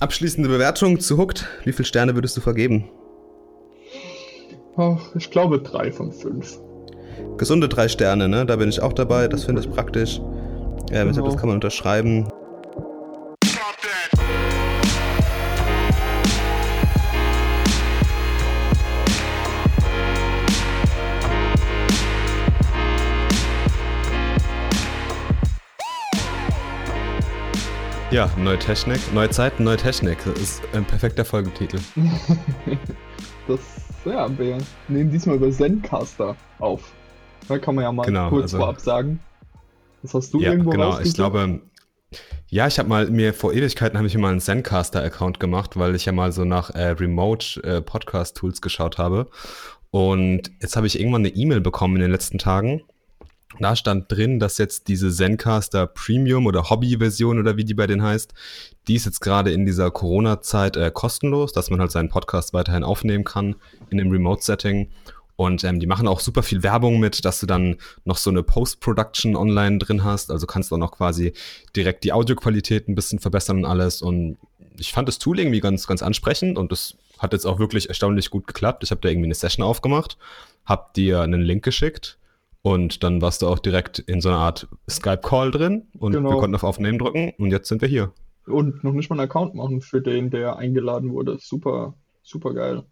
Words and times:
Abschließende 0.00 0.48
Bewertung 0.48 1.00
zu 1.00 1.18
Hooked. 1.18 1.44
Wie 1.64 1.72
viele 1.72 1.86
Sterne 1.86 2.14
würdest 2.14 2.36
du 2.36 2.40
vergeben? 2.40 2.88
Oh, 4.76 4.96
ich 5.16 5.28
glaube 5.30 5.58
drei 5.58 5.90
von 5.90 6.12
fünf. 6.12 6.60
Gesunde 7.36 7.68
drei 7.68 7.88
Sterne, 7.88 8.28
ne? 8.28 8.46
Da 8.46 8.54
bin 8.56 8.68
ich 8.68 8.80
auch 8.80 8.92
dabei. 8.92 9.26
Das 9.26 9.44
finde 9.44 9.60
ich 9.60 9.68
praktisch. 9.68 10.20
Ja, 10.92 11.02
genau. 11.02 11.24
das 11.24 11.36
kann 11.36 11.48
man 11.48 11.56
unterschreiben. 11.56 12.28
Ja, 28.18 28.28
neue 28.36 28.58
Technik, 28.58 28.98
neue 29.14 29.30
Zeiten, 29.30 29.62
neue 29.62 29.76
Technik. 29.76 30.18
Das 30.24 30.40
ist 30.40 30.62
ein 30.72 30.84
perfekter 30.84 31.24
Folgetitel. 31.24 31.78
das, 33.46 33.60
ja, 34.04 34.28
wir 34.36 34.58
nehmen 34.88 35.12
diesmal 35.12 35.36
über 35.36 35.48
Zencaster 35.52 36.34
auf. 36.58 36.90
Da 37.46 37.58
kann 37.58 37.76
man 37.76 37.84
ja 37.84 37.92
mal 37.92 38.02
genau, 38.02 38.30
kurz 38.30 38.42
also, 38.42 38.58
vorab 38.58 38.80
sagen. 38.80 39.20
Was 40.02 40.14
hast 40.14 40.34
du 40.34 40.40
ja, 40.40 40.50
irgendwo 40.50 40.70
genau, 40.70 40.98
ich 40.98 41.14
glaube, 41.14 41.60
ja, 42.48 42.66
ich 42.66 42.80
habe 42.80 42.88
mal 42.88 43.08
mir 43.08 43.32
vor 43.32 43.52
Ewigkeiten 43.52 43.96
habe 43.96 44.08
ich 44.08 44.16
mir 44.16 44.22
mal 44.22 44.32
einen 44.32 44.40
Zencaster-Account 44.40 45.38
gemacht, 45.38 45.78
weil 45.78 45.94
ich 45.94 46.04
ja 46.04 46.10
mal 46.10 46.32
so 46.32 46.44
nach 46.44 46.70
äh, 46.70 46.88
Remote 46.88 47.62
äh, 47.62 47.80
Podcast-Tools 47.80 48.60
geschaut 48.60 48.98
habe. 48.98 49.28
Und 49.92 50.50
jetzt 50.60 50.74
habe 50.74 50.88
ich 50.88 50.98
irgendwann 50.98 51.24
eine 51.24 51.36
E-Mail 51.36 51.60
bekommen 51.60 51.94
in 51.94 52.02
den 52.02 52.10
letzten 52.10 52.38
Tagen 52.38 52.82
da 53.60 53.74
stand 53.74 54.10
drin, 54.12 54.38
dass 54.38 54.58
jetzt 54.58 54.88
diese 54.88 55.10
Zencaster 55.10 55.86
Premium 55.86 56.46
oder 56.46 56.70
Hobby-Version 56.70 57.38
oder 57.38 57.56
wie 57.56 57.64
die 57.64 57.74
bei 57.74 57.86
denen 57.86 58.02
heißt, 58.02 58.34
die 58.86 58.94
ist 58.94 59.06
jetzt 59.06 59.20
gerade 59.20 59.50
in 59.52 59.66
dieser 59.66 59.90
Corona-Zeit 59.90 60.76
äh, 60.76 60.90
kostenlos, 60.92 61.52
dass 61.52 61.70
man 61.70 61.80
halt 61.80 61.90
seinen 61.90 62.08
Podcast 62.08 62.52
weiterhin 62.52 62.84
aufnehmen 62.84 63.24
kann 63.24 63.56
in 63.90 63.98
dem 63.98 64.10
Remote-Setting. 64.10 64.90
Und 65.36 65.62
ähm, 65.64 65.78
die 65.80 65.86
machen 65.86 66.08
auch 66.08 66.20
super 66.20 66.42
viel 66.42 66.62
Werbung 66.62 66.98
mit, 66.98 67.24
dass 67.24 67.40
du 67.40 67.46
dann 67.46 67.76
noch 68.04 68.16
so 68.16 68.28
eine 68.28 68.42
Post-Production 68.42 69.36
online 69.36 69.78
drin 69.78 70.04
hast. 70.04 70.30
Also 70.30 70.46
kannst 70.46 70.70
du 70.70 70.74
auch 70.74 70.80
noch 70.80 70.92
quasi 70.92 71.32
direkt 71.74 72.04
die 72.04 72.12
Audioqualität 72.12 72.88
ein 72.88 72.96
bisschen 72.96 73.18
verbessern 73.18 73.58
und 73.58 73.64
alles. 73.64 74.02
Und 74.02 74.36
ich 74.76 74.92
fand 74.92 75.08
das 75.08 75.18
Tool 75.18 75.38
irgendwie 75.38 75.60
ganz, 75.60 75.86
ganz 75.86 76.02
ansprechend 76.02 76.58
und 76.58 76.70
das 76.70 76.96
hat 77.18 77.32
jetzt 77.32 77.46
auch 77.46 77.58
wirklich 77.58 77.88
erstaunlich 77.88 78.30
gut 78.30 78.46
geklappt. 78.46 78.84
Ich 78.84 78.90
habe 78.90 79.00
da 79.00 79.08
irgendwie 79.08 79.26
eine 79.26 79.34
Session 79.34 79.64
aufgemacht, 79.64 80.18
habe 80.64 80.90
dir 80.94 81.22
einen 81.22 81.40
Link 81.40 81.64
geschickt 81.64 82.18
und 82.62 83.02
dann 83.02 83.22
warst 83.22 83.42
du 83.42 83.48
auch 83.48 83.58
direkt 83.58 83.98
in 83.98 84.20
so 84.20 84.28
einer 84.28 84.38
Art 84.38 84.68
Skype-Call 84.88 85.50
drin 85.50 85.88
und 85.98 86.12
genau. 86.12 86.30
wir 86.30 86.38
konnten 86.38 86.54
auf 86.54 86.64
Aufnehmen 86.64 86.98
drücken 86.98 87.32
und 87.38 87.50
jetzt 87.50 87.68
sind 87.68 87.80
wir 87.80 87.88
hier. 87.88 88.12
Und 88.46 88.82
noch 88.82 88.92
nicht 88.92 89.10
mal 89.10 89.18
einen 89.18 89.28
Account 89.28 89.54
machen 89.54 89.80
für 89.80 90.00
den, 90.00 90.30
der 90.30 90.56
eingeladen 90.56 91.12
wurde. 91.12 91.38
Super, 91.40 91.94
super 92.22 92.54
geil. 92.54 92.84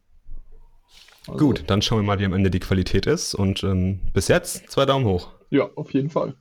Also, 1.29 1.45
Gut, 1.45 1.65
dann 1.67 1.83
schauen 1.83 1.99
wir 1.99 2.05
mal, 2.05 2.19
wie 2.19 2.25
am 2.25 2.33
Ende 2.33 2.51
die 2.51 2.61
Qualität 2.61 3.07
ist. 3.07 3.35
Und 3.35 3.65
ähm, 3.65 4.01
bis 4.13 4.29
jetzt 4.29 4.71
zwei 4.71 4.87
Daumen 4.87 5.07
hoch. 5.07 5.31
Ja, 5.51 5.69
auf 5.75 5.93
jeden 5.93 6.11
Fall. 6.11 6.35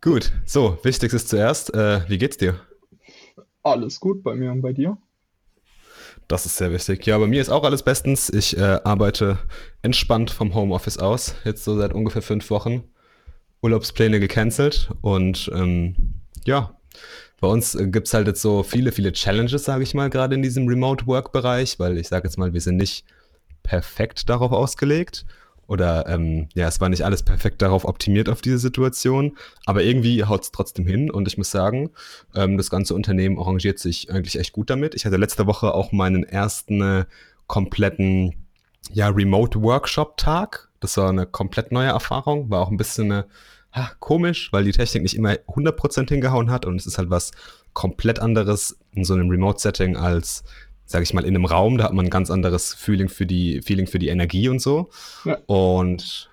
Gut, 0.00 0.32
so, 0.44 0.78
wichtigstes 0.82 1.26
zuerst. 1.26 1.72
Äh, 1.72 2.00
wie 2.08 2.18
geht's 2.18 2.36
dir? 2.36 2.60
Alles 3.62 4.00
gut 4.00 4.22
bei 4.22 4.34
mir 4.34 4.52
und 4.52 4.60
bei 4.60 4.72
dir? 4.72 4.98
Das 6.28 6.46
ist 6.46 6.56
sehr 6.56 6.72
wichtig. 6.72 7.04
Ja, 7.06 7.18
bei 7.18 7.26
mir 7.26 7.40
ist 7.40 7.50
auch 7.50 7.64
alles 7.64 7.82
bestens. 7.82 8.30
Ich 8.30 8.56
äh, 8.56 8.80
arbeite 8.84 9.38
entspannt 9.82 10.30
vom 10.30 10.54
Homeoffice 10.54 10.98
aus, 10.98 11.34
jetzt 11.44 11.64
so 11.64 11.76
seit 11.76 11.92
ungefähr 11.92 12.22
fünf 12.22 12.48
Wochen. 12.50 12.84
Urlaubspläne 13.62 14.20
gecancelt 14.20 14.90
und 15.00 15.50
ähm, 15.54 15.96
ja, 16.44 16.76
bei 17.40 17.48
uns 17.48 17.74
äh, 17.74 17.86
gibt 17.88 18.06
es 18.06 18.14
halt 18.14 18.26
jetzt 18.26 18.42
so 18.42 18.62
viele, 18.62 18.92
viele 18.92 19.12
Challenges, 19.12 19.64
sage 19.64 19.82
ich 19.82 19.94
mal, 19.94 20.10
gerade 20.10 20.34
in 20.34 20.42
diesem 20.42 20.68
Remote-Work-Bereich, 20.68 21.78
weil 21.78 21.96
ich 21.96 22.08
sage 22.08 22.28
jetzt 22.28 22.36
mal, 22.36 22.52
wir 22.52 22.60
sind 22.60 22.76
nicht 22.76 23.06
perfekt 23.62 24.28
darauf 24.28 24.52
ausgelegt. 24.52 25.24
Oder 25.66 26.06
ähm, 26.08 26.48
ja, 26.54 26.68
es 26.68 26.80
war 26.80 26.88
nicht 26.88 27.04
alles 27.04 27.22
perfekt 27.22 27.62
darauf 27.62 27.84
optimiert 27.84 28.28
auf 28.28 28.42
diese 28.42 28.58
Situation, 28.58 29.36
aber 29.66 29.82
irgendwie 29.82 30.24
haut 30.24 30.42
es 30.42 30.52
trotzdem 30.52 30.86
hin 30.86 31.10
und 31.10 31.26
ich 31.26 31.38
muss 31.38 31.50
sagen, 31.50 31.90
ähm, 32.34 32.56
das 32.56 32.70
ganze 32.70 32.94
Unternehmen 32.94 33.38
arrangiert 33.38 33.78
sich 33.78 34.10
eigentlich 34.10 34.38
echt 34.38 34.52
gut 34.52 34.70
damit. 34.70 34.94
Ich 34.94 35.06
hatte 35.06 35.16
letzte 35.16 35.46
Woche 35.46 35.72
auch 35.74 35.92
meinen 35.92 36.24
ersten 36.24 36.82
äh, 36.82 37.04
kompletten 37.46 38.44
ja, 38.92 39.08
Remote-Workshop-Tag. 39.08 40.68
Das 40.80 40.96
war 40.96 41.08
eine 41.08 41.26
komplett 41.26 41.72
neue 41.72 41.88
Erfahrung, 41.88 42.50
war 42.50 42.60
auch 42.60 42.70
ein 42.70 42.76
bisschen 42.76 43.10
äh, 43.10 43.24
ha, 43.72 43.90
komisch, 44.00 44.52
weil 44.52 44.64
die 44.64 44.72
Technik 44.72 45.02
nicht 45.02 45.16
immer 45.16 45.32
100% 45.32 46.08
hingehauen 46.08 46.50
hat 46.50 46.66
und 46.66 46.76
es 46.76 46.86
ist 46.86 46.98
halt 46.98 47.10
was 47.10 47.32
komplett 47.72 48.20
anderes 48.20 48.78
in 48.92 49.04
so 49.04 49.14
einem 49.14 49.28
Remote-Setting 49.30 49.96
als 49.96 50.44
sage 50.86 51.02
ich 51.02 51.14
mal, 51.14 51.24
in 51.24 51.34
einem 51.34 51.44
Raum, 51.44 51.78
da 51.78 51.84
hat 51.84 51.92
man 51.92 52.06
ein 52.06 52.10
ganz 52.10 52.30
anderes 52.30 52.74
Feeling 52.74 53.08
für 53.08 53.26
die, 53.26 53.62
Feeling 53.62 53.86
für 53.86 53.98
die 53.98 54.08
Energie 54.08 54.48
und 54.48 54.60
so. 54.60 54.90
Ja. 55.24 55.38
Und 55.46 56.30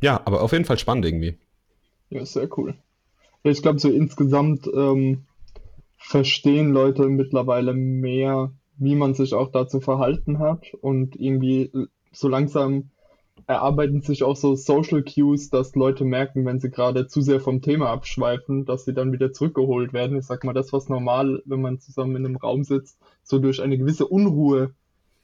ja, 0.00 0.20
aber 0.24 0.42
auf 0.42 0.52
jeden 0.52 0.64
Fall 0.64 0.78
spannend 0.78 1.04
irgendwie. 1.06 1.38
Ja, 2.10 2.24
sehr 2.24 2.48
cool. 2.58 2.74
Ich 3.42 3.62
glaube, 3.62 3.78
so 3.78 3.90
insgesamt 3.90 4.68
ähm, 4.74 5.24
verstehen 5.96 6.72
Leute 6.72 7.08
mittlerweile 7.08 7.74
mehr, 7.74 8.52
wie 8.76 8.94
man 8.94 9.14
sich 9.14 9.34
auch 9.34 9.50
dazu 9.50 9.80
verhalten 9.80 10.38
hat 10.38 10.74
und 10.80 11.16
irgendwie 11.16 11.70
so 12.12 12.28
langsam 12.28 12.90
erarbeiten 13.46 14.00
sich 14.00 14.22
auch 14.22 14.36
so 14.36 14.54
Social 14.54 15.02
Cues, 15.02 15.50
dass 15.50 15.74
Leute 15.74 16.04
merken, 16.04 16.44
wenn 16.46 16.60
sie 16.60 16.70
gerade 16.70 17.06
zu 17.06 17.20
sehr 17.20 17.40
vom 17.40 17.60
Thema 17.62 17.90
abschweifen, 17.90 18.64
dass 18.64 18.84
sie 18.84 18.94
dann 18.94 19.12
wieder 19.12 19.32
zurückgeholt 19.32 19.92
werden. 19.92 20.16
Ich 20.16 20.26
sag 20.26 20.44
mal, 20.44 20.52
das, 20.52 20.72
was 20.72 20.88
normal, 20.88 21.42
wenn 21.44 21.60
man 21.60 21.80
zusammen 21.80 22.16
in 22.16 22.26
einem 22.26 22.36
Raum 22.36 22.64
sitzt, 22.64 22.98
so 23.22 23.38
durch 23.38 23.60
eine 23.62 23.76
gewisse 23.76 24.06
Unruhe 24.06 24.74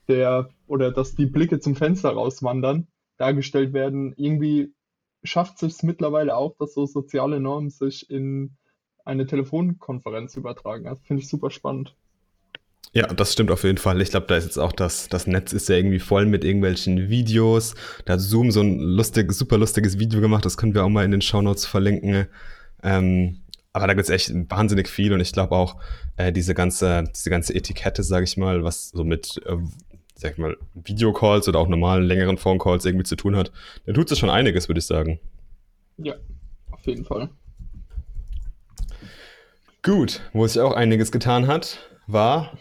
der 0.09 0.51
oder 0.67 0.91
dass 0.91 1.15
die 1.15 1.27
Blicke 1.27 1.61
zum 1.61 1.77
Fenster 1.77 2.11
rauswandern, 2.11 2.89
dargestellt 3.17 3.73
werden. 3.73 4.13
Irgendwie 4.17 4.75
schafft 5.23 5.59
sich 5.59 5.73
es 5.75 5.83
mittlerweile 5.83 6.37
auch, 6.37 6.57
dass 6.59 6.75
so 6.75 6.87
soziale 6.87 7.41
Normen 7.41 7.71
sich 7.71 8.11
in 8.11 8.57
eine 9.05 9.27
Telefonkonferenz 9.27 10.37
übertragen. 10.37 10.85
Das 10.85 11.01
finde 11.01 11.23
ich 11.23 11.29
super 11.29 11.51
spannend. 11.51 11.95
Ja, 12.93 13.07
das 13.07 13.33
stimmt 13.33 13.53
auf 13.53 13.63
jeden 13.63 13.79
Fall. 13.79 14.01
Ich 14.01 14.11
glaube, 14.11 14.27
da 14.27 14.37
ist 14.37 14.45
jetzt 14.45 14.59
auch 14.59 14.73
das, 14.73 15.09
das 15.09 15.29
Netz 15.29 15.53
ist 15.53 15.69
ja 15.69 15.77
irgendwie 15.77 16.01
voll 16.01 16.27
mit 16.27 16.45
irgendwelchen 16.45 17.09
Videos. 17.09 17.75
Da 18.05 18.15
hat 18.15 18.21
Zoom 18.21 18.51
so 18.51 18.61
ein 18.63 18.81
lustig, 18.81 19.33
super 19.33 19.59
lustiges 19.59 19.99
Video 20.01 20.21
gemacht, 20.21 20.45
das 20.45 20.57
können 20.57 20.75
wir 20.75 20.85
auch 20.85 20.89
mal 20.89 21.05
in 21.05 21.13
den 21.13 21.23
Shownotes 21.23 21.67
verlinken. 21.67 22.27
Ähm, 22.83 23.43
aber 23.73 23.87
da 23.87 23.95
gibt 23.95 24.05
es 24.05 24.11
echt 24.11 24.33
wahnsinnig 24.51 24.89
viel 24.89 25.13
und 25.13 25.21
ich 25.21 25.33
glaube 25.33 25.55
auch 25.55 25.77
äh, 26.17 26.33
diese 26.33 26.55
ganze, 26.55 27.05
diese 27.15 27.31
ganze 27.31 27.55
Etikette, 27.55 28.03
sage 28.03 28.25
ich 28.25 28.37
mal, 28.37 28.65
was 28.65 28.89
so 28.89 29.05
mit, 29.05 29.41
äh, 29.47 29.57
sag 30.17 30.33
ich 30.33 30.39
mal, 30.39 30.57
Videocalls 30.75 31.49
oder 31.49 31.61
auch 31.61 31.69
normalen 31.69 32.03
längeren 32.03 32.39
Phone-Calls 32.39 32.85
irgendwie 32.85 33.05
zu 33.05 33.15
tun 33.15 33.37
hat, 33.37 33.53
da 33.87 33.93
tut 33.93 34.11
es 34.11 34.19
schon 34.19 34.31
einiges, 34.31 34.69
würde 34.69 34.81
ich 34.81 34.87
sagen. 34.87 35.21
Ja, 35.99 36.15
auf 36.73 36.85
jeden 36.87 37.05
Fall. 37.05 37.31
Gut, 39.83 40.23
wo 40.33 40.45
sich 40.45 40.61
auch 40.61 40.73
einiges 40.73 41.13
getan 41.13 41.47
hat, 41.47 41.79
war 42.09 42.59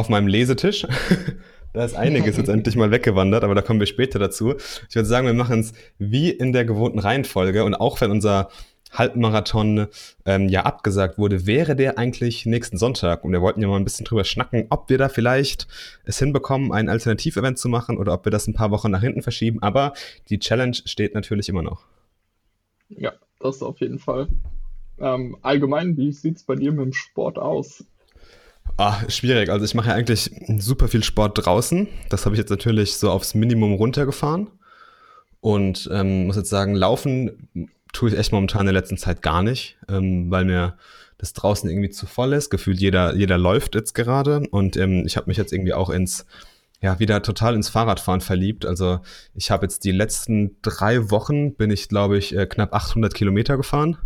auf 0.00 0.08
meinem 0.08 0.26
Lesetisch. 0.26 0.86
da 1.72 1.84
ist 1.84 1.94
einiges 1.94 2.36
jetzt 2.36 2.48
endlich 2.48 2.74
mal 2.74 2.90
weggewandert, 2.90 3.44
aber 3.44 3.54
da 3.54 3.62
kommen 3.62 3.78
wir 3.78 3.86
später 3.86 4.18
dazu. 4.18 4.54
Ich 4.88 4.94
würde 4.96 5.08
sagen, 5.08 5.26
wir 5.26 5.34
machen 5.34 5.60
es 5.60 5.72
wie 5.98 6.30
in 6.30 6.52
der 6.52 6.64
gewohnten 6.64 6.98
Reihenfolge 6.98 7.64
und 7.64 7.74
auch 7.74 8.00
wenn 8.00 8.10
unser 8.10 8.48
Halbmarathon 8.92 9.86
ähm, 10.24 10.48
ja 10.48 10.64
abgesagt 10.64 11.16
wurde, 11.16 11.46
wäre 11.46 11.76
der 11.76 11.96
eigentlich 11.96 12.44
nächsten 12.46 12.76
Sonntag. 12.76 13.24
Und 13.24 13.32
wir 13.32 13.40
wollten 13.40 13.60
ja 13.60 13.68
mal 13.68 13.76
ein 13.76 13.84
bisschen 13.84 14.04
drüber 14.04 14.24
schnacken, 14.24 14.66
ob 14.70 14.90
wir 14.90 14.98
da 14.98 15.08
vielleicht 15.08 15.68
es 16.04 16.18
hinbekommen, 16.18 16.72
ein 16.72 16.88
Alternativevent 16.88 17.58
zu 17.58 17.68
machen 17.68 17.98
oder 17.98 18.14
ob 18.14 18.24
wir 18.24 18.32
das 18.32 18.48
ein 18.48 18.54
paar 18.54 18.70
Wochen 18.70 18.90
nach 18.90 19.02
hinten 19.02 19.22
verschieben. 19.22 19.62
Aber 19.62 19.92
die 20.28 20.38
Challenge 20.40 20.76
steht 20.84 21.14
natürlich 21.14 21.48
immer 21.48 21.62
noch. 21.62 21.86
Ja, 22.88 23.12
das 23.38 23.62
auf 23.62 23.80
jeden 23.80 24.00
Fall. 24.00 24.28
Ähm, 24.98 25.36
allgemein, 25.42 25.96
wie 25.96 26.12
sieht 26.12 26.38
es 26.38 26.42
bei 26.42 26.56
dir 26.56 26.72
mit 26.72 26.84
dem 26.84 26.92
Sport 26.92 27.38
aus? 27.38 27.84
Ah, 28.76 28.98
schwierig. 29.08 29.50
Also 29.50 29.64
ich 29.64 29.74
mache 29.74 29.88
ja 29.88 29.94
eigentlich 29.94 30.30
super 30.58 30.88
viel 30.88 31.04
Sport 31.04 31.44
draußen. 31.44 31.88
Das 32.08 32.24
habe 32.24 32.34
ich 32.34 32.38
jetzt 32.38 32.50
natürlich 32.50 32.96
so 32.96 33.10
aufs 33.10 33.34
Minimum 33.34 33.74
runtergefahren. 33.74 34.48
Und 35.40 35.88
ähm, 35.92 36.26
muss 36.26 36.36
jetzt 36.36 36.50
sagen, 36.50 36.74
laufen 36.74 37.48
tue 37.92 38.10
ich 38.10 38.18
echt 38.18 38.32
momentan 38.32 38.62
in 38.62 38.66
der 38.66 38.80
letzten 38.80 38.98
Zeit 38.98 39.22
gar 39.22 39.42
nicht, 39.42 39.76
ähm, 39.88 40.30
weil 40.30 40.44
mir 40.44 40.76
das 41.18 41.32
draußen 41.32 41.68
irgendwie 41.68 41.90
zu 41.90 42.06
voll 42.06 42.32
ist. 42.32 42.50
Gefühlt 42.50 42.80
jeder, 42.80 43.14
jeder 43.14 43.38
läuft 43.38 43.74
jetzt 43.74 43.94
gerade. 43.94 44.42
Und 44.50 44.76
ähm, 44.76 45.04
ich 45.06 45.16
habe 45.16 45.28
mich 45.28 45.36
jetzt 45.36 45.52
irgendwie 45.52 45.74
auch 45.74 45.90
ins, 45.90 46.24
ja, 46.80 46.98
wieder 46.98 47.22
total 47.22 47.54
ins 47.54 47.68
Fahrradfahren 47.68 48.20
verliebt. 48.20 48.64
Also 48.64 49.00
ich 49.34 49.50
habe 49.50 49.64
jetzt 49.64 49.84
die 49.84 49.92
letzten 49.92 50.56
drei 50.62 51.10
Wochen, 51.10 51.54
bin 51.54 51.70
ich, 51.70 51.88
glaube 51.88 52.16
ich, 52.16 52.34
äh, 52.34 52.46
knapp 52.46 52.74
800 52.74 53.12
Kilometer 53.12 53.56
gefahren. 53.56 53.98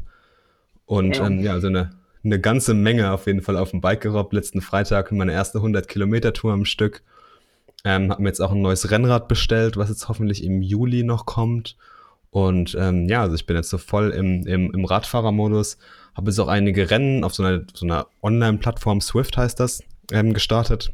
Und 0.87 1.17
ja, 1.17 1.27
ähm, 1.27 1.41
ja 1.41 1.53
also 1.53 1.69
eine 1.69 1.91
eine 2.25 2.41
ganze 2.41 2.75
Menge 2.75 3.13
auf 3.13 3.27
jeden 3.27 3.43
Fall 3.43 3.57
auf 3.57 3.71
dem 3.71 3.81
Bike 3.81 4.01
gerobbt. 4.01 4.33
Letzten 4.33 4.61
Freitag 4.61 5.13
meine 5.13 5.33
erste 5.33 5.59
100 5.59 5.89
Kilometer 5.89 6.33
Tour 6.33 6.53
am 6.53 6.65
Stück. 6.65 7.03
Ähm, 7.85 8.11
hab 8.11 8.19
mir 8.19 8.29
jetzt 8.29 8.41
auch 8.41 8.53
ein 8.53 8.63
neues 8.63 8.91
Rennrad 8.91 9.29
bestellt, 9.29 9.77
was 9.77 9.91
jetzt 9.91 10.09
hoffentlich 10.09 10.43
im 10.43 10.63
Juli 10.63 11.03
noch 11.03 11.27
kommt. 11.27 11.77
Und 12.31 12.77
ähm, 12.81 13.09
ja, 13.09 13.21
also 13.21 13.35
ich 13.35 13.47
bin 13.47 13.57
jetzt 13.57 13.71
so 13.71 13.79
voll 13.79 14.11
im, 14.11 14.47
im, 14.47 14.73
im 14.73 14.85
Radfahrermodus. 14.85 15.77
habe 16.15 16.31
jetzt 16.31 16.41
auch 16.41 16.49
einige 16.49 16.91
Rennen 16.91 17.23
auf 17.25 17.35
so 17.35 17.45
einer, 17.45 17.63
so 17.75 17.85
einer 17.85 18.07
Online-Plattform, 18.23 19.01
Swift 19.01 19.37
heißt 19.37 19.61
das, 19.61 19.83
ähm, 20.11 20.33
gestartet. 20.33 20.91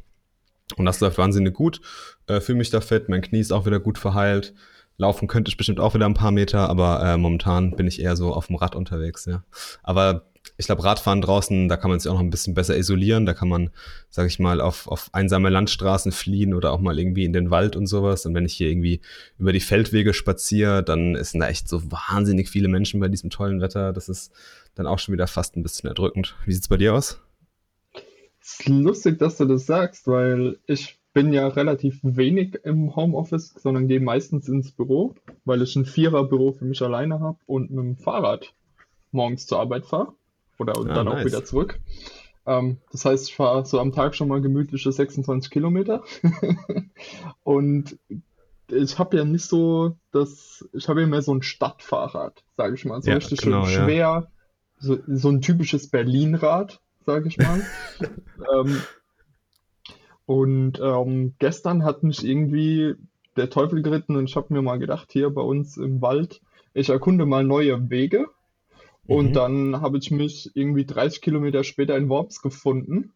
Und 0.77 0.85
das 0.85 1.01
läuft 1.01 1.19
wahnsinnig 1.19 1.55
gut. 1.55 1.81
Äh, 2.27 2.41
Fühle 2.41 2.59
mich 2.59 2.71
da 2.71 2.81
fit, 2.81 3.09
mein 3.09 3.23
Knie 3.23 3.41
ist 3.41 3.53
auch 3.53 3.67
wieder 3.67 3.81
gut 3.81 3.99
verheilt. 3.99 4.53
Laufen 4.99 5.29
könnte 5.29 5.49
ich 5.49 5.57
bestimmt 5.57 5.81
auch 5.81 5.95
wieder 5.95 6.05
ein 6.05 6.15
paar 6.15 6.31
Meter, 6.31 6.69
aber 6.69 7.03
äh, 7.03 7.17
momentan 7.17 7.71
bin 7.71 7.87
ich 7.87 8.03
eher 8.03 8.17
so 8.17 8.35
auf 8.35 8.49
dem 8.49 8.57
Rad 8.57 8.77
unterwegs, 8.77 9.25
ja. 9.25 9.43
Aber 9.83 10.30
ich 10.57 10.67
glaube, 10.67 10.85
Radfahren 10.85 11.21
draußen, 11.21 11.69
da 11.69 11.77
kann 11.77 11.91
man 11.91 11.99
sich 11.99 12.11
auch 12.11 12.15
noch 12.15 12.21
ein 12.21 12.31
bisschen 12.31 12.55
besser 12.55 12.77
isolieren. 12.77 13.27
Da 13.27 13.35
kann 13.35 13.49
man, 13.49 13.71
sag 14.11 14.27
ich 14.27 14.39
mal, 14.39 14.61
auf, 14.61 14.89
auf 14.89 15.09
einsame 15.13 15.49
Landstraßen 15.49 16.13
fliehen 16.13 16.55
oder 16.55 16.73
auch 16.73 16.81
mal 16.81 16.99
irgendwie 16.99 17.25
in 17.25 17.33
den 17.33 17.51
Wald 17.51 17.77
und 17.77 17.87
sowas. 17.87 18.27
Und 18.27 18.35
wenn 18.35 18.45
ich 18.45 18.55
hier 18.55 18.69
irgendwie 18.69 19.01
über 19.39 19.53
die 19.53 19.61
Feldwege 19.61 20.13
spaziere, 20.13 20.83
dann 20.83 21.23
sind 21.23 21.41
da 21.41 21.49
echt 21.49 21.69
so 21.69 21.91
wahnsinnig 21.91 22.49
viele 22.49 22.69
Menschen 22.69 23.01
bei 23.01 23.09
diesem 23.09 23.31
tollen 23.31 23.61
Wetter. 23.61 23.93
Das 23.93 24.09
ist 24.09 24.33
dann 24.75 24.87
auch 24.87 24.99
schon 24.99 25.13
wieder 25.15 25.27
fast 25.27 25.57
ein 25.57 25.63
bisschen 25.63 25.89
erdrückend. 25.89 26.37
Wie 26.45 26.53
sieht's 26.53 26.69
bei 26.69 26.77
dir 26.77 26.95
aus? 26.95 27.21
Es 28.43 28.61
ist 28.61 28.69
lustig, 28.69 29.19
dass 29.19 29.37
du 29.37 29.45
das 29.47 29.67
sagst, 29.67 30.07
weil 30.07 30.59
ich 30.67 30.99
bin 31.13 31.33
ja 31.33 31.49
relativ 31.49 31.99
wenig 32.03 32.59
im 32.65 32.95
Homeoffice, 32.97 33.55
sondern 33.59 33.89
gehe 33.89 34.01
meistens 34.01 34.49
ins 34.49 34.73
Büro, 34.73 35.15
weil 35.45 35.63
ich 35.63 35.75
ein 35.77 35.85
Vierer-Büro 35.85 36.53
für 36.53 36.65
mich 36.65 36.81
alleine 36.83 37.21
habe 37.21 37.39
und 37.47 37.71
mit 37.71 37.85
dem 37.85 37.97
Fahrrad 37.97 38.55
morgens 39.11 39.47
zur 39.47 39.59
Arbeit 39.59 39.87
fahre 39.87 40.15
oder 40.61 40.75
Ja, 40.77 40.95
dann 40.95 41.09
auch 41.09 41.15
nice. 41.15 41.27
wieder 41.27 41.45
zurück. 41.45 41.81
Ähm, 42.47 42.79
das 42.91 43.05
heißt, 43.05 43.29
ich 43.29 43.37
fahre 43.37 43.65
so 43.65 43.81
am 43.81 43.93
Tag 43.93 44.15
schon 44.15 44.29
mal 44.29 44.41
gemütliche 44.41 44.93
26 44.93 45.51
Kilometer. 45.51 46.03
Und 47.43 47.99
ich 48.69 48.99
habe 48.99 49.17
ja 49.17 49.25
nicht 49.25 49.45
so 49.45 49.97
das, 50.13 50.69
ich 50.73 50.89
habe 50.89 51.01
ja 51.01 51.07
mehr 51.07 51.23
so 51.23 51.35
ein 51.35 51.43
Stadtfahrrad, 51.43 52.45
sage 52.57 52.75
ich 52.75 52.85
mal. 52.85 53.03
So 53.03 53.11
Ja, 53.11 53.17
richtig 53.17 53.41
genau, 53.41 53.65
schön 53.65 53.75
ja. 53.81 53.85
schwer, 53.85 54.31
so, 54.79 54.99
so 55.07 55.29
ein 55.29 55.41
typisches 55.43 55.91
Berlin-Rad, 55.91 56.81
sage 57.05 57.29
ich 57.29 57.39
mal. 57.39 57.61
ähm, 58.55 58.81
und 60.27 60.81
ähm, 60.81 61.35
gestern 61.39 61.85
hat 61.85 62.03
mich 62.03 62.25
irgendwie 62.25 62.95
der 63.37 63.51
Teufel 63.51 63.83
geritten 63.83 64.17
und 64.17 64.29
ich 64.29 64.37
habe 64.37 64.53
mir 64.55 64.63
mal 64.63 64.79
gedacht, 64.79 65.11
hier 65.13 65.31
bei 65.31 65.43
uns 65.43 65.77
im 65.77 66.01
Wald, 66.01 66.41
ich 66.73 66.89
erkunde 66.89 67.27
mal 67.27 67.45
neue 67.45 67.91
Wege. 67.91 68.29
Und 69.11 69.29
Mhm. 69.29 69.33
dann 69.33 69.81
habe 69.81 69.99
ich 69.99 70.11
mich 70.11 70.51
irgendwie 70.55 70.85
30 70.87 71.21
Kilometer 71.21 71.65
später 71.65 71.97
in 71.97 72.09
Worms 72.09 72.43
gefunden. 72.43 73.13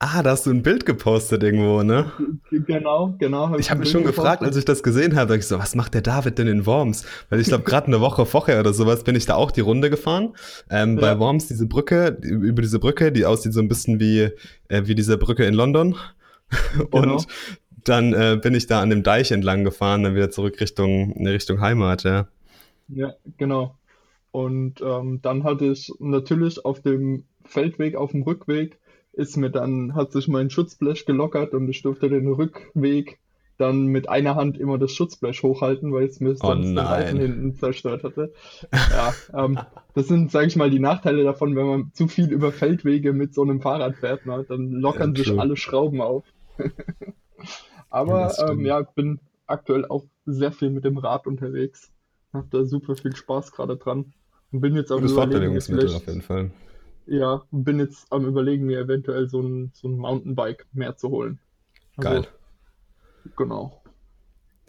Ah, 0.00 0.22
da 0.22 0.30
hast 0.32 0.44
du 0.46 0.50
ein 0.50 0.62
Bild 0.62 0.84
gepostet 0.86 1.42
irgendwo, 1.42 1.82
ne? 1.82 2.10
Genau, 2.50 3.14
genau. 3.18 3.48
habe 3.48 3.60
Ich 3.60 3.70
habe 3.70 3.80
mich 3.80 3.90
schon 3.90 4.04
gefragt, 4.04 4.40
gepostet. 4.40 4.46
als 4.48 4.56
ich 4.56 4.64
das 4.64 4.82
gesehen 4.82 5.14
habe, 5.16 5.28
dachte 5.28 5.40
ich 5.40 5.46
so, 5.46 5.58
was 5.58 5.74
macht 5.76 5.94
der 5.94 6.02
David 6.02 6.36
denn 6.38 6.48
in 6.48 6.66
Worms? 6.66 7.06
Weil 7.30 7.40
ich 7.40 7.46
glaube, 7.48 7.64
gerade 7.64 7.86
eine 7.86 8.00
Woche 8.00 8.26
vorher 8.26 8.60
oder 8.60 8.74
sowas 8.74 9.04
bin 9.04 9.14
ich 9.16 9.24
da 9.24 9.36
auch 9.36 9.50
die 9.50 9.60
Runde 9.62 9.88
gefahren. 9.90 10.34
Ähm, 10.68 10.96
Bei 10.96 11.08
Ja, 11.08 11.18
Worms 11.18 11.46
diese 11.48 11.66
Brücke, 11.66 12.18
über 12.22 12.60
diese 12.60 12.80
Brücke, 12.80 13.12
die 13.12 13.24
aussieht 13.24 13.54
so 13.54 13.60
ein 13.60 13.68
bisschen 13.68 13.98
wie, 14.00 14.30
äh, 14.68 14.82
wie 14.86 14.94
diese 14.94 15.16
Brücke 15.16 15.44
in 15.46 15.54
London. 15.54 15.96
Und 16.90 17.02
genau. 17.02 17.22
dann 17.84 18.12
äh, 18.12 18.38
bin 18.42 18.54
ich 18.54 18.66
da 18.66 18.80
an 18.82 18.90
dem 18.90 19.02
Deich 19.04 19.30
entlang 19.30 19.64
gefahren, 19.64 20.02
dann 20.02 20.14
wieder 20.16 20.30
zurück 20.30 20.60
Richtung, 20.60 21.26
Richtung 21.26 21.60
Heimat, 21.60 22.02
ja. 22.02 22.28
Ja, 22.88 23.14
genau. 23.38 23.78
Und 24.34 24.80
ähm, 24.82 25.20
dann 25.22 25.44
hatte 25.44 25.66
ich 25.66 25.92
natürlich 26.00 26.64
auf 26.64 26.80
dem 26.82 27.24
Feldweg, 27.44 27.94
auf 27.94 28.10
dem 28.10 28.22
Rückweg, 28.22 28.80
ist 29.12 29.36
mir 29.36 29.50
dann, 29.50 29.94
hat 29.94 30.10
sich 30.12 30.26
mein 30.26 30.50
Schutzblech 30.50 31.06
gelockert 31.06 31.54
und 31.54 31.68
ich 31.68 31.82
durfte 31.82 32.08
den 32.08 32.26
Rückweg 32.26 33.20
dann 33.58 33.86
mit 33.86 34.08
einer 34.08 34.34
Hand 34.34 34.58
immer 34.58 34.78
das 34.78 34.92
Schutzblech 34.92 35.42
hochhalten, 35.44 35.92
weil 35.92 36.06
es 36.08 36.18
mir 36.18 36.34
Oh 36.40 36.54
sonst 36.54 36.74
den 36.74 36.86
Reifen 36.86 37.20
hinten 37.20 37.54
zerstört 37.54 38.02
hatte. 38.02 38.32
Ja, 38.90 39.18
ähm, 39.32 39.66
das 39.94 40.08
sind, 40.08 40.32
sage 40.32 40.48
ich 40.48 40.56
mal, 40.56 40.70
die 40.70 40.80
Nachteile 40.80 41.24
davon, 41.24 41.56
wenn 41.56 41.66
man 41.66 41.92
zu 41.94 42.08
viel 42.08 42.32
über 42.32 42.52
Feldwege 42.52 43.12
mit 43.12 43.34
so 43.34 43.42
einem 43.42 43.60
Fahrrad 43.60 43.98
fährt, 43.98 44.26
ne? 44.26 44.44
Dann 44.48 44.72
Ja, 44.86 45.06
lockern 45.06 45.14
sich 45.16 45.38
true. 45.38 45.38
alle 45.38 45.56
Schrauben 45.56 46.00
auf. 46.00 46.24
Ja, 48.04 48.18
Aber 48.18 48.18
das 48.18 48.44
ähm, 48.50 48.64
ja, 48.66 48.82
bin 48.82 49.20
aktuell 49.46 49.86
auch 49.86 50.04
sehr 50.26 50.52
viel 50.52 50.70
mit 50.70 50.84
dem 50.84 50.98
Rad 50.98 51.26
unterwegs. 51.26 51.92
Hab 52.32 52.50
da 52.50 52.64
super 52.64 52.96
viel 52.96 53.14
Spaß 53.16 53.52
gerade 53.52 53.76
dran. 53.76 54.12
Und 54.54 54.60
bin 54.60 54.76
jetzt 54.76 54.92
am 54.92 55.00
Gutes 55.00 55.14
Fortbewegungsmittel 55.14 55.96
auf 55.96 56.06
jeden 56.06 56.22
Fall. 56.22 56.52
ja, 57.06 57.42
bin 57.50 57.80
jetzt 57.80 58.06
am 58.12 58.24
Überlegen, 58.24 58.66
mir 58.66 58.78
eventuell 58.78 59.28
so 59.28 59.40
ein, 59.40 59.72
so 59.74 59.88
ein 59.88 59.96
Mountainbike 59.96 60.64
mehr 60.72 60.96
zu 60.96 61.10
holen. 61.10 61.40
Geil. 61.96 62.18
Also, 62.18 62.28
genau. 63.36 63.82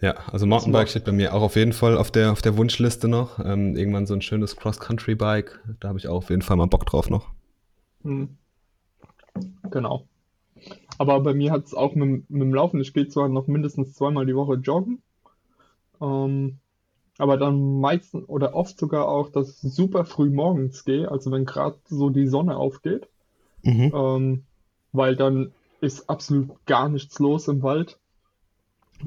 Ja, 0.01 0.15
also 0.31 0.47
Mountainbike 0.47 0.89
steht 0.89 1.05
bei 1.05 1.11
mir 1.11 1.35
auch 1.35 1.43
auf 1.43 1.55
jeden 1.55 1.71
Fall 1.71 1.99
auf 1.99 2.09
der, 2.09 2.31
auf 2.31 2.41
der 2.41 2.57
Wunschliste 2.57 3.07
noch. 3.07 3.37
Ähm, 3.37 3.75
irgendwann 3.75 4.07
so 4.07 4.15
ein 4.15 4.23
schönes 4.23 4.55
Cross-Country-Bike. 4.55 5.59
Da 5.81 5.89
habe 5.89 5.99
ich 5.99 6.07
auch 6.07 6.17
auf 6.17 6.29
jeden 6.31 6.41
Fall 6.41 6.57
mal 6.57 6.65
Bock 6.65 6.87
drauf 6.87 7.11
noch. 7.11 7.29
hm, 8.01 8.37
genau. 9.69 10.07
Aber 10.97 11.19
bei 11.19 11.35
mir 11.35 11.51
hat 11.51 11.65
es 11.65 11.75
auch 11.75 11.93
mit, 11.93 12.27
mit 12.27 12.41
dem 12.41 12.55
Laufen, 12.55 12.81
ich 12.81 12.91
gehe 12.91 13.07
zwar 13.07 13.29
noch 13.29 13.45
mindestens 13.45 13.93
zweimal 13.93 14.25
die 14.25 14.35
Woche 14.35 14.55
joggen, 14.55 15.03
ähm, 16.01 16.57
aber 17.17 17.37
dann 17.37 17.79
meistens 17.79 18.27
oder 18.27 18.55
oft 18.55 18.77
sogar 18.77 19.07
auch, 19.07 19.29
dass 19.29 19.63
ich 19.63 19.73
super 19.73 20.05
früh 20.05 20.29
morgens 20.29 20.83
gehe, 20.83 21.09
also 21.09 21.31
wenn 21.31 21.45
gerade 21.45 21.77
so 21.87 22.09
die 22.09 22.27
Sonne 22.27 22.57
aufgeht. 22.57 23.07
Mhm. 23.63 23.91
ähm, 23.95 24.43
weil 24.91 25.15
dann 25.15 25.51
ist 25.81 26.09
absolut 26.09 26.65
gar 26.65 26.87
nichts 26.89 27.19
los 27.19 27.47
im 27.47 27.61
Wald. 27.63 27.99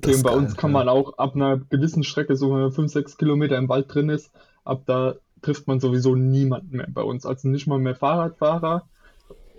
Ist 0.04 0.22
bei 0.22 0.30
uns 0.30 0.48
geil, 0.48 0.60
kann 0.60 0.72
ja. 0.72 0.78
man 0.78 0.88
auch 0.88 1.16
ab 1.16 1.34
einer 1.34 1.58
gewissen 1.58 2.04
Strecke, 2.04 2.36
so 2.36 2.52
wenn 2.52 2.60
man 2.60 2.72
5, 2.72 2.92
6 2.92 3.16
Kilometer 3.16 3.56
im 3.56 3.68
Wald 3.68 3.92
drin 3.92 4.10
ist, 4.10 4.30
ab 4.64 4.82
da 4.86 5.14
trifft 5.40 5.66
man 5.66 5.80
sowieso 5.80 6.14
niemanden 6.14 6.76
mehr 6.76 6.88
bei 6.90 7.02
uns. 7.02 7.24
Also 7.24 7.48
nicht 7.48 7.66
mal 7.66 7.78
mehr 7.78 7.94
Fahrradfahrer, 7.94 8.86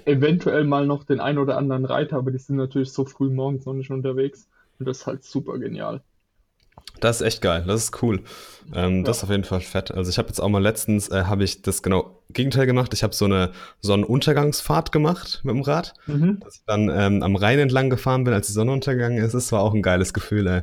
eventuell 0.05 0.65
mal 0.65 0.85
noch 0.85 1.03
den 1.03 1.19
ein 1.19 1.37
oder 1.37 1.57
anderen 1.57 1.85
Reiter, 1.85 2.17
aber 2.17 2.31
die 2.31 2.37
sind 2.37 2.57
natürlich 2.57 2.91
so 2.91 3.05
früh 3.05 3.29
morgens 3.29 3.65
noch 3.65 3.73
nicht 3.73 3.89
unterwegs. 3.89 4.47
Und 4.77 4.87
das 4.87 4.99
ist 4.99 5.07
halt 5.07 5.23
super 5.23 5.57
genial. 5.57 6.01
Das 6.99 7.21
ist 7.21 7.27
echt 7.27 7.41
geil, 7.41 7.63
das 7.65 7.83
ist 7.85 8.01
cool. 8.03 8.21
Ähm, 8.73 9.03
das 9.03 9.17
ist 9.17 9.21
Ja. 9.21 9.25
auf 9.27 9.31
jeden 9.31 9.43
Fall 9.45 9.61
fett. 9.61 9.91
Also 9.91 10.09
ich 10.11 10.17
habe 10.17 10.27
jetzt 10.27 10.39
auch 10.39 10.49
mal 10.49 10.61
letztens, 10.61 11.09
äh, 11.09 11.23
habe 11.23 11.43
ich 11.43 11.61
das 11.61 11.81
genau 11.81 12.19
Gegenteil 12.31 12.65
gemacht. 12.65 12.93
Ich 12.93 13.01
habe 13.03 13.15
so 13.15 13.25
eine 13.25 13.51
Sonnenuntergangsfahrt 13.81 14.91
gemacht 14.91 15.41
mit 15.43 15.55
dem 15.55 15.61
Rad, 15.61 15.93
Mhm. 16.07 16.39
dass 16.41 16.55
ich 16.57 16.61
dann 16.67 16.89
ähm, 16.93 17.23
am 17.23 17.35
Rhein 17.35 17.57
entlang 17.59 17.89
gefahren 17.89 18.23
bin, 18.25 18.33
als 18.33 18.47
die 18.47 18.53
Sonne 18.53 18.71
untergegangen 18.71 19.17
ist. 19.23 19.33
Das 19.33 19.51
war 19.51 19.61
auch 19.61 19.73
ein 19.73 19.81
geiles 19.81 20.13
Gefühl, 20.13 20.45
ey. 20.47 20.61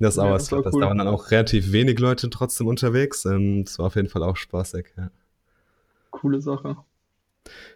Das 0.00 0.16
Ja, 0.16 0.28
das 0.32 0.50
war 0.50 0.58
Fettes. 0.58 0.72
Da 0.72 0.78
cool. 0.78 0.82
waren 0.86 0.98
dann 0.98 1.06
auch 1.08 1.30
relativ 1.30 1.70
wenig 1.70 1.98
Leute 2.00 2.28
trotzdem 2.30 2.66
unterwegs. 2.66 3.24
Ähm, 3.26 3.64
das 3.64 3.78
war 3.78 3.86
auf 3.86 3.94
jeden 3.96 4.08
Fall 4.08 4.22
auch 4.24 4.36
spaßig, 4.36 4.86
ja. 4.96 5.10
Coole 6.10 6.40
Sache. 6.40 6.76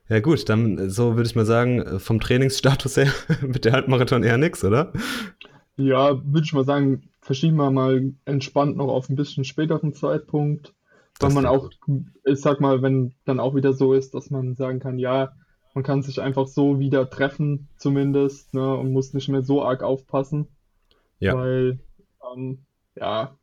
Ja 0.08 0.20
gut, 0.20 0.48
dann 0.48 0.78
äh, 0.78 0.90
so 0.90 1.16
würde 1.16 1.28
ich 1.28 1.36
mal 1.36 1.44
sagen, 1.46 1.82
äh, 1.82 1.98
vom 1.98 2.18
Trainingsstatus 2.20 2.96
her 2.96 3.12
mit 3.42 3.64
der 3.64 3.72
Halbmarathon 3.72 4.22
eher 4.24 4.38
nix, 4.38 4.64
oder? 4.64 4.92
Ja, 5.76 6.20
würde 6.24 6.44
ich 6.44 6.52
mal 6.52 6.64
sagen, 6.64 7.02
verschieben 7.28 7.58
wir 7.58 7.70
mal 7.70 8.14
entspannt 8.24 8.76
noch 8.78 8.88
auf 8.88 9.10
ein 9.10 9.16
bisschen 9.16 9.44
späteren 9.44 9.92
Zeitpunkt, 9.92 10.74
weil 11.20 11.30
Das 11.30 11.34
man 11.34 11.46
auch, 11.46 11.70
gut. 11.80 12.06
ich 12.24 12.40
sag 12.40 12.60
mal, 12.60 12.82
wenn 12.82 13.14
dann 13.26 13.38
auch 13.40 13.54
wieder 13.54 13.74
so 13.74 13.92
ist, 13.94 14.14
dass 14.14 14.30
man 14.30 14.56
sagen 14.56 14.80
kann, 14.80 14.98
ja, 14.98 15.34
man 15.74 15.84
kann 15.84 16.02
sich 16.02 16.22
einfach 16.22 16.46
so 16.48 16.78
wieder 16.80 17.10
treffen, 17.10 17.68
zumindest, 17.76 18.54
ne, 18.54 18.74
und 18.76 18.92
muss 18.92 19.12
nicht 19.14 19.28
mehr 19.28 19.42
so 19.42 19.62
arg 19.62 19.82
aufpassen, 19.82 20.48
Ja, 21.20 21.34
weil, 21.34 21.80
ähm, 22.34 22.66
ja, 22.96 23.38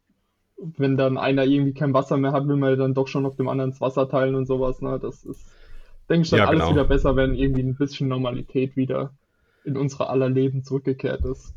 wenn 0.57 0.97
dann 0.97 1.17
einer 1.17 1.45
irgendwie 1.45 1.73
kein 1.73 1.93
Wasser 1.93 2.17
mehr 2.17 2.33
hat, 2.33 2.47
will 2.47 2.57
man 2.57 2.71
ja 2.71 2.75
dann 2.77 2.93
doch 2.95 3.07
schon 3.07 3.23
noch 3.23 3.35
dem 3.37 3.49
anderen 3.49 3.71
das 3.71 3.81
Wasser 3.81 4.09
teilen 4.09 4.35
und 4.35 4.47
sowas, 4.47 4.81
ne, 4.81 4.99
das 4.99 5.25
ist, 5.25 5.47
denke 6.09 6.23
ich, 6.25 6.31
dann 6.31 6.41
ja, 6.41 6.47
alles 6.47 6.69
wieder 6.69 6.83
genau. 6.83 6.89
besser, 6.89 7.17
wenn 7.17 7.35
irgendwie 7.35 7.63
ein 7.63 7.77
bisschen 7.77 8.09
Normalität 8.09 8.77
wieder 8.77 9.13
in 9.65 9.77
unsere 9.77 10.09
aller 10.09 10.29
Leben 10.29 10.63
zurückgekehrt 10.63 11.25
ist. 11.25 11.54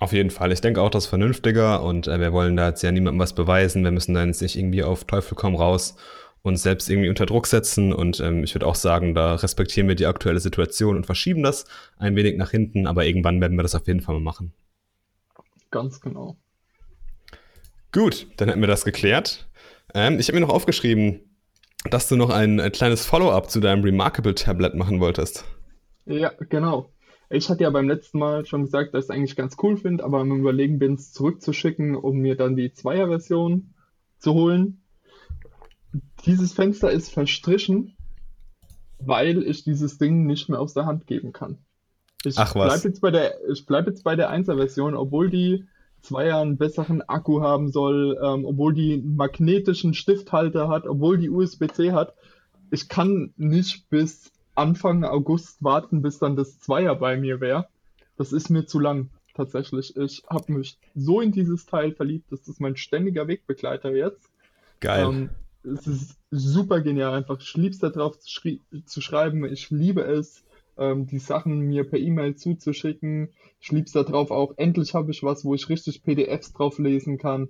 Auf 0.00 0.12
jeden 0.12 0.30
Fall. 0.30 0.50
Ich 0.50 0.60
denke 0.60 0.82
auch, 0.82 0.90
das 0.90 1.04
ist 1.04 1.10
vernünftiger 1.10 1.82
und 1.82 2.08
äh, 2.08 2.18
wir 2.18 2.32
wollen 2.32 2.56
da 2.56 2.68
jetzt 2.68 2.82
ja 2.82 2.90
niemandem 2.90 3.20
was 3.20 3.34
beweisen. 3.34 3.84
Wir 3.84 3.90
müssen 3.90 4.14
da 4.14 4.24
jetzt 4.24 4.42
nicht 4.42 4.56
irgendwie 4.56 4.82
auf 4.82 5.04
Teufel 5.04 5.36
komm 5.36 5.54
raus 5.54 5.96
uns 6.42 6.62
selbst 6.62 6.88
irgendwie 6.88 7.08
unter 7.08 7.26
Druck 7.26 7.46
setzen 7.46 7.92
und 7.92 8.20
ähm, 8.20 8.44
ich 8.44 8.54
würde 8.54 8.66
auch 8.66 8.74
sagen, 8.74 9.14
da 9.14 9.34
respektieren 9.34 9.88
wir 9.88 9.94
die 9.94 10.06
aktuelle 10.06 10.40
Situation 10.40 10.96
und 10.96 11.04
verschieben 11.04 11.42
das 11.42 11.66
ein 11.98 12.16
wenig 12.16 12.36
nach 12.36 12.50
hinten, 12.50 12.86
aber 12.86 13.04
irgendwann 13.04 13.40
werden 13.40 13.58
wir 13.58 13.62
das 13.62 13.74
auf 13.74 13.86
jeden 13.86 14.00
Fall 14.00 14.14
mal 14.14 14.22
machen. 14.22 14.52
Ganz 15.70 16.00
genau. 16.00 16.36
Gut, 17.92 18.28
dann 18.36 18.48
hätten 18.48 18.60
wir 18.60 18.68
das 18.68 18.84
geklärt. 18.84 19.48
Ähm, 19.94 20.18
ich 20.18 20.28
habe 20.28 20.40
mir 20.40 20.46
noch 20.46 20.54
aufgeschrieben, 20.54 21.20
dass 21.90 22.08
du 22.08 22.16
noch 22.16 22.30
ein, 22.30 22.58
ein 22.60 22.72
kleines 22.72 23.04
Follow-up 23.04 23.50
zu 23.50 23.60
deinem 23.60 23.84
Remarkable 23.84 24.34
Tablet 24.34 24.74
machen 24.74 25.00
wolltest. 25.00 25.44
Ja, 26.06 26.32
genau. 26.48 26.90
Ich 27.32 27.48
hatte 27.48 27.62
ja 27.62 27.70
beim 27.70 27.88
letzten 27.88 28.18
Mal 28.18 28.44
schon 28.44 28.64
gesagt, 28.64 28.92
dass 28.92 29.04
ich 29.04 29.10
es 29.10 29.16
eigentlich 29.16 29.36
ganz 29.36 29.56
cool 29.62 29.76
finde, 29.76 30.02
aber 30.02 30.18
am 30.18 30.40
Überlegen 30.40 30.80
bin, 30.80 30.94
es 30.94 31.12
zurückzuschicken, 31.12 31.94
um 31.94 32.18
mir 32.18 32.36
dann 32.36 32.56
die 32.56 32.72
Zweier-Version 32.72 33.72
zu 34.18 34.34
holen. 34.34 34.82
Dieses 36.26 36.52
Fenster 36.52 36.90
ist 36.90 37.12
verstrichen, 37.12 37.96
weil 38.98 39.44
ich 39.44 39.62
dieses 39.62 39.96
Ding 39.98 40.26
nicht 40.26 40.48
mehr 40.48 40.60
aus 40.60 40.74
der 40.74 40.86
Hand 40.86 41.06
geben 41.06 41.32
kann. 41.32 41.58
Ich 42.24 42.36
Ach 42.36 42.52
bleibe 42.52 42.72
was. 42.72 42.82
jetzt 42.82 43.00
bei 43.00 43.12
der, 43.12 43.34
ich 43.48 43.64
bleib 43.64 43.86
jetzt 43.86 44.02
bei 44.02 44.16
der 44.16 44.32
1er-Version, 44.32 44.96
obwohl 44.96 45.30
die 45.30 45.66
Zweier 46.02 46.40
einen 46.40 46.58
besseren 46.58 47.00
Akku 47.02 47.42
haben 47.42 47.70
soll, 47.70 48.18
ähm, 48.22 48.44
obwohl 48.44 48.74
die 48.74 48.94
einen 48.94 49.14
magnetischen 49.14 49.94
Stifthalter 49.94 50.68
hat, 50.68 50.86
obwohl 50.86 51.16
die 51.16 51.30
USB-C 51.30 51.92
hat. 51.92 52.14
ich 52.72 52.88
kann 52.88 53.32
nicht 53.36 53.88
bis 53.88 54.32
Anfang 54.54 55.04
August 55.04 55.62
warten, 55.62 56.02
bis 56.02 56.18
dann 56.18 56.36
das 56.36 56.60
Zweier 56.60 56.94
bei 56.94 57.16
mir 57.16 57.40
wäre. 57.40 57.68
Das 58.16 58.32
ist 58.32 58.50
mir 58.50 58.66
zu 58.66 58.78
lang, 58.78 59.10
tatsächlich. 59.34 59.96
Ich 59.96 60.22
habe 60.28 60.52
mich 60.52 60.78
so 60.94 61.20
in 61.20 61.32
dieses 61.32 61.66
Teil 61.66 61.92
verliebt, 61.92 62.30
das 62.30 62.48
ist 62.48 62.60
mein 62.60 62.76
ständiger 62.76 63.28
Wegbegleiter 63.28 63.94
jetzt. 63.94 64.28
Geil. 64.80 65.04
Ähm, 65.04 65.30
es 65.62 65.86
ist 65.86 66.16
super 66.30 66.80
genial, 66.80 67.14
einfach. 67.14 67.40
Ich 67.40 67.54
liebe 67.56 67.70
es 67.70 67.78
darauf 67.78 68.18
zu, 68.18 68.28
schri 68.28 68.60
zu 68.86 69.00
schreiben. 69.00 69.44
Ich 69.44 69.70
liebe 69.70 70.02
es, 70.02 70.42
ähm, 70.78 71.06
die 71.06 71.18
Sachen 71.18 71.60
mir 71.60 71.84
per 71.84 71.98
E-Mail 71.98 72.36
zuzuschicken. 72.36 73.28
Ich 73.60 73.70
liebe 73.70 73.86
es 73.86 73.92
darauf 73.92 74.30
auch. 74.30 74.54
Endlich 74.56 74.94
habe 74.94 75.10
ich 75.10 75.22
was, 75.22 75.44
wo 75.44 75.54
ich 75.54 75.68
richtig 75.68 76.02
PDFs 76.02 76.52
drauf 76.52 76.78
lesen 76.78 77.18
kann. 77.18 77.48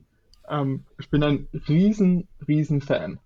Ähm, 0.48 0.84
ich 0.98 1.08
bin 1.08 1.22
ein 1.22 1.46
riesen, 1.68 2.26
riesen 2.46 2.80
Fan 2.80 3.20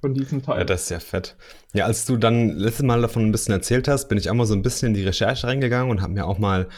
von 0.00 0.14
diesem 0.14 0.42
Teil. 0.42 0.58
Ja, 0.58 0.64
das 0.64 0.84
ist 0.84 0.90
ja 0.90 1.00
fett. 1.00 1.36
Ja, 1.72 1.86
als 1.86 2.04
du 2.04 2.16
dann 2.16 2.50
letztes 2.50 2.84
Mal 2.84 3.02
davon 3.02 3.26
ein 3.26 3.32
bisschen 3.32 3.52
erzählt 3.52 3.88
hast, 3.88 4.08
bin 4.08 4.18
ich 4.18 4.30
auch 4.30 4.34
mal 4.34 4.46
so 4.46 4.54
ein 4.54 4.62
bisschen 4.62 4.88
in 4.88 4.94
die 4.94 5.04
Recherche 5.04 5.46
reingegangen 5.46 5.90
und 5.90 6.02
habe 6.02 6.12
mir 6.12 6.26
auch 6.26 6.38
mal 6.38 6.68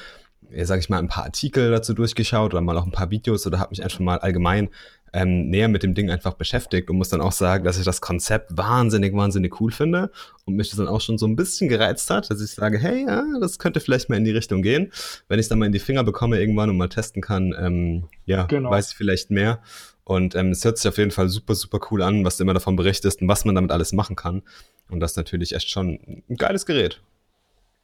ja, 0.53 0.67
sag 0.67 0.81
ich 0.81 0.89
mal, 0.89 0.99
ein 0.99 1.09
paar 1.09 1.25
Artikel 1.25 1.71
dazu 1.71 1.95
durchgeschaut 1.95 2.53
oder 2.53 2.61
mal 2.61 2.77
auch 2.77 2.87
ein 2.87 2.93
paar 2.93 3.11
Videos 3.11 3.47
oder 3.47 3.59
habe 3.61 3.71
mich 3.71 3.83
einfach 3.83 4.01
mal 4.01 4.19
allgemein 4.19 4.69
ähm, 5.13 5.49
näher 5.49 5.69
mit 5.69 5.83
dem 5.83 5.95
Ding 5.95 6.11
einfach 6.11 6.35
beschäftigt 6.35 6.91
und 6.91 6.97
muss 6.97 7.09
dann 7.09 7.21
auch 7.21 7.33
sagen, 7.33 7.65
dass 7.65 7.79
ich 7.79 7.85
das 7.85 8.01
Konzept 8.01 8.57
wahnsinnig, 8.57 9.15
wahnsinnig 9.15 9.61
cool 9.61 9.73
finde 9.73 10.11
und 10.45 10.55
mich 10.55 10.71
das 10.71 10.79
dann 10.79 10.89
auch 10.89 11.01
schon 11.01 11.19
so 11.19 11.27
ein 11.27 11.37
bisschen 11.37 11.69
gereizt 11.69 12.11
hat, 12.11 12.31
dass 12.31 12.41
ich 12.41 12.53
sage, 12.53 12.79
hey, 12.79 13.07
ja, 13.07 13.25
das 13.41 13.59
könnte 13.59 13.81
vielleicht 13.81 14.09
mal 14.09 14.17
in 14.17 14.25
die 14.25 14.31
Richtung 14.31 14.63
gehen. 14.63 14.93
Wenn 15.29 15.39
ich 15.39 15.45
es 15.45 15.49
dann 15.49 15.59
mal 15.59 15.67
in 15.67 15.73
die 15.73 15.79
Finger 15.79 16.05
bekomme 16.05 16.39
irgendwann 16.39 16.71
und 16.71 16.77
mal 16.77 16.89
testen 16.89 17.23
kann, 17.23 17.55
ähm, 17.59 18.05
ja, 18.25 18.45
genau. 18.45 18.71
weiß 18.71 18.91
ich 18.91 18.97
vielleicht 18.97 19.31
mehr. 19.31 19.61
Und 20.05 20.35
ähm, 20.35 20.51
es 20.51 20.65
hört 20.65 20.79
sich 20.79 20.89
auf 20.89 20.99
jeden 20.99 21.13
Fall 21.13 21.29
super, 21.29 21.55
super 21.55 21.79
cool 21.91 22.03
an, 22.03 22.25
was 22.25 22.37
du 22.37 22.45
immer 22.45 22.55
davon 22.55 22.77
berichtest 22.77 23.23
und 23.23 23.29
was 23.29 23.45
man 23.45 23.55
damit 23.55 23.71
alles 23.71 23.93
machen 23.93 24.17
kann. 24.17 24.43
Und 24.91 25.01
das 25.01 25.13
ist 25.13 25.17
natürlich 25.17 25.55
echt 25.55 25.71
schon 25.71 26.23
ein 26.29 26.37
geiles 26.37 26.67
Gerät. 26.67 27.01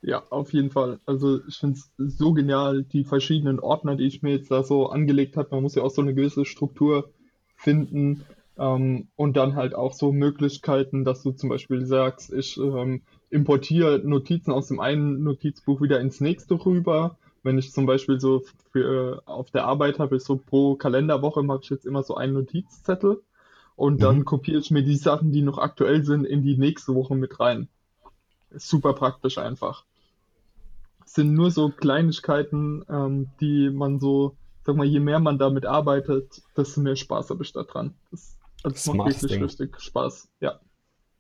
Ja, 0.02 0.22
auf 0.30 0.52
jeden 0.52 0.70
Fall. 0.70 1.00
Also 1.06 1.40
ich 1.46 1.56
finde 1.56 1.78
es 1.78 2.18
so 2.18 2.32
genial, 2.32 2.84
die 2.84 3.04
verschiedenen 3.04 3.58
Ordner, 3.60 3.96
die 3.96 4.06
ich 4.06 4.22
mir 4.22 4.32
jetzt 4.32 4.50
da 4.50 4.62
so 4.62 4.88
angelegt 4.88 5.36
habe. 5.36 5.48
Man 5.50 5.62
muss 5.62 5.74
ja 5.74 5.82
auch 5.82 5.90
so 5.90 6.02
eine 6.02 6.14
gewisse 6.14 6.44
Struktur 6.44 7.10
finden 7.56 8.24
ähm, 8.58 9.08
und 9.16 9.36
dann 9.36 9.56
halt 9.56 9.74
auch 9.74 9.92
so 9.92 10.12
Möglichkeiten, 10.12 11.04
dass 11.04 11.22
du 11.22 11.32
zum 11.32 11.48
Beispiel 11.48 11.86
sagst, 11.86 12.32
ich 12.32 12.56
ähm, 12.58 13.02
importiere 13.30 14.00
Notizen 14.04 14.52
aus 14.52 14.68
dem 14.68 14.80
einen 14.80 15.22
Notizbuch 15.24 15.80
wieder 15.80 16.00
ins 16.00 16.20
nächste 16.20 16.54
rüber. 16.54 17.16
Wenn 17.42 17.58
ich 17.58 17.72
zum 17.72 17.86
Beispiel 17.86 18.20
so 18.20 18.42
für, 18.72 19.22
äh, 19.26 19.30
auf 19.30 19.50
der 19.50 19.66
Arbeit 19.66 19.98
habe, 19.98 20.16
ich 20.16 20.24
so 20.24 20.36
pro 20.36 20.74
Kalenderwoche 20.74 21.42
mache 21.42 21.60
ich 21.62 21.70
jetzt 21.70 21.86
immer 21.86 22.02
so 22.02 22.14
einen 22.14 22.34
Notizzettel 22.34 23.22
und 23.76 24.02
dann 24.02 24.18
mhm. 24.18 24.24
kopiere 24.24 24.60
ich 24.60 24.70
mir 24.70 24.82
die 24.82 24.96
Sachen, 24.96 25.32
die 25.32 25.42
noch 25.42 25.58
aktuell 25.58 26.04
sind, 26.04 26.24
in 26.24 26.42
die 26.42 26.56
nächste 26.56 26.94
Woche 26.94 27.14
mit 27.14 27.38
rein 27.40 27.68
super 28.50 28.94
praktisch 28.94 29.38
einfach. 29.38 29.84
Es 31.04 31.14
sind 31.14 31.34
nur 31.34 31.50
so 31.50 31.70
Kleinigkeiten, 31.70 32.84
ähm, 32.88 33.30
die 33.40 33.70
man 33.70 34.00
so, 34.00 34.36
sag 34.66 34.76
mal, 34.76 34.84
je 34.84 35.00
mehr 35.00 35.20
man 35.20 35.38
damit 35.38 35.64
arbeitet, 35.64 36.42
desto 36.56 36.80
mehr 36.80 36.96
Spaß 36.96 37.30
habe 37.30 37.44
ich 37.44 37.52
da 37.52 37.62
dran. 37.62 37.94
Das, 38.10 38.36
das 38.62 38.86
macht 38.92 39.10
wirklich 39.10 39.32
Ding. 39.32 39.42
richtig 39.42 39.80
Spaß. 39.80 40.28
Ja. 40.40 40.60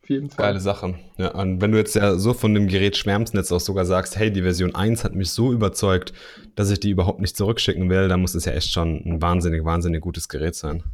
Auf 0.02 0.10
jeden 0.10 0.30
Fall. 0.30 0.46
Geile 0.46 0.60
Sache. 0.60 0.94
Ja, 1.16 1.32
und 1.34 1.60
wenn 1.60 1.72
du 1.72 1.78
jetzt 1.78 1.94
ja 1.94 2.16
so 2.16 2.32
von 2.32 2.54
dem 2.54 2.68
Gerät 2.68 2.96
schwärmst 2.96 3.34
und 3.34 3.38
jetzt 3.38 3.52
auch 3.52 3.60
sogar 3.60 3.84
sagst, 3.84 4.16
hey, 4.16 4.32
die 4.32 4.42
Version 4.42 4.74
1 4.74 5.04
hat 5.04 5.14
mich 5.14 5.30
so 5.30 5.52
überzeugt, 5.52 6.12
dass 6.54 6.70
ich 6.70 6.80
die 6.80 6.90
überhaupt 6.90 7.20
nicht 7.20 7.36
zurückschicken 7.36 7.88
will, 7.88 8.08
dann 8.08 8.20
muss 8.20 8.34
es 8.34 8.44
ja 8.44 8.52
echt 8.52 8.70
schon 8.70 9.02
ein 9.04 9.22
wahnsinnig, 9.22 9.64
wahnsinnig 9.64 10.00
gutes 10.00 10.28
Gerät 10.28 10.54
sein. 10.54 10.84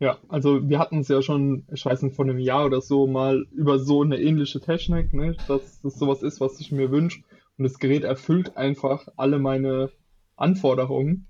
Ja, 0.00 0.18
also 0.28 0.68
wir 0.68 0.78
hatten 0.78 1.00
es 1.00 1.08
ja 1.08 1.20
schon, 1.22 1.66
ich 1.72 1.84
weiß 1.84 2.02
nicht, 2.02 2.14
vor 2.14 2.24
einem 2.24 2.38
Jahr 2.38 2.66
oder 2.66 2.80
so 2.80 3.06
mal 3.06 3.44
über 3.52 3.78
so 3.78 4.02
eine 4.02 4.18
ähnliche 4.18 4.60
Technik, 4.60 5.12
ne, 5.12 5.36
dass 5.48 5.80
das 5.82 5.98
sowas 5.98 6.22
ist, 6.22 6.40
was 6.40 6.60
ich 6.60 6.70
mir 6.70 6.90
wünsche. 6.90 7.20
Und 7.58 7.64
das 7.64 7.78
Gerät 7.78 8.04
erfüllt 8.04 8.56
einfach 8.56 9.08
alle 9.16 9.38
meine 9.38 9.90
Anforderungen. 10.36 11.26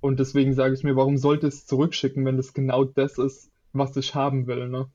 Und 0.00 0.20
deswegen 0.20 0.54
sage 0.54 0.74
ich 0.74 0.84
mir, 0.84 0.96
warum 0.96 1.16
sollte 1.16 1.46
es 1.46 1.66
zurückschicken, 1.66 2.24
wenn 2.24 2.36
das 2.36 2.54
genau 2.54 2.84
das 2.84 3.18
ist, 3.18 3.50
was 3.72 3.96
ich 3.96 4.14
haben 4.14 4.46
will, 4.46 4.68
ne? 4.68 4.86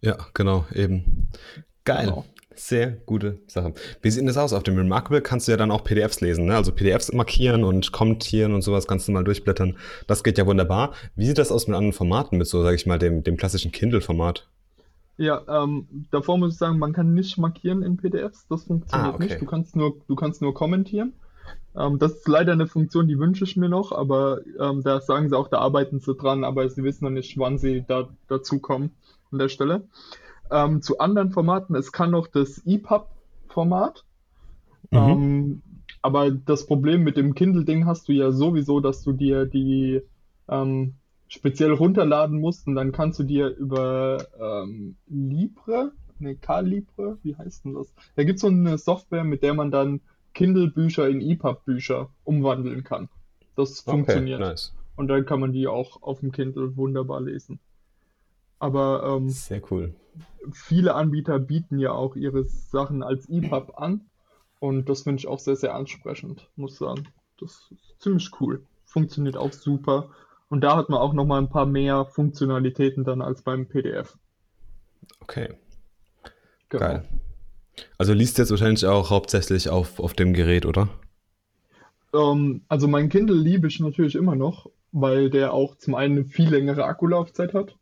Ja, 0.00 0.16
genau, 0.34 0.66
eben. 0.74 1.28
Geil. 1.84 2.06
Genau. 2.06 2.24
Sehr 2.54 2.90
gute 2.90 3.38
Sache. 3.46 3.72
Wie 4.02 4.10
sieht 4.10 4.20
denn 4.20 4.26
das 4.26 4.36
aus? 4.36 4.52
Auf 4.52 4.62
dem 4.62 4.76
Remarkable 4.76 5.22
kannst 5.22 5.48
du 5.48 5.52
ja 5.52 5.56
dann 5.56 5.70
auch 5.70 5.84
PDFs 5.84 6.20
lesen, 6.20 6.46
ne? 6.46 6.56
Also 6.56 6.72
PDFs 6.72 7.12
markieren 7.12 7.64
und 7.64 7.92
kommentieren 7.92 8.52
und 8.52 8.62
sowas 8.62 8.86
kannst 8.86 9.08
du 9.08 9.12
mal 9.12 9.24
durchblättern. 9.24 9.78
Das 10.06 10.22
geht 10.22 10.36
ja 10.36 10.46
wunderbar. 10.46 10.92
Wie 11.16 11.26
sieht 11.26 11.38
das 11.38 11.50
aus 11.50 11.66
mit 11.66 11.76
anderen 11.76 11.94
Formaten, 11.94 12.36
mit 12.36 12.46
so, 12.46 12.62
sage 12.62 12.76
ich 12.76 12.84
mal, 12.84 12.98
dem, 12.98 13.22
dem 13.22 13.38
klassischen 13.38 13.72
Kindle-Format? 13.72 14.48
Ja, 15.16 15.42
ähm, 15.48 16.06
davor 16.10 16.38
muss 16.38 16.52
ich 16.52 16.58
sagen, 16.58 16.78
man 16.78 16.92
kann 16.92 17.14
nicht 17.14 17.38
markieren 17.38 17.82
in 17.82 17.96
PDFs. 17.96 18.46
Das 18.48 18.64
funktioniert 18.64 19.12
ah, 19.12 19.14
okay. 19.14 19.24
nicht. 19.24 19.40
Du 19.40 19.46
kannst 19.46 19.76
nur, 19.76 19.96
du 20.06 20.14
kannst 20.14 20.42
nur 20.42 20.52
kommentieren. 20.52 21.14
Ähm, 21.76 21.98
das 21.98 22.12
ist 22.12 22.28
leider 22.28 22.52
eine 22.52 22.66
Funktion, 22.66 23.08
die 23.08 23.18
wünsche 23.18 23.44
ich 23.44 23.56
mir 23.56 23.68
noch, 23.68 23.92
aber 23.92 24.40
ähm, 24.58 24.82
da 24.82 25.00
sagen 25.00 25.28
sie 25.28 25.36
auch, 25.36 25.48
da 25.48 25.58
arbeiten 25.58 26.00
sie 26.00 26.14
dran, 26.14 26.44
aber 26.44 26.68
sie 26.68 26.84
wissen 26.84 27.04
noch 27.04 27.10
nicht, 27.10 27.38
wann 27.38 27.58
sie 27.58 27.84
da 27.86 28.08
dazu 28.28 28.58
kommen 28.58 28.90
an 29.30 29.38
der 29.38 29.48
Stelle 29.48 29.88
ähm, 30.52 30.82
zu 30.82 30.98
anderen 30.98 31.30
Formaten. 31.30 31.74
Es 31.74 31.92
kann 31.92 32.10
noch 32.10 32.28
das 32.28 32.62
EPUB-Format. 32.66 34.04
Mhm. 34.90 34.98
Ähm, 34.98 35.62
aber 36.02 36.30
das 36.30 36.66
Problem 36.66 37.02
mit 37.02 37.16
dem 37.16 37.34
Kindle-Ding 37.34 37.86
hast 37.86 38.08
du 38.08 38.12
ja 38.12 38.32
sowieso, 38.32 38.80
dass 38.80 39.02
du 39.02 39.12
dir 39.12 39.46
die 39.46 40.02
ähm, 40.48 40.94
speziell 41.28 41.72
runterladen 41.72 42.40
musst 42.40 42.66
und 42.66 42.74
dann 42.74 42.92
kannst 42.92 43.18
du 43.18 43.22
dir 43.22 43.48
über 43.56 44.26
ähm, 44.38 44.96
Libre, 45.06 45.92
ne, 46.18 46.34
K-Libre, 46.34 47.18
wie 47.22 47.36
heißt 47.36 47.64
denn 47.64 47.74
das? 47.74 47.94
Da 48.16 48.24
gibt 48.24 48.36
es 48.36 48.42
so 48.42 48.48
eine 48.48 48.76
Software, 48.76 49.24
mit 49.24 49.42
der 49.42 49.54
man 49.54 49.70
dann 49.70 50.00
Kindle-Bücher 50.34 51.08
in 51.08 51.20
EPUB-Bücher 51.20 52.10
umwandeln 52.24 52.84
kann. 52.84 53.08
Das 53.56 53.80
funktioniert. 53.80 54.40
Okay, 54.40 54.50
nice. 54.50 54.74
Und 54.96 55.08
dann 55.08 55.26
kann 55.26 55.40
man 55.40 55.52
die 55.52 55.66
auch 55.66 56.02
auf 56.02 56.20
dem 56.20 56.32
Kindle 56.32 56.76
wunderbar 56.76 57.20
lesen. 57.20 57.60
Aber 58.58 59.02
ähm, 59.04 59.28
sehr 59.28 59.62
cool. 59.70 59.94
Viele 60.52 60.94
Anbieter 60.94 61.38
bieten 61.38 61.78
ja 61.78 61.92
auch 61.92 62.16
ihre 62.16 62.44
Sachen 62.44 63.02
als 63.02 63.28
EPUB 63.28 63.78
an 63.78 64.02
und 64.60 64.88
das 64.88 65.02
finde 65.02 65.18
ich 65.18 65.26
auch 65.26 65.40
sehr, 65.40 65.56
sehr 65.56 65.74
ansprechend, 65.74 66.48
muss 66.54 66.76
sagen. 66.78 67.08
Das 67.40 67.72
ist 67.72 68.00
ziemlich 68.00 68.30
cool. 68.40 68.64
Funktioniert 68.84 69.36
auch 69.36 69.52
super. 69.52 70.10
Und 70.48 70.60
da 70.60 70.76
hat 70.76 70.88
man 70.88 71.00
auch 71.00 71.14
nochmal 71.14 71.40
ein 71.40 71.48
paar 71.48 71.66
mehr 71.66 72.04
Funktionalitäten 72.04 73.02
dann 73.02 73.22
als 73.22 73.42
beim 73.42 73.66
PDF. 73.66 74.16
Okay. 75.20 75.54
Genau. 76.68 76.84
Geil. 76.84 77.08
Also 77.98 78.12
liest 78.12 78.38
jetzt 78.38 78.50
wahrscheinlich 78.50 78.86
auch 78.86 79.10
hauptsächlich 79.10 79.68
auf, 79.68 79.98
auf 79.98 80.14
dem 80.14 80.32
Gerät, 80.32 80.66
oder? 80.66 80.88
Ähm, 82.14 82.62
also 82.68 82.88
mein 82.88 83.08
Kindle 83.08 83.36
liebe 83.36 83.68
ich 83.68 83.80
natürlich 83.80 84.14
immer 84.14 84.36
noch, 84.36 84.70
weil 84.92 85.30
der 85.30 85.52
auch 85.52 85.76
zum 85.76 85.94
einen 85.94 86.18
eine 86.18 86.24
viel 86.26 86.50
längere 86.50 86.84
Akkulaufzeit 86.84 87.54
hat 87.54 87.76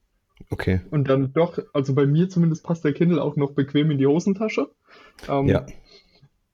Okay. 0.48 0.80
Und 0.90 1.08
dann 1.08 1.32
doch, 1.32 1.58
also 1.72 1.94
bei 1.94 2.06
mir 2.06 2.28
zumindest 2.28 2.64
passt 2.64 2.84
der 2.84 2.92
Kindle 2.92 3.22
auch 3.22 3.36
noch 3.36 3.52
bequem 3.52 3.90
in 3.90 3.98
die 3.98 4.06
Hosentasche. 4.06 4.70
Ähm, 5.28 5.48
ja. 5.48 5.66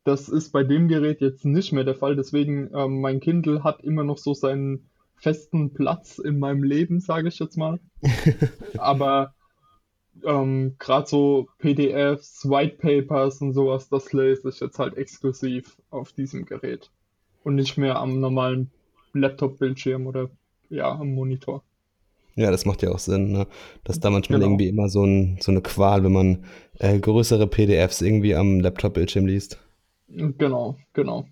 Das 0.05 0.29
ist 0.29 0.51
bei 0.51 0.65
dem 0.65 0.89
Gerät 0.89 1.21
jetzt 1.21 1.45
nicht 1.45 1.73
mehr 1.73 1.85
der 1.85 1.95
Fall. 1.95 2.17
Deswegen, 2.17 2.71
ähm, 2.75 3.01
mein 3.01 3.21
Kindle 3.21 3.63
hat 3.63 3.83
immer 3.83 4.05
noch 4.05 4.19
so 4.19 4.35
seinen 4.35 4.89
festen 5.15 5.73
Platz 5.73 6.19
in 6.19 6.39
meinem 6.39 6.63
Leben, 6.63 7.01
sage 7.01 7.29
ich 7.29 7.39
jetzt 7.39 7.57
mal. 7.57 7.81
Aber 8.79 9.35
ähm, 10.25 10.77
gerade 10.79 11.07
so 11.07 11.49
PDFs, 11.59 12.49
White 12.49 12.77
Papers 12.79 13.41
und 13.41 13.53
sowas, 13.53 13.89
das 13.89 14.13
lese 14.13 14.49
ich 14.49 14.61
jetzt 14.61 14.79
halt 14.79 14.97
exklusiv 14.97 15.77
auf 15.91 16.13
diesem 16.13 16.45
Gerät. 16.45 16.91
Und 17.45 17.55
nicht 17.55 17.77
mehr 17.77 17.97
am 17.97 18.21
normalen 18.21 18.71
Laptop-Bildschirm 19.13 20.07
oder 20.07 20.31
ja, 20.69 20.91
am 20.91 21.15
Monitor. 21.15 21.63
Ja, 22.35 22.51
das 22.51 22.67
macht 22.67 22.83
ja 22.83 22.91
auch 22.91 22.99
Sinn, 22.99 23.33
ne? 23.33 23.47
Das 23.85 23.97
ist 23.97 24.05
da 24.05 24.11
manchmal 24.11 24.41
genau. 24.41 24.51
irgendwie 24.51 24.69
immer 24.69 24.89
so, 24.89 25.05
ein, 25.05 25.39
so 25.41 25.51
eine 25.51 25.63
Qual, 25.63 26.05
wenn 26.05 26.13
man 26.13 26.45
äh, 26.79 26.99
größere 26.99 27.47
PDFs 27.47 28.03
irgendwie 28.03 28.35
am 28.35 28.61
Laptop-Bildschirm 28.61 29.27
liest. 29.27 29.59
Genau, 30.09 30.77
genau. 30.93 31.27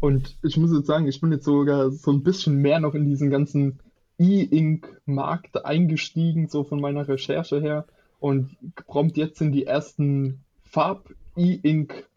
Und 0.00 0.38
ich 0.42 0.56
muss 0.56 0.72
jetzt 0.72 0.86
sagen, 0.86 1.06
ich 1.06 1.20
bin 1.20 1.32
jetzt 1.32 1.44
sogar 1.44 1.90
so 1.90 2.12
ein 2.12 2.22
bisschen 2.22 2.56
mehr 2.56 2.80
noch 2.80 2.94
in 2.94 3.04
diesen 3.04 3.30
ganzen 3.30 3.80
E-Ink-Markt 4.18 5.64
eingestiegen, 5.64 6.48
so 6.48 6.64
von 6.64 6.80
meiner 6.80 7.06
Recherche 7.06 7.60
her. 7.60 7.84
Und 8.20 8.56
prompt 8.86 9.16
jetzt 9.16 9.38
sind 9.38 9.52
die 9.52 9.66
ersten 9.66 10.44
Farb-E-Ink 10.64 12.08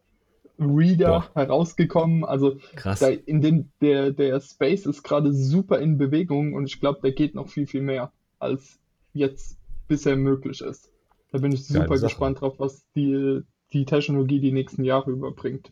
Reader 0.60 1.08
Boah. 1.08 1.30
herausgekommen. 1.34 2.24
Also 2.24 2.58
Krass. 2.76 3.00
Da 3.00 3.10
in 3.10 3.42
dem, 3.42 3.70
der, 3.82 4.12
der 4.12 4.40
Space 4.40 4.86
ist 4.86 5.04
gerade 5.04 5.34
super 5.34 5.80
in 5.80 5.98
Bewegung 5.98 6.54
und 6.54 6.66
ich 6.66 6.80
glaube, 6.80 7.00
der 7.02 7.12
geht 7.12 7.36
noch 7.36 7.50
viel, 7.50 7.68
viel 7.68 7.82
mehr 7.82 8.12
als 8.40 8.80
jetzt 9.14 9.58
bisher 9.88 10.16
möglich 10.16 10.62
ist. 10.62 10.92
Da 11.32 11.40
bin 11.40 11.52
ich 11.52 11.66
super 11.66 11.98
gespannt 11.98 12.42
drauf, 12.42 12.56
was 12.60 12.86
die, 12.96 13.42
die 13.74 13.86
Technologie 13.86 14.40
die 14.40 14.52
nächsten 14.52 14.84
Jahre 14.84 15.12
überbringt. 15.12 15.72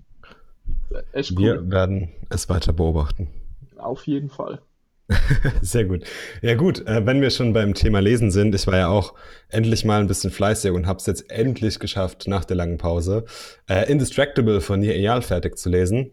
Echt 1.11 1.31
cool. 1.31 1.39
Wir 1.39 1.71
werden 1.71 2.09
es 2.29 2.49
weiter 2.49 2.73
beobachten. 2.73 3.27
Auf 3.77 4.07
jeden 4.07 4.29
Fall. 4.29 4.61
Sehr 5.61 5.85
gut. 5.85 6.03
Ja 6.41 6.55
gut, 6.55 6.85
äh, 6.85 7.05
wenn 7.05 7.21
wir 7.21 7.29
schon 7.29 7.53
beim 7.53 7.73
Thema 7.73 7.99
Lesen 7.99 8.31
sind, 8.31 8.53
ich 8.53 8.67
war 8.67 8.77
ja 8.77 8.87
auch 8.89 9.13
endlich 9.49 9.85
mal 9.85 9.99
ein 9.99 10.07
bisschen 10.07 10.31
fleißig 10.31 10.71
und 10.71 10.87
habe 10.87 10.99
es 10.99 11.05
jetzt 11.05 11.31
endlich 11.31 11.79
geschafft, 11.79 12.27
nach 12.27 12.45
der 12.45 12.57
langen 12.57 12.77
Pause, 12.77 13.25
äh, 13.67 13.91
Indistractable 13.91 14.61
von 14.61 14.79
Nir 14.79 14.95
Eyal 14.95 15.21
fertig 15.21 15.57
zu 15.57 15.69
lesen. 15.69 16.11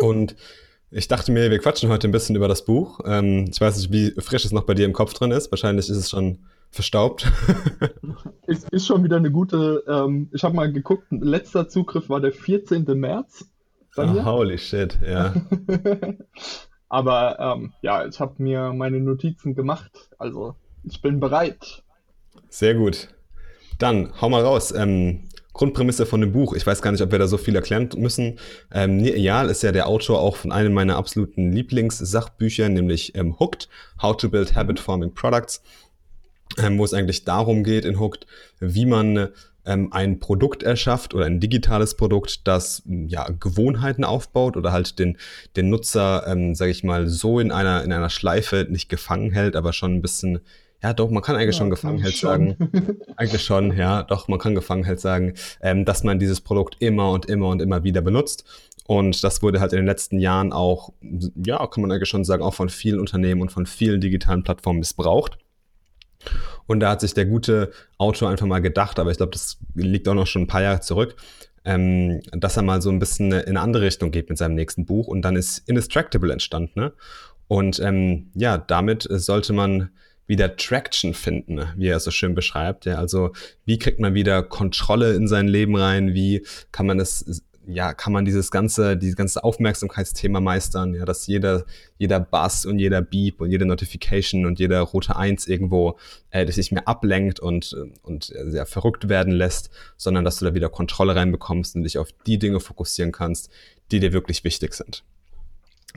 Und 0.00 0.36
ich 0.90 1.08
dachte 1.08 1.32
mir, 1.32 1.50
wir 1.50 1.58
quatschen 1.58 1.88
heute 1.88 2.08
ein 2.08 2.12
bisschen 2.12 2.36
über 2.36 2.48
das 2.48 2.64
Buch. 2.64 3.00
Ähm, 3.06 3.46
ich 3.50 3.60
weiß 3.60 3.78
nicht, 3.78 3.92
wie 3.92 4.20
frisch 4.20 4.44
es 4.44 4.52
noch 4.52 4.64
bei 4.64 4.74
dir 4.74 4.84
im 4.84 4.92
Kopf 4.92 5.14
drin 5.14 5.30
ist. 5.30 5.50
Wahrscheinlich 5.50 5.88
ist 5.88 5.96
es 5.96 6.10
schon 6.10 6.44
verstaubt. 6.70 7.30
es 8.46 8.64
ist 8.64 8.86
schon 8.86 9.04
wieder 9.04 9.16
eine 9.16 9.30
gute, 9.30 9.84
ähm, 9.86 10.28
ich 10.32 10.42
habe 10.42 10.54
mal 10.54 10.72
geguckt, 10.72 11.06
letzter 11.10 11.68
Zugriff 11.68 12.08
war 12.08 12.20
der 12.20 12.32
14. 12.32 12.84
März. 12.84 13.46
Oh, 13.96 14.24
holy 14.24 14.58
shit, 14.58 14.98
ja. 15.06 15.34
Aber 16.92 17.38
ähm, 17.40 17.72
ja, 17.80 18.06
ich 18.06 18.20
habe 18.20 18.34
mir 18.36 18.74
meine 18.74 19.00
Notizen 19.00 19.54
gemacht. 19.54 20.10
Also 20.18 20.56
ich 20.84 21.00
bin 21.00 21.20
bereit. 21.20 21.82
Sehr 22.50 22.74
gut. 22.74 23.08
Dann 23.78 24.12
hau 24.20 24.28
mal 24.28 24.42
raus. 24.42 24.72
Ähm, 24.72 25.20
Grundprämisse 25.54 26.04
von 26.04 26.20
dem 26.20 26.32
Buch. 26.32 26.52
Ich 26.52 26.66
weiß 26.66 26.82
gar 26.82 26.92
nicht, 26.92 27.00
ob 27.00 27.10
wir 27.10 27.18
da 27.18 27.26
so 27.26 27.38
viel 27.38 27.56
erklären 27.56 27.88
müssen. 27.96 28.38
Ähm, 28.70 28.98
Nir 28.98 29.44
ist 29.44 29.62
ja 29.62 29.72
der 29.72 29.88
Autor 29.88 30.20
auch 30.20 30.36
von 30.36 30.52
einem 30.52 30.74
meiner 30.74 30.96
absoluten 30.96 31.50
Lieblingssachbücher, 31.50 32.68
nämlich 32.68 33.14
ähm, 33.14 33.38
Hooked, 33.40 33.70
How 34.02 34.14
to 34.14 34.28
Build 34.28 34.54
Habit 34.54 34.78
Forming 34.78 35.14
Products, 35.14 35.62
ähm, 36.58 36.76
wo 36.76 36.84
es 36.84 36.92
eigentlich 36.92 37.24
darum 37.24 37.64
geht 37.64 37.86
in 37.86 37.98
Hooked, 37.98 38.26
wie 38.60 38.84
man 38.84 39.28
ähm, 39.64 39.92
ein 39.92 40.18
Produkt 40.18 40.62
erschafft 40.62 41.14
oder 41.14 41.26
ein 41.26 41.40
digitales 41.40 41.96
Produkt, 41.96 42.46
das 42.46 42.82
ja 42.86 43.28
Gewohnheiten 43.28 44.04
aufbaut 44.04 44.56
oder 44.56 44.72
halt 44.72 44.98
den, 44.98 45.18
den 45.56 45.70
Nutzer, 45.70 46.26
ähm, 46.26 46.54
sage 46.54 46.70
ich 46.70 46.84
mal, 46.84 47.08
so 47.08 47.40
in 47.40 47.52
einer, 47.52 47.84
in 47.84 47.92
einer 47.92 48.10
Schleife 48.10 48.66
nicht 48.68 48.88
gefangen 48.88 49.30
hält, 49.32 49.56
aber 49.56 49.72
schon 49.72 49.94
ein 49.94 50.02
bisschen, 50.02 50.40
ja 50.82 50.92
doch, 50.92 51.10
man 51.10 51.22
kann 51.22 51.36
eigentlich 51.36 51.54
ja, 51.54 51.60
schon 51.60 51.70
Gefangenheit 51.70 52.14
sagen. 52.14 52.56
eigentlich 53.16 53.42
schon, 53.42 53.76
ja, 53.76 54.02
doch, 54.02 54.28
man 54.28 54.38
kann 54.38 54.54
Gefangenheit 54.54 55.00
sagen, 55.00 55.34
ähm, 55.60 55.84
dass 55.84 56.02
man 56.02 56.18
dieses 56.18 56.40
Produkt 56.40 56.76
immer 56.80 57.10
und 57.10 57.26
immer 57.26 57.48
und 57.48 57.62
immer 57.62 57.84
wieder 57.84 58.02
benutzt. 58.02 58.44
Und 58.84 59.22
das 59.22 59.42
wurde 59.42 59.60
halt 59.60 59.72
in 59.72 59.78
den 59.78 59.86
letzten 59.86 60.18
Jahren 60.18 60.52
auch, 60.52 60.92
ja, 61.36 61.64
kann 61.68 61.82
man 61.82 61.92
eigentlich 61.92 62.08
schon 62.08 62.24
sagen, 62.24 62.42
auch 62.42 62.54
von 62.54 62.68
vielen 62.68 62.98
Unternehmen 62.98 63.40
und 63.40 63.52
von 63.52 63.64
vielen 63.64 64.00
digitalen 64.00 64.42
Plattformen 64.42 64.80
missbraucht. 64.80 65.38
Und 66.72 66.80
da 66.80 66.92
hat 66.92 67.02
sich 67.02 67.12
der 67.12 67.26
gute 67.26 67.70
Autor 67.98 68.30
einfach 68.30 68.46
mal 68.46 68.60
gedacht, 68.60 68.98
aber 68.98 69.10
ich 69.10 69.18
glaube, 69.18 69.32
das 69.32 69.58
liegt 69.74 70.08
auch 70.08 70.14
noch 70.14 70.26
schon 70.26 70.42
ein 70.42 70.46
paar 70.46 70.62
Jahre 70.62 70.80
zurück, 70.80 71.16
ähm, 71.66 72.22
dass 72.32 72.56
er 72.56 72.62
mal 72.62 72.80
so 72.80 72.88
ein 72.88 72.98
bisschen 72.98 73.30
in 73.30 73.40
eine 73.40 73.60
andere 73.60 73.82
Richtung 73.82 74.10
geht 74.10 74.30
mit 74.30 74.38
seinem 74.38 74.54
nächsten 74.54 74.86
Buch. 74.86 75.06
Und 75.06 75.20
dann 75.20 75.36
ist 75.36 75.58
Indistractable 75.68 76.32
entstanden. 76.32 76.80
Ne? 76.80 76.92
Und 77.46 77.78
ähm, 77.80 78.30
ja, 78.34 78.56
damit 78.56 79.06
sollte 79.10 79.52
man 79.52 79.90
wieder 80.26 80.56
Traction 80.56 81.12
finden, 81.12 81.60
wie 81.76 81.88
er 81.88 81.98
es 81.98 82.04
so 82.04 82.10
schön 82.10 82.34
beschreibt. 82.34 82.86
Ja, 82.86 82.94
also 82.94 83.32
wie 83.66 83.78
kriegt 83.78 84.00
man 84.00 84.14
wieder 84.14 84.42
Kontrolle 84.42 85.12
in 85.12 85.28
sein 85.28 85.48
Leben 85.48 85.76
rein? 85.76 86.14
Wie 86.14 86.46
kann 86.70 86.86
man 86.86 87.00
es 87.00 87.42
ja, 87.66 87.94
kann 87.94 88.12
man 88.12 88.24
dieses 88.24 88.50
ganze, 88.50 88.96
dieses 88.96 89.16
ganze 89.16 89.44
Aufmerksamkeitsthema 89.44 90.40
meistern, 90.40 90.94
ja, 90.94 91.04
dass 91.04 91.26
jeder, 91.26 91.64
jeder 91.96 92.18
Bass 92.18 92.66
und 92.66 92.78
jeder 92.78 93.02
Beep 93.02 93.40
und 93.40 93.50
jede 93.50 93.66
Notification 93.66 94.46
und 94.46 94.58
jeder 94.58 94.80
rote 94.80 95.16
Eins 95.16 95.46
irgendwo 95.46 95.98
äh, 96.30 96.44
dich 96.44 96.56
nicht 96.56 96.72
mehr 96.72 96.88
ablenkt 96.88 97.38
und, 97.38 97.76
und 98.02 98.24
sehr 98.24 98.66
verrückt 98.66 99.08
werden 99.08 99.32
lässt, 99.32 99.70
sondern 99.96 100.24
dass 100.24 100.38
du 100.38 100.44
da 100.44 100.54
wieder 100.54 100.68
Kontrolle 100.68 101.14
reinbekommst 101.14 101.76
und 101.76 101.84
dich 101.84 101.98
auf 101.98 102.08
die 102.26 102.38
Dinge 102.38 102.58
fokussieren 102.58 103.12
kannst, 103.12 103.50
die 103.92 104.00
dir 104.00 104.12
wirklich 104.12 104.42
wichtig 104.42 104.74
sind. 104.74 105.04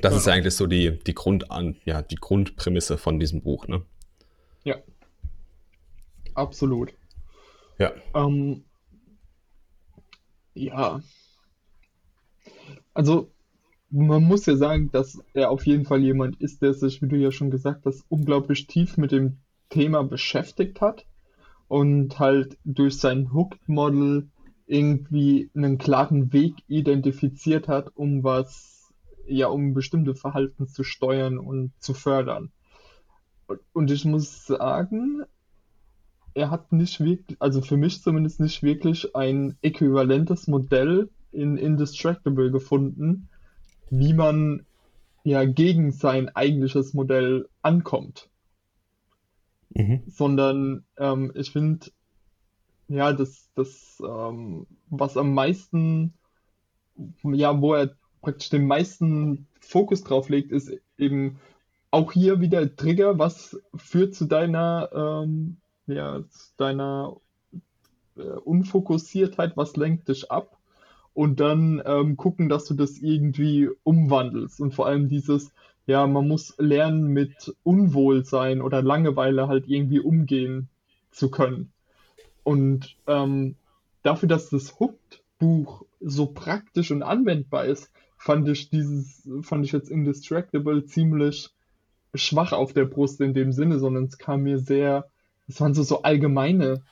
Das 0.01 0.11
ja. 0.11 0.17
ist 0.19 0.27
ja 0.27 0.33
eigentlich 0.33 0.55
so 0.55 0.67
die, 0.67 0.99
die 0.99 1.15
Grund 1.15 1.45
ja, 1.85 2.01
die 2.01 2.15
Grundprämisse 2.15 2.97
von 2.97 3.19
diesem 3.19 3.41
Buch, 3.41 3.67
ne? 3.67 3.81
Ja. 4.63 4.75
Absolut. 6.33 6.93
Ja. 7.79 7.93
Ähm, 8.13 8.65
ja, 10.53 11.01
also, 12.93 13.31
man 13.89 14.23
muss 14.23 14.45
ja 14.45 14.55
sagen, 14.55 14.91
dass 14.91 15.21
er 15.33 15.51
auf 15.51 15.65
jeden 15.65 15.85
Fall 15.85 16.01
jemand 16.01 16.41
ist, 16.41 16.61
der 16.61 16.73
sich, 16.73 17.01
wie 17.01 17.07
du 17.07 17.15
ja 17.17 17.31
schon 17.31 17.51
gesagt 17.51 17.85
hast, 17.85 18.05
unglaublich 18.09 18.67
tief 18.67 18.97
mit 18.97 19.11
dem 19.11 19.37
Thema 19.69 20.03
beschäftigt 20.03 20.81
hat 20.81 21.05
und 21.67 22.19
halt 22.19 22.57
durch 22.63 22.97
sein 22.97 23.33
Hooked 23.33 23.67
Model 23.67 24.27
irgendwie 24.67 25.49
einen 25.55 25.77
klaren 25.77 26.33
Weg 26.33 26.55
identifiziert 26.67 27.67
hat, 27.67 27.91
um 27.95 28.23
was, 28.23 28.93
ja, 29.27 29.47
um 29.47 29.73
bestimmte 29.73 30.15
Verhalten 30.15 30.67
zu 30.67 30.83
steuern 30.83 31.37
und 31.37 31.71
zu 31.79 31.93
fördern. 31.93 32.51
Und 33.73 33.91
ich 33.91 34.05
muss 34.05 34.45
sagen, 34.45 35.23
er 36.33 36.49
hat 36.49 36.71
nicht 36.71 36.99
wirklich, 36.99 37.41
also 37.41 37.61
für 37.61 37.77
mich 37.77 38.01
zumindest 38.01 38.39
nicht 38.39 38.63
wirklich 38.63 39.15
ein 39.15 39.57
äquivalentes 39.61 40.47
Modell 40.47 41.09
in 41.35 41.57
Indistractable 41.57 42.51
gefunden, 42.51 43.29
wie 43.89 44.13
man 44.13 44.65
ja 45.23 45.43
gegen 45.43 45.91
sein 45.91 46.29
eigentliches 46.29 46.93
Modell 46.93 47.49
ankommt. 47.61 48.29
Mhm. 49.69 50.03
Sondern 50.07 50.85
ähm, 50.97 51.31
ich 51.35 51.51
finde, 51.51 51.87
ja, 52.87 53.11
das, 53.13 53.49
das 53.55 54.01
ähm, 54.07 54.67
was 54.89 55.17
am 55.17 55.33
meisten, 55.33 56.13
ja, 57.23 57.59
wo 57.59 57.73
er 57.73 57.95
praktisch 58.21 58.49
den 58.49 58.67
meisten 58.67 59.47
Fokus 59.59 60.03
drauf 60.03 60.29
legt, 60.29 60.51
ist 60.51 60.71
eben 60.97 61.39
auch 61.91 62.11
hier 62.11 62.39
wieder 62.39 62.75
Trigger, 62.75 63.17
was 63.17 63.59
führt 63.75 64.15
zu 64.15 64.25
deiner, 64.25 64.89
ähm, 64.93 65.57
ja, 65.87 66.23
zu 66.29 66.51
deiner 66.57 67.17
äh, 68.17 68.21
Unfokussiertheit, 68.21 69.57
was 69.57 69.75
lenkt 69.75 70.07
dich 70.09 70.31
ab 70.31 70.54
und 71.15 71.39
dann 71.39 71.81
ähm, 71.85 72.17
gucken, 72.17 72.49
dass 72.49 72.65
du 72.65 72.73
das 72.73 72.99
irgendwie 72.99 73.69
umwandelst. 73.83 74.59
Und 74.59 74.75
vor 74.75 74.85
allem 74.85 75.07
dieses, 75.07 75.53
ja, 75.87 76.05
man 76.05 76.27
muss 76.27 76.53
lernen, 76.57 77.07
mit 77.07 77.55
Unwohlsein 77.63 78.61
oder 78.61 78.81
Langeweile 78.83 79.47
halt 79.47 79.67
irgendwie 79.67 80.01
umgehen 80.01 80.67
zu 81.11 81.31
können. 81.31 81.71
Und 82.43 82.97
ähm, 83.07 83.55
dafür, 84.03 84.27
dass 84.27 84.49
das 84.49 84.77
Hooked-Buch 84.77 85.85
so 86.01 86.27
praktisch 86.27 86.91
und 86.91 87.01
anwendbar 87.01 87.63
ist, 87.63 87.91
fand 88.17 88.49
ich 88.49 88.69
dieses, 88.69 89.27
fand 89.41 89.65
ich 89.65 89.71
jetzt 89.71 89.89
Indistractable 89.89 90.83
ziemlich 90.83 91.49
schwach 92.13 92.51
auf 92.51 92.73
der 92.73 92.85
Brust 92.85 93.21
in 93.21 93.33
dem 93.33 93.53
Sinne, 93.53 93.79
sondern 93.79 94.03
es 94.03 94.17
kam 94.17 94.43
mir 94.43 94.59
sehr, 94.59 95.05
es 95.47 95.61
waren 95.61 95.73
so, 95.73 95.83
so 95.83 96.01
allgemeine 96.01 96.83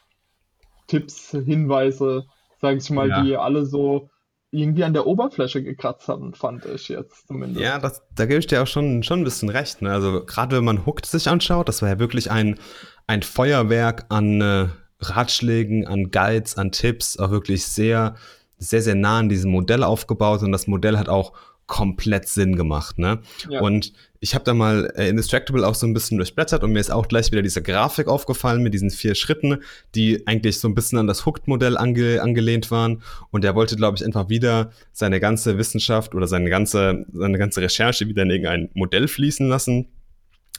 Tipps, 0.88 1.31
Hinweise, 1.31 2.25
sage 2.62 2.77
ich 2.77 2.89
mal, 2.89 3.09
ja. 3.09 3.21
die 3.21 3.36
alle 3.36 3.65
so 3.65 4.09
irgendwie 4.53 4.83
an 4.83 4.93
der 4.93 5.07
Oberfläche 5.07 5.63
gekratzt 5.63 6.07
haben, 6.07 6.33
fand 6.33 6.65
ich 6.65 6.87
jetzt 6.89 7.27
zumindest. 7.27 7.59
Ja, 7.59 7.79
das, 7.79 8.03
da 8.15 8.25
gebe 8.25 8.39
ich 8.39 8.47
dir 8.47 8.61
auch 8.61 8.67
schon, 8.67 9.03
schon 9.03 9.21
ein 9.21 9.23
bisschen 9.23 9.49
recht. 9.49 9.81
Ne? 9.81 9.91
Also 9.91 10.23
gerade 10.25 10.55
wenn 10.55 10.63
man 10.63 10.85
Hooked 10.85 11.05
sich 11.05 11.27
anschaut, 11.27 11.67
das 11.67 11.81
war 11.81 11.89
ja 11.89 11.99
wirklich 11.99 12.29
ein, 12.29 12.59
ein 13.07 13.23
Feuerwerk 13.23 14.05
an 14.09 14.41
äh, 14.41 14.67
Ratschlägen, 14.99 15.87
an 15.87 16.11
Guides, 16.11 16.57
an 16.57 16.71
Tipps, 16.71 17.17
auch 17.17 17.31
wirklich 17.31 17.65
sehr, 17.65 18.15
sehr, 18.57 18.81
sehr 18.81 18.95
nah 18.95 19.19
an 19.19 19.29
diesem 19.29 19.51
Modell 19.51 19.83
aufgebaut 19.83 20.43
und 20.43 20.51
das 20.51 20.67
Modell 20.67 20.97
hat 20.97 21.09
auch 21.09 21.33
komplett 21.67 22.28
Sinn 22.28 22.56
gemacht, 22.56 22.99
ne? 22.99 23.21
Ja. 23.49 23.62
Und 23.62 23.93
ich 24.19 24.36
habe 24.36 24.43
da 24.45 24.54
mal 24.54 24.91
äh, 24.95 25.10
Indistractable 25.10 25.67
auch 25.67 25.76
so 25.76 25.86
ein 25.86 25.93
bisschen 25.93 26.17
durchblättert 26.17 26.63
und 26.63 26.71
mir 26.71 26.80
ist 26.80 26.91
auch 26.91 27.08
gleich 27.08 27.32
wieder 27.32 27.41
diese 27.41 27.62
Grafik 27.62 28.08
aufgefallen 28.08 28.63
mit 28.63 28.73
diesen 28.73 28.89
vier 28.89 29.15
Schritten, 29.15 29.60
die 29.95 30.28
eigentlich 30.28 30.60
so 30.60 30.67
ein 30.67 30.76
bisschen 30.76 30.97
an 30.97 31.08
das 31.08 31.26
Hooked-Modell 31.26 31.78
ange 31.78 32.21
angelehnt 32.21 32.71
waren. 32.71 33.02
Und 33.32 33.43
er 33.43 33.56
wollte, 33.56 33.76
glaube 33.76 33.97
ich, 33.97 34.06
einfach 34.06 34.30
wieder 34.30 34.71
seine 34.91 35.19
ganze 35.19 35.58
Wissenschaft 35.58 36.15
oder 36.15 36.28
seine 36.28 36.49
ganze, 36.49 37.06
seine 37.12 37.38
ganze 37.38 37.62
Recherche 37.62 38.08
wieder 38.08 38.23
in 38.23 38.30
irgendein 38.30 38.69
Modell 38.73 39.08
fließen 39.08 39.47
lassen. 39.47 39.88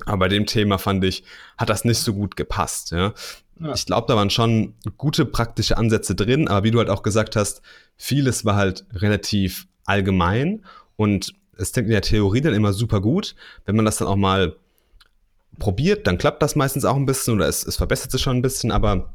Aber 0.06 0.18
bei 0.18 0.28
dem 0.28 0.46
Thema 0.46 0.78
fand 0.78 1.04
ich, 1.04 1.24
hat 1.56 1.70
das 1.70 1.84
nicht 1.84 1.98
so 1.98 2.14
gut 2.14 2.36
gepasst, 2.36 2.90
ja. 2.90 3.14
Ja. 3.60 3.72
Ich 3.72 3.86
glaube, 3.86 4.06
da 4.08 4.16
waren 4.16 4.30
schon 4.30 4.74
gute 4.98 5.24
praktische 5.24 5.76
Ansätze 5.76 6.14
drin, 6.14 6.48
aber 6.48 6.64
wie 6.64 6.72
du 6.72 6.78
halt 6.78 6.90
auch 6.90 7.04
gesagt 7.04 7.36
hast, 7.36 7.62
vieles 7.96 8.44
war 8.44 8.56
halt 8.56 8.84
relativ 8.92 9.68
allgemein 9.84 10.64
und 10.96 11.34
es 11.56 11.72
klingt 11.72 11.86
in 11.86 11.92
der 11.92 12.02
Theorie 12.02 12.40
dann 12.40 12.54
immer 12.54 12.72
super 12.72 13.00
gut. 13.00 13.34
Wenn 13.64 13.76
man 13.76 13.84
das 13.84 13.98
dann 13.98 14.08
auch 14.08 14.16
mal 14.16 14.56
probiert, 15.58 16.06
dann 16.06 16.18
klappt 16.18 16.42
das 16.42 16.56
meistens 16.56 16.84
auch 16.84 16.96
ein 16.96 17.06
bisschen 17.06 17.34
oder 17.34 17.48
es, 17.48 17.64
es 17.64 17.76
verbessert 17.76 18.10
sich 18.10 18.22
schon 18.22 18.36
ein 18.36 18.42
bisschen, 18.42 18.72
aber 18.72 19.14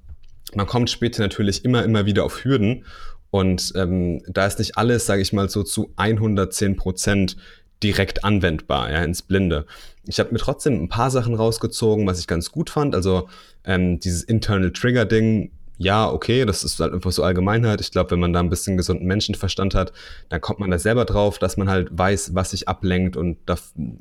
man 0.53 0.67
kommt 0.67 0.89
später 0.89 1.21
natürlich 1.21 1.65
immer, 1.65 1.83
immer 1.83 2.05
wieder 2.05 2.23
auf 2.23 2.43
Hürden. 2.43 2.85
Und 3.31 3.73
ähm, 3.75 4.21
da 4.27 4.47
ist 4.47 4.57
nicht 4.57 4.77
alles, 4.77 5.05
sage 5.05 5.21
ich 5.21 5.33
mal, 5.33 5.49
so 5.49 5.63
zu 5.63 5.93
110 5.97 6.75
Prozent 6.75 7.35
direkt 7.83 8.23
anwendbar, 8.23 8.91
ja, 8.91 9.03
ins 9.03 9.21
Blinde. 9.21 9.65
Ich 10.05 10.19
habe 10.19 10.31
mir 10.31 10.39
trotzdem 10.39 10.81
ein 10.81 10.89
paar 10.89 11.11
Sachen 11.11 11.35
rausgezogen, 11.35 12.07
was 12.07 12.19
ich 12.19 12.27
ganz 12.27 12.51
gut 12.51 12.69
fand. 12.69 12.95
Also 12.95 13.29
ähm, 13.63 13.99
dieses 13.99 14.23
Internal 14.23 14.71
Trigger-Ding 14.71 15.51
ja, 15.81 16.11
okay, 16.11 16.43
das 16.43 16.65
ist 16.65 16.77
halt 16.81 16.93
einfach 16.93 17.13
so 17.13 17.23
Allgemeinheit. 17.23 17.79
Ich 17.79 17.91
glaube, 17.91 18.11
wenn 18.11 18.19
man 18.19 18.33
da 18.33 18.41
ein 18.41 18.49
bisschen 18.49 18.75
gesunden 18.75 19.07
Menschenverstand 19.07 19.73
hat, 19.73 19.93
dann 20.27 20.41
kommt 20.41 20.59
man 20.59 20.69
da 20.69 20.77
selber 20.77 21.05
drauf, 21.05 21.39
dass 21.39 21.55
man 21.55 21.69
halt 21.69 21.87
weiß, 21.97 22.35
was 22.35 22.51
sich 22.51 22.67
ablenkt 22.67 23.15
und 23.15 23.37
da, 23.45 23.55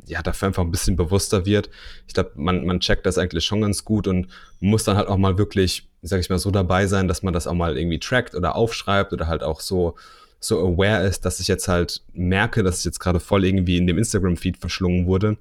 ja, 0.04 0.20
dafür 0.20 0.48
einfach 0.48 0.64
ein 0.64 0.72
bisschen 0.72 0.96
bewusster 0.96 1.46
wird. 1.46 1.70
Ich 2.08 2.14
glaube, 2.14 2.32
man, 2.34 2.66
man 2.66 2.80
checkt 2.80 3.06
das 3.06 3.16
eigentlich 3.16 3.44
schon 3.44 3.60
ganz 3.60 3.84
gut 3.84 4.08
und 4.08 4.26
muss 4.58 4.82
dann 4.82 4.96
halt 4.96 5.06
auch 5.06 5.18
mal 5.18 5.38
wirklich, 5.38 5.88
sag 6.02 6.18
ich 6.18 6.28
mal, 6.28 6.40
so 6.40 6.50
dabei 6.50 6.88
sein, 6.88 7.06
dass 7.06 7.22
man 7.22 7.32
das 7.32 7.46
auch 7.46 7.54
mal 7.54 7.78
irgendwie 7.78 8.00
trackt 8.00 8.34
oder 8.34 8.56
aufschreibt 8.56 9.12
oder 9.12 9.28
halt 9.28 9.44
auch 9.44 9.60
so, 9.60 9.94
so 10.40 10.58
aware 10.58 11.06
ist, 11.06 11.24
dass 11.26 11.38
ich 11.38 11.46
jetzt 11.46 11.68
halt 11.68 12.02
merke, 12.12 12.64
dass 12.64 12.80
ich 12.80 12.86
jetzt 12.86 12.98
gerade 12.98 13.20
voll 13.20 13.44
irgendwie 13.44 13.76
in 13.76 13.86
dem 13.86 13.98
Instagram-Feed 13.98 14.56
verschlungen 14.56 15.06
wurde. 15.06 15.38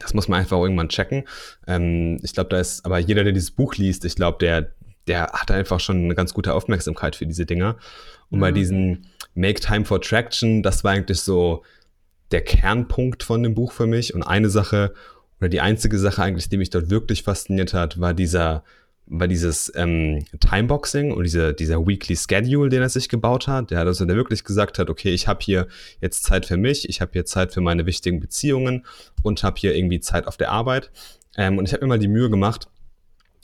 Das 0.00 0.14
muss 0.14 0.26
man 0.26 0.40
einfach 0.40 0.58
irgendwann 0.58 0.88
checken. 0.88 1.22
Ähm, 1.68 2.18
ich 2.24 2.32
glaube, 2.32 2.50
da 2.50 2.58
ist, 2.58 2.84
aber 2.84 2.98
jeder, 2.98 3.22
der 3.22 3.32
dieses 3.32 3.52
Buch 3.52 3.76
liest, 3.76 4.04
ich 4.04 4.16
glaube, 4.16 4.38
der, 4.40 4.72
der 5.06 5.32
hat 5.32 5.50
einfach 5.50 5.80
schon 5.80 6.04
eine 6.04 6.14
ganz 6.14 6.34
gute 6.34 6.54
Aufmerksamkeit 6.54 7.16
für 7.16 7.26
diese 7.26 7.46
Dinger. 7.46 7.76
Und 8.30 8.38
mhm. 8.38 8.40
bei 8.40 8.52
diesem 8.52 9.02
Make 9.34 9.60
Time 9.60 9.84
for 9.84 10.00
Traction, 10.00 10.62
das 10.62 10.84
war 10.84 10.92
eigentlich 10.92 11.20
so 11.20 11.62
der 12.30 12.42
Kernpunkt 12.42 13.22
von 13.22 13.42
dem 13.42 13.54
Buch 13.54 13.72
für 13.72 13.86
mich. 13.86 14.14
Und 14.14 14.22
eine 14.22 14.50
Sache 14.50 14.94
oder 15.40 15.48
die 15.48 15.60
einzige 15.60 15.98
Sache 15.98 16.22
eigentlich, 16.22 16.48
die 16.48 16.56
mich 16.56 16.70
dort 16.70 16.90
wirklich 16.90 17.22
fasziniert 17.22 17.74
hat, 17.74 18.00
war 18.00 18.14
dieser 18.14 18.64
war 19.06 19.28
dieses 19.28 19.70
ähm, 19.76 20.24
Timeboxing 20.40 21.12
und 21.12 21.24
diese, 21.24 21.52
dieser 21.52 21.86
Weekly 21.86 22.16
Schedule, 22.16 22.70
den 22.70 22.80
er 22.80 22.88
sich 22.88 23.08
gebaut 23.08 23.46
hat. 23.48 23.70
Der 23.70 23.80
hat 23.80 23.86
also 23.86 24.04
der 24.06 24.16
wirklich 24.16 24.44
gesagt 24.44 24.78
hat, 24.78 24.88
okay, 24.88 25.10
ich 25.10 25.28
habe 25.28 25.40
hier 25.42 25.66
jetzt 26.00 26.24
Zeit 26.24 26.46
für 26.46 26.56
mich, 26.56 26.88
ich 26.88 27.00
habe 27.00 27.12
hier 27.12 27.26
Zeit 27.26 27.52
für 27.52 27.60
meine 27.60 27.84
wichtigen 27.84 28.20
Beziehungen 28.20 28.86
und 29.22 29.42
habe 29.42 29.56
hier 29.58 29.74
irgendwie 29.76 30.00
Zeit 30.00 30.26
auf 30.26 30.38
der 30.38 30.50
Arbeit. 30.50 30.90
Ähm, 31.36 31.58
und 31.58 31.66
ich 31.66 31.74
habe 31.74 31.84
mir 31.84 31.90
mal 31.90 31.98
die 31.98 32.08
Mühe 32.08 32.30
gemacht, 32.30 32.68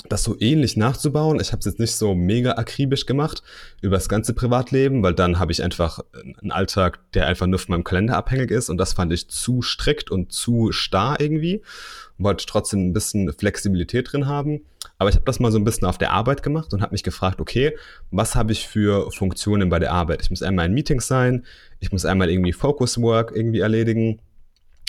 das 0.09 0.23
so 0.23 0.37
ähnlich 0.41 0.77
nachzubauen. 0.77 1.41
Ich 1.41 1.53
habe 1.53 1.61
es 1.61 1.67
jetzt 1.67 1.79
nicht 1.79 1.95
so 1.95 2.15
mega 2.15 2.53
akribisch 2.53 3.07
gemacht 3.07 3.43
über 3.81 3.97
das 3.97 4.09
ganze 4.09 4.35
Privatleben, 4.35 5.03
weil 5.03 5.15
dann 5.15 5.39
habe 5.39 5.53
ich 5.53 5.63
einfach 5.63 6.01
einen 6.41 6.53
Alltag, 6.53 7.01
der 7.13 7.27
einfach 7.27 7.47
nur 7.47 7.59
von 7.59 7.73
meinem 7.73 7.85
Kalender 7.85 8.17
abhängig 8.17 8.51
ist 8.51 8.71
und 8.71 8.79
das 8.79 8.93
fand 8.93 9.13
ich 9.13 9.29
zu 9.29 9.63
strikt 9.63 10.11
und 10.11 10.33
zu 10.33 10.73
starr 10.73 11.21
irgendwie. 11.21 11.63
Wollte 12.19 12.47
trotzdem 12.47 12.89
ein 12.89 12.93
bisschen 12.93 13.33
Flexibilität 13.33 14.13
drin 14.13 14.27
haben. 14.27 14.63
Aber 14.99 15.09
ich 15.09 15.17
habe 15.17 15.25
das 15.25 15.41
mal 15.41 15.53
so 15.53 15.59
ein 15.59 15.65
bisschen 15.65 15.87
auf 15.87 15.99
der 15.99 16.13
Arbeit 16.13 16.43
gemacht 16.43 16.73
und 16.73 16.83
habe 16.83 16.93
mich 16.93 17.03
gefragt, 17.03 17.41
okay, 17.41 17.77
was 18.11 18.35
habe 18.35 18.53
ich 18.53 18.67
für 18.67 19.11
Funktionen 19.11 19.69
bei 19.69 19.79
der 19.79 19.93
Arbeit? 19.93 20.23
Ich 20.23 20.31
muss 20.31 20.43
einmal 20.43 20.67
in 20.67 20.75
Meetings 20.75 21.07
sein, 21.07 21.45
ich 21.79 21.93
muss 21.93 22.05
einmal 22.05 22.31
irgendwie 22.31 22.53
Focus 22.53 23.01
Work 23.01 23.33
irgendwie 23.35 23.61
erledigen, 23.61 24.21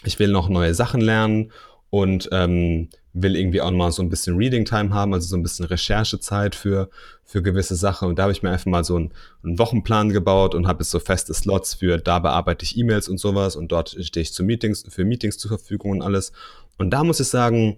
ich 0.04 0.19
will 0.19 0.30
noch 0.30 0.50
neue 0.50 0.74
Sachen 0.74 1.02
lernen 1.02 1.52
und 1.89 2.30
ähm, 2.32 2.89
will 3.13 3.36
irgendwie 3.36 3.62
auch 3.62 3.71
mal 3.71 3.91
so 3.91 4.02
ein 4.02 4.10
bisschen 4.10 4.38
Reading 4.38 4.65
Time 4.65 4.93
haben, 4.93 5.13
also 5.13 5.28
so 5.28 5.36
ein 5.36 5.43
bisschen 5.43 5.65
Recherchezeit 5.65 6.56
für, 6.56 6.89
für 7.24 7.41
gewisse 7.41 7.76
Sachen. 7.76 8.08
Und 8.08 8.17
da 8.17 8.24
habe 8.24 8.32
ich 8.32 8.43
mir 8.43 8.52
einfach 8.52 8.67
mal 8.67 8.84
so 8.84 8.95
einen, 8.95 9.12
einen 9.43 9.60
Wochenplan 9.60 10.10
gebaut 10.10 10.56
und 10.56 10.67
habe 10.67 10.84
jetzt 10.84 10.91
so 10.91 11.00
feste 11.00 11.34
Slots 11.34 11.74
für, 11.74 11.97
da 11.97 12.19
bearbeite 12.19 12.63
ich 12.63 12.78
E-Mails 12.78 13.10
und 13.10 13.19
sowas 13.19 13.56
und 13.56 13.71
dort 13.71 13.97
stehe 14.00 14.21
ich 14.21 14.34
zu 14.34 14.43
Meetings, 14.43 14.86
für 14.88 15.04
Meetings 15.04 15.38
zur 15.38 15.50
Verfügung 15.50 15.91
und 15.91 16.02
alles. 16.02 16.32
Und 16.78 16.91
da 16.91 17.04
muss 17.04 17.19
ich 17.19 17.28
sagen, 17.28 17.78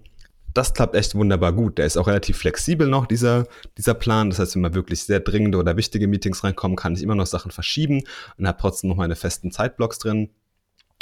das 0.54 0.72
klappt 0.72 0.94
echt 0.94 1.16
wunderbar 1.16 1.52
gut. 1.52 1.78
Der 1.78 1.86
ist 1.86 1.96
auch 1.96 2.06
relativ 2.06 2.38
flexibel 2.38 2.86
noch, 2.86 3.06
dieser, 3.06 3.46
dieser 3.76 3.94
Plan. 3.94 4.30
Das 4.30 4.38
heißt, 4.38 4.54
wenn 4.54 4.62
mal 4.62 4.74
wirklich 4.74 5.02
sehr 5.02 5.18
dringende 5.18 5.58
oder 5.58 5.76
wichtige 5.76 6.06
Meetings 6.06 6.44
reinkommen, 6.44 6.76
kann 6.76 6.94
ich 6.94 7.02
immer 7.02 7.16
noch 7.16 7.26
Sachen 7.26 7.50
verschieben 7.50 8.04
und 8.38 8.46
habe 8.46 8.58
trotzdem 8.60 8.88
noch 8.88 8.96
meine 8.96 9.16
festen 9.16 9.50
Zeitblocks 9.50 9.98
drin. 9.98 10.30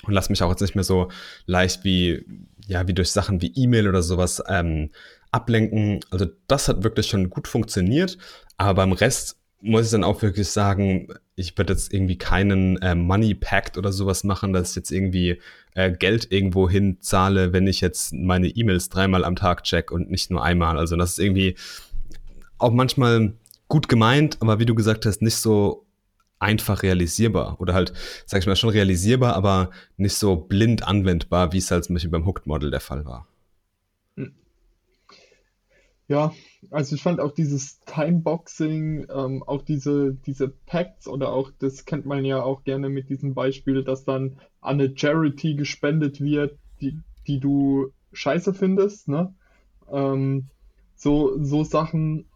Und 0.05 0.13
lass 0.13 0.31
mich 0.31 0.43
auch 0.43 0.51
jetzt 0.51 0.61
nicht 0.61 0.75
mehr 0.75 0.85
so 0.85 1.09
leicht 1.47 1.85
wie, 1.85 2.25
ja, 2.67 2.87
wie 2.89 2.95
durch 2.95 3.11
Sachen 3.11 3.41
wie 3.41 3.53
E-Mail 3.55 3.89
oder 3.89 4.03
sowas 4.03 4.43
ähm, 4.49 4.91
ablenken. 5.31 6.01
Also 6.11 6.27
das 6.49 6.69
hat 6.69 6.83
wirklich 6.83 7.07
schon 7.07 7.31
gut 7.31 7.49
funktioniert. 7.49 8.19
Aber 8.57 8.75
beim 8.75 8.93
Rest 8.93 9.37
muss 9.61 9.87
ich 9.87 9.91
dann 9.93 10.05
auch 10.05 10.23
wirklich 10.23 10.49
sagen, 10.49 11.09
ich 11.37 11.57
würde 11.57 11.73
jetzt 11.73 11.95
irgendwie 11.95 12.19
keinen 12.19 12.77
äh, 12.83 12.97
Money 12.97 13.35
Pact 13.35 13.79
oder 13.79 13.93
sowas 13.93 14.25
machen, 14.25 14.53
dass 14.53 14.71
ich 14.71 14.77
jetzt 14.77 14.91
irgendwie 14.91 15.41
äh, 15.75 15.93
Geld 15.93 16.31
irgendwo 16.33 16.69
hin 16.69 16.99
zahle, 17.01 17.53
wenn 17.53 17.69
ich 17.69 17.81
jetzt 17.81 18.13
meine 18.13 18.49
E-Mails 18.49 18.89
dreimal 18.89 19.25
am 19.25 19.37
Tag 19.37 19.63
check 19.63 19.93
und 19.93 20.11
nicht 20.11 20.31
nur 20.31 20.45
einmal. 20.45 20.79
Also 20.79 20.97
das 20.97 21.13
ist 21.13 21.19
irgendwie 21.21 21.57
auch 22.59 22.73
manchmal 22.73 23.35
gut 23.69 23.89
gemeint, 23.89 24.37
aber 24.41 24.59
wie 24.59 24.67
du 24.67 24.75
gesagt 24.75 25.07
hast, 25.07 25.23
nicht 25.23 25.37
so 25.37 25.87
einfach 26.43 26.83
realisierbar 26.83 27.61
oder 27.61 27.73
halt, 27.73 27.93
sag 28.27 28.41
ich 28.41 28.47
mal, 28.47 28.57
schon 28.57 28.71
realisierbar, 28.71 29.35
aber 29.35 29.71
nicht 29.97 30.17
so 30.17 30.37
blind 30.37 30.87
anwendbar, 30.87 31.53
wie 31.53 31.59
es 31.59 31.71
halt 31.71 31.85
zum 31.85 31.95
Beispiel 31.95 32.11
beim 32.11 32.27
Hooked 32.27 32.47
Model 32.47 32.71
der 32.71 32.81
Fall 32.81 33.05
war. 33.05 33.27
Hm. 34.17 34.35
Ja, 36.09 36.35
also 36.71 36.97
ich 36.97 37.03
fand 37.03 37.21
auch 37.21 37.33
dieses 37.33 37.81
Timeboxing, 37.85 39.07
ähm, 39.15 39.43
auch 39.45 39.63
diese, 39.63 40.15
diese 40.27 40.49
Pacts 40.49 41.07
oder 41.07 41.33
auch, 41.33 41.51
das 41.59 41.85
kennt 41.85 42.07
man 42.07 42.25
ja 42.25 42.43
auch 42.43 42.65
gerne 42.65 42.89
mit 42.89 43.09
diesem 43.09 43.35
Beispiel, 43.35 43.85
dass 43.85 44.05
dann 44.05 44.39
an 44.61 44.81
eine 44.81 44.97
Charity 44.97 45.55
gespendet 45.55 46.21
wird, 46.21 46.59
die, 46.81 46.99
die 47.27 47.39
du 47.39 47.93
scheiße 48.13 48.53
findest, 48.53 49.09
ne? 49.09 49.33
Ähm, 49.91 50.49
so, 50.97 51.43
so 51.43 51.65
Sachen, 51.65 52.27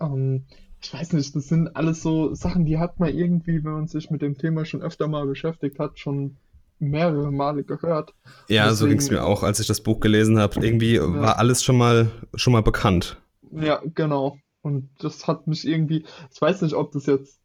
ähm, 0.00 0.44
ich 0.86 0.94
weiß 0.94 1.14
nicht, 1.14 1.34
das 1.34 1.48
sind 1.48 1.74
alles 1.74 2.00
so 2.00 2.32
Sachen, 2.34 2.64
die 2.64 2.78
hat 2.78 3.00
man 3.00 3.12
irgendwie, 3.12 3.64
wenn 3.64 3.72
man 3.72 3.88
sich 3.88 4.08
mit 4.08 4.22
dem 4.22 4.38
Thema 4.38 4.64
schon 4.64 4.82
öfter 4.82 5.08
mal 5.08 5.26
beschäftigt 5.26 5.80
hat, 5.80 5.98
schon 5.98 6.36
mehrere 6.78 7.32
Male 7.32 7.64
gehört. 7.64 8.14
Ja, 8.48 8.68
Deswegen, 8.68 8.76
so 8.76 8.86
ging 8.86 8.98
es 8.98 9.10
mir 9.10 9.24
auch, 9.24 9.42
als 9.42 9.58
ich 9.58 9.66
das 9.66 9.80
Buch 9.80 9.98
gelesen 9.98 10.38
habe. 10.38 10.64
Irgendwie 10.64 10.94
ja. 10.94 11.12
war 11.20 11.38
alles 11.38 11.64
schon 11.64 11.76
mal, 11.76 12.12
schon 12.36 12.52
mal 12.52 12.62
bekannt. 12.62 13.20
Ja, 13.50 13.82
genau. 13.96 14.38
Und 14.62 14.88
das 15.00 15.26
hat 15.26 15.48
mich 15.48 15.66
irgendwie, 15.66 16.04
ich 16.32 16.40
weiß 16.40 16.62
nicht, 16.62 16.74
ob 16.74 16.92
das 16.92 17.06
jetzt 17.06 17.40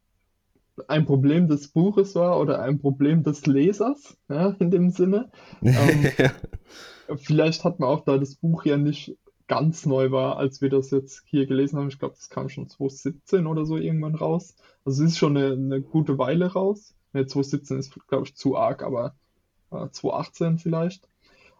ein 0.87 1.07
Problem 1.07 1.47
des 1.47 1.69
Buches 1.69 2.13
war 2.13 2.39
oder 2.39 2.61
ein 2.61 2.77
Problem 2.79 3.23
des 3.23 3.47
Lesers, 3.47 4.17
ja, 4.29 4.55
in 4.59 4.69
dem 4.69 4.91
Sinne. 4.91 5.31
Ähm, 7.07 7.17
vielleicht 7.17 7.65
hat 7.65 7.79
man 7.79 7.89
auch 7.89 8.05
da 8.05 8.17
das 8.17 8.35
Buch 8.35 8.63
ja 8.65 8.77
nicht 8.77 9.17
ganz 9.51 9.85
neu 9.85 10.11
war, 10.11 10.37
als 10.37 10.61
wir 10.61 10.69
das 10.69 10.91
jetzt 10.91 11.23
hier 11.25 11.45
gelesen 11.45 11.77
haben. 11.77 11.89
Ich 11.89 11.99
glaube, 11.99 12.15
das 12.15 12.29
kam 12.29 12.47
schon 12.47 12.69
2017 12.69 13.47
oder 13.47 13.65
so 13.65 13.75
irgendwann 13.75 14.15
raus. 14.15 14.55
Also 14.85 15.03
es 15.03 15.11
ist 15.11 15.17
schon 15.17 15.35
eine, 15.35 15.51
eine 15.51 15.81
gute 15.81 16.17
Weile 16.17 16.53
raus. 16.53 16.95
Ne, 17.11 17.25
2017 17.25 17.77
ist, 17.79 18.07
glaube 18.07 18.27
ich, 18.27 18.35
zu 18.37 18.55
arg, 18.55 18.81
aber 18.81 19.13
äh, 19.71 19.89
2018 19.91 20.57
vielleicht. 20.57 21.09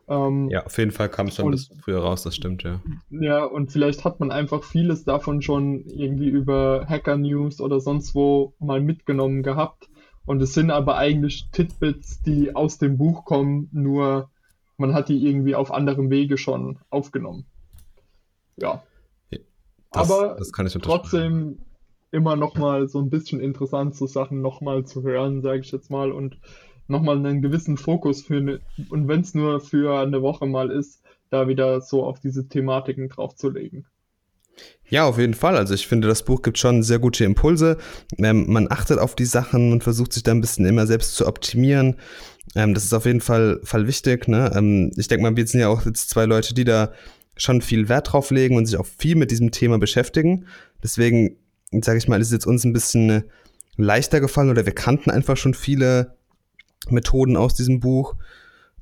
Ähm, 0.08 0.50
ja, 0.50 0.66
auf 0.66 0.78
jeden 0.78 0.92
Fall 0.92 1.10
kam 1.10 1.28
es 1.28 1.36
schon 1.36 1.48
ein 1.48 1.52
bisschen 1.52 1.82
früher 1.82 2.00
raus, 2.00 2.24
das 2.24 2.34
stimmt, 2.34 2.64
ja. 2.64 2.80
Ja, 3.10 3.44
und 3.44 3.74
vielleicht 3.74 4.06
hat 4.06 4.22
man 4.22 4.32
einfach 4.32 4.64
vieles 4.64 5.04
davon 5.04 5.42
schon 5.42 5.84
irgendwie 5.86 6.30
über 6.30 6.86
Hacker 6.88 7.18
News 7.18 7.60
oder 7.60 7.82
sonst 7.82 8.16
wo 8.16 8.54
mal 8.60 8.80
mitgenommen 8.80 9.44
gehabt. 9.44 9.90
Und 10.26 10.42
es 10.42 10.54
sind 10.54 10.72
aber 10.72 10.96
eigentlich 10.96 11.50
Titbits, 11.52 12.22
die 12.22 12.56
aus 12.56 12.78
dem 12.78 12.98
Buch 12.98 13.26
kommen, 13.26 13.68
nur 13.74 14.30
man 14.78 14.94
hat 14.94 15.10
die 15.10 15.28
irgendwie 15.28 15.56
auf 15.56 15.74
anderem 15.74 16.10
Wege 16.10 16.38
schon 16.38 16.80
aufgenommen 16.90 17.48
ja. 18.62 18.84
Das, 19.94 20.10
Aber 20.10 20.38
das 20.40 20.52
trotzdem 20.82 21.60
immer 22.12 22.36
noch 22.36 22.56
mal 22.56 22.88
so 22.88 23.00
ein 23.00 23.10
bisschen 23.10 23.42
interessant, 23.42 23.96
so 23.96 24.08
Sachen 24.08 24.42
noch 24.42 24.62
mal 24.62 24.86
zu 24.86 25.04
hören, 25.04 25.42
sage 25.42 25.60
ich 25.60 25.72
jetzt 25.72 25.90
mal, 25.90 26.12
und 26.12 26.38
noch 26.88 27.02
mal 27.02 27.18
einen 27.18 27.42
gewissen 27.42 27.78
Fokus 27.78 28.22
für 28.22 28.38
eine, 28.38 28.60
und 28.90 29.08
wenn 29.08 29.22
es 29.22 29.34
nur 29.34 29.60
für 29.60 30.00
eine 30.00 30.22
Woche 30.22 30.46
mal 30.46 30.72
ist, 30.72 31.02
da 31.30 31.48
wieder 31.48 31.82
so 31.82 32.04
auf 32.04 32.20
diese 32.20 32.48
Thematiken 32.48 33.10
draufzulegen. 33.10 33.86
Ja, 34.90 35.06
auf 35.06 35.18
jeden 35.18 35.34
Fall. 35.34 35.56
Also 35.56 35.74
ich 35.74 35.88
finde, 35.88 36.10
das 36.10 36.24
Buch 36.24 36.42
gibt 36.42 36.58
schon 36.58 36.84
sehr 36.84 37.00
gute 37.00 37.24
Impulse. 37.24 37.78
Ähm, 38.18 38.52
man 38.52 38.70
achtet 38.70 39.00
auf 39.00 39.16
die 39.16 39.26
Sachen 39.26 39.72
und 39.72 39.84
versucht 39.84 40.12
sich 40.12 40.24
da 40.24 40.32
ein 40.32 40.42
bisschen 40.42 40.66
immer 40.66 40.86
selbst 40.86 41.16
zu 41.16 41.26
optimieren. 41.26 41.96
Ähm, 42.56 42.74
das 42.74 42.84
ist 42.84 42.94
auf 42.94 43.06
jeden 43.06 43.22
Fall, 43.22 43.62
Fall 43.64 43.88
wichtig. 43.88 44.28
Ne? 44.28 44.52
Ähm, 44.54 44.92
ich 44.98 45.08
denke 45.08 45.24
mal, 45.24 45.36
wir 45.36 45.48
sind 45.48 45.62
ja 45.62 45.70
auch 45.70 45.86
jetzt 45.86 46.10
zwei 46.10 46.26
Leute, 46.26 46.54
die 46.54 46.66
da 46.66 46.92
schon 47.42 47.62
viel 47.62 47.90
Wert 47.90 48.12
drauf 48.12 48.30
legen 48.32 48.56
und 48.56 48.66
sich 48.66 48.78
auch 48.78 48.86
viel 48.86 49.16
mit 49.16 49.32
diesem 49.32 49.52
Thema 49.52 49.80
beschäftigen. 49.80 50.46
Deswegen, 50.84 51.38
sage 51.72 51.98
ich 51.98 52.08
mal, 52.08 52.22
ist 52.22 52.28
es 52.28 52.34
jetzt 52.34 52.48
uns 52.48 52.64
ein 52.64 52.74
bisschen 52.74 53.24
leichter 53.78 54.20
gefallen 54.20 54.50
oder 54.50 54.66
wir 54.66 54.76
kannten 54.76 55.10
einfach 55.10 55.38
schon 55.38 55.54
viele 55.54 56.16
Methoden 56.90 57.38
aus 57.38 57.56
diesem 57.56 57.80
Buch. 57.80 58.16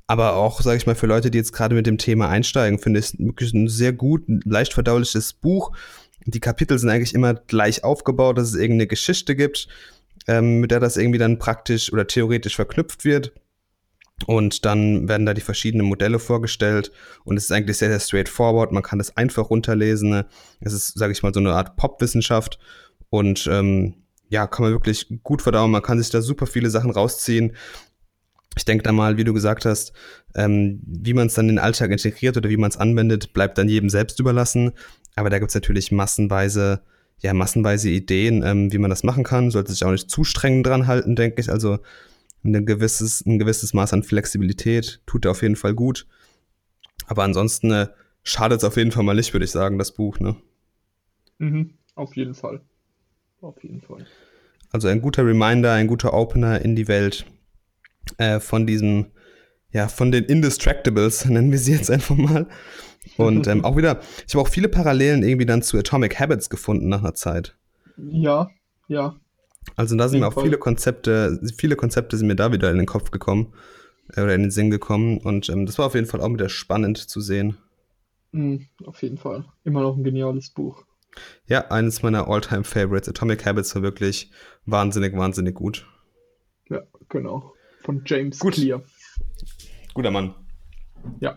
Aber 0.06 0.34
auch, 0.34 0.60
sage 0.60 0.76
ich 0.76 0.86
mal, 0.86 0.96
für 0.96 1.06
Leute, 1.06 1.30
die 1.30 1.38
jetzt 1.38 1.52
gerade 1.52 1.74
mit 1.74 1.86
dem 1.86 1.96
Thema 1.96 2.28
einsteigen, 2.28 2.78
finde 2.78 2.98
ich 2.98 3.06
es 3.06 3.18
wirklich 3.18 3.54
ein 3.54 3.68
sehr 3.68 3.92
gut, 3.92 4.24
leicht 4.26 4.74
verdauliches 4.74 5.32
Buch. 5.32 5.72
Die 6.26 6.40
Kapitel 6.40 6.78
sind 6.78 6.90
eigentlich 6.90 7.14
immer 7.14 7.34
gleich 7.34 7.84
aufgebaut, 7.84 8.36
dass 8.36 8.48
es 8.48 8.56
irgendeine 8.56 8.88
Geschichte 8.88 9.36
gibt, 9.36 9.68
ähm, 10.26 10.60
mit 10.60 10.70
der 10.70 10.80
das 10.80 10.96
irgendwie 10.96 11.18
dann 11.18 11.38
praktisch 11.38 11.92
oder 11.92 12.06
theoretisch 12.06 12.56
verknüpft 12.56 13.04
wird. 13.04 13.32
Und 14.26 14.64
dann 14.64 15.08
werden 15.08 15.26
da 15.26 15.34
die 15.34 15.40
verschiedenen 15.40 15.86
Modelle 15.86 16.18
vorgestellt 16.18 16.92
und 17.24 17.36
es 17.36 17.44
ist 17.44 17.52
eigentlich 17.52 17.78
sehr, 17.78 17.88
sehr 17.88 18.00
straightforward. 18.00 18.72
Man 18.72 18.82
kann 18.82 18.98
das 18.98 19.16
einfach 19.16 19.50
runterlesen. 19.50 20.24
Es 20.60 20.72
ist, 20.72 20.98
sage 20.98 21.12
ich 21.12 21.22
mal, 21.22 21.32
so 21.32 21.40
eine 21.40 21.52
Art 21.52 21.76
Popwissenschaft 21.76 22.58
und 23.08 23.48
ähm, 23.50 23.94
ja, 24.28 24.46
kann 24.46 24.64
man 24.64 24.72
wirklich 24.72 25.06
gut 25.22 25.42
verdauen. 25.42 25.70
Man 25.70 25.82
kann 25.82 25.98
sich 25.98 26.10
da 26.10 26.22
super 26.22 26.46
viele 26.46 26.70
Sachen 26.70 26.90
rausziehen. 26.90 27.56
Ich 28.56 28.64
denke 28.64 28.82
da 28.82 28.92
mal, 28.92 29.16
wie 29.16 29.24
du 29.24 29.32
gesagt 29.32 29.64
hast, 29.64 29.92
ähm, 30.34 30.80
wie 30.84 31.14
man 31.14 31.28
es 31.28 31.34
dann 31.34 31.48
in 31.48 31.56
den 31.56 31.64
Alltag 31.64 31.90
integriert 31.90 32.36
oder 32.36 32.50
wie 32.50 32.56
man 32.56 32.70
es 32.70 32.76
anwendet, 32.76 33.32
bleibt 33.32 33.58
dann 33.58 33.68
jedem 33.68 33.88
selbst 33.88 34.20
überlassen. 34.20 34.72
Aber 35.16 35.30
da 35.30 35.38
gibt 35.38 35.50
es 35.50 35.54
natürlich 35.54 35.92
massenweise 35.92 36.82
ja, 37.22 37.34
massenweise 37.34 37.90
Ideen, 37.90 38.42
ähm, 38.42 38.72
wie 38.72 38.78
man 38.78 38.90
das 38.90 39.04
machen 39.04 39.24
kann. 39.24 39.50
Sollte 39.50 39.72
sich 39.72 39.84
auch 39.84 39.90
nicht 39.90 40.10
zu 40.10 40.24
streng 40.24 40.62
dran 40.62 40.86
halten, 40.86 41.16
denke 41.16 41.40
ich. 41.40 41.50
Also 41.50 41.78
ein 42.42 42.66
gewisses, 42.66 43.24
ein 43.26 43.38
gewisses 43.38 43.74
Maß 43.74 43.92
an 43.92 44.02
Flexibilität 44.02 45.00
tut 45.06 45.24
er 45.24 45.32
auf 45.32 45.42
jeden 45.42 45.56
Fall 45.56 45.74
gut. 45.74 46.06
Aber 47.06 47.24
ansonsten 47.24 47.70
äh, 47.70 47.88
schadet 48.22 48.58
es 48.58 48.64
auf 48.64 48.76
jeden 48.76 48.92
Fall 48.92 49.02
mal 49.02 49.14
nicht, 49.14 49.32
würde 49.32 49.44
ich 49.44 49.50
sagen, 49.50 49.78
das 49.78 49.92
Buch. 49.92 50.18
Ne? 50.20 50.36
Mhm, 51.38 51.74
auf 51.94 52.16
jeden 52.16 52.34
Fall. 52.34 52.62
Auf 53.40 53.62
jeden 53.62 53.80
Fall. 53.80 54.06
Also 54.70 54.88
ein 54.88 55.00
guter 55.00 55.26
Reminder, 55.26 55.72
ein 55.72 55.86
guter 55.86 56.12
Opener 56.14 56.62
in 56.62 56.76
die 56.76 56.88
Welt 56.88 57.26
äh, 58.18 58.38
von 58.40 58.66
diesem, 58.66 59.06
ja, 59.72 59.88
von 59.88 60.12
den 60.12 60.24
Indistractables, 60.24 61.24
nennen 61.26 61.50
wir 61.50 61.58
sie 61.58 61.72
jetzt 61.72 61.90
einfach 61.90 62.16
mal. 62.16 62.46
Und 63.16 63.46
ähm, 63.46 63.64
auch 63.64 63.76
wieder, 63.76 64.00
ich 64.26 64.34
habe 64.34 64.42
auch 64.42 64.48
viele 64.48 64.68
Parallelen 64.68 65.22
irgendwie 65.22 65.46
dann 65.46 65.62
zu 65.62 65.78
Atomic 65.78 66.20
Habits 66.20 66.50
gefunden 66.50 66.88
nach 66.88 67.00
einer 67.00 67.14
Zeit. 67.14 67.56
Ja, 67.96 68.50
ja. 68.88 69.16
Also 69.76 69.96
da 69.96 70.08
sind 70.08 70.20
mir 70.20 70.28
auch 70.28 70.42
viele 70.42 70.58
Konzepte, 70.58 71.40
viele 71.56 71.76
Konzepte 71.76 72.16
sind 72.16 72.26
mir 72.26 72.36
da 72.36 72.52
wieder 72.52 72.70
in 72.70 72.78
den 72.78 72.86
Kopf 72.86 73.10
gekommen 73.10 73.54
äh, 74.14 74.22
oder 74.22 74.34
in 74.34 74.42
den 74.42 74.50
Sinn 74.50 74.70
gekommen. 74.70 75.18
Und 75.18 75.48
ähm, 75.48 75.66
das 75.66 75.78
war 75.78 75.86
auf 75.86 75.94
jeden 75.94 76.06
Fall 76.06 76.20
auch 76.20 76.32
wieder 76.32 76.48
spannend 76.48 76.98
zu 76.98 77.20
sehen. 77.20 77.56
Mhm, 78.32 78.68
auf 78.84 79.02
jeden 79.02 79.18
Fall. 79.18 79.44
Immer 79.64 79.82
noch 79.82 79.96
ein 79.96 80.04
geniales 80.04 80.50
Buch. 80.50 80.84
Ja, 81.46 81.70
eines 81.70 82.02
meiner 82.02 82.28
Alltime 82.28 82.64
favorites 82.64 83.08
Atomic 83.08 83.44
Habits 83.44 83.74
war 83.74 83.82
wirklich 83.82 84.30
wahnsinnig, 84.66 85.16
wahnsinnig 85.16 85.54
gut. 85.54 85.86
Ja, 86.68 86.82
genau. 87.08 87.54
Von 87.82 88.02
James 88.06 88.38
Gut. 88.38 88.54
Clear. 88.54 88.82
Guter 89.94 90.10
Mann. 90.10 90.34
Ja. 91.20 91.36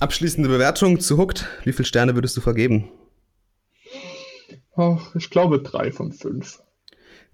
Abschließende 0.00 0.48
Bewertung 0.48 1.00
zu 1.00 1.18
Hooked. 1.18 1.46
Wie 1.64 1.72
viele 1.72 1.86
Sterne 1.86 2.14
würdest 2.14 2.36
du 2.36 2.40
vergeben? 2.40 2.90
Oh, 4.76 4.98
ich 5.14 5.30
glaube 5.30 5.60
drei 5.60 5.92
von 5.92 6.12
fünf. 6.12 6.62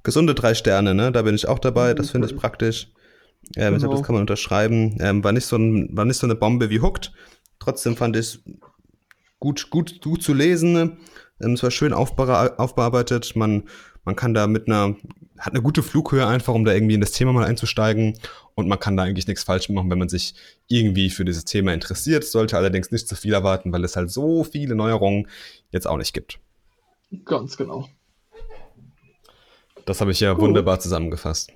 Gesunde 0.04 0.34
drei 0.34 0.54
Sterne, 0.54 0.94
ne? 0.94 1.10
Da 1.10 1.22
bin 1.22 1.34
ich 1.34 1.48
auch 1.48 1.58
dabei. 1.58 1.94
Das 1.94 2.10
finde 2.10 2.28
ich 2.28 2.36
praktisch. 2.36 2.88
Ähm, 3.56 3.78
Genau. 3.78 3.90
das 3.90 4.02
kann 4.02 4.14
man 4.14 4.22
unterschreiben. 4.22 4.96
Ähm, 5.00 5.24
war, 5.24 5.32
nicht 5.32 5.46
so 5.46 5.56
ein, 5.56 5.88
war 5.96 6.04
nicht 6.04 6.18
so 6.18 6.26
eine 6.26 6.34
Bombe 6.36 6.70
wie 6.70 6.80
Hooked. 6.80 7.12
Trotzdem 7.58 7.96
fand 7.96 8.16
ich 8.16 8.38
gut, 9.40 9.70
gut, 9.70 10.00
gut 10.02 10.22
zu 10.22 10.32
lesen. 10.32 10.98
Ähm, 11.40 11.52
es 11.52 11.62
war 11.62 11.70
schön 11.70 11.92
aufbearbeitet. 11.92 13.36
Man, 13.36 13.64
man 14.04 14.16
kann 14.16 14.34
da 14.34 14.46
mit 14.46 14.66
einer, 14.66 14.96
hat 15.38 15.52
eine 15.52 15.62
gute 15.62 15.82
Flughöhe 15.82 16.26
einfach, 16.26 16.54
um 16.54 16.64
da 16.64 16.72
irgendwie 16.72 16.94
in 16.94 17.00
das 17.00 17.12
Thema 17.12 17.32
mal 17.32 17.44
einzusteigen. 17.44 18.18
Und 18.54 18.68
man 18.68 18.78
kann 18.78 18.96
da 18.96 19.02
eigentlich 19.02 19.26
nichts 19.26 19.42
falsch 19.44 19.68
machen, 19.68 19.90
wenn 19.90 19.98
man 19.98 20.08
sich 20.08 20.34
irgendwie 20.68 21.10
für 21.10 21.24
dieses 21.24 21.44
Thema 21.44 21.74
interessiert. 21.74 22.24
Sollte 22.24 22.56
allerdings 22.56 22.90
nicht 22.90 23.08
zu 23.08 23.16
viel 23.16 23.34
erwarten, 23.34 23.72
weil 23.72 23.84
es 23.84 23.96
halt 23.96 24.10
so 24.10 24.44
viele 24.44 24.74
Neuerungen 24.74 25.28
jetzt 25.70 25.86
auch 25.86 25.96
nicht 25.96 26.12
gibt. 26.12 26.38
Ganz 27.24 27.56
genau. 27.56 27.88
Das 29.86 30.00
habe 30.00 30.10
ich 30.12 30.20
ja 30.20 30.34
Gut. 30.34 30.40
wunderbar 30.40 30.80
zusammengefasst. 30.80 31.50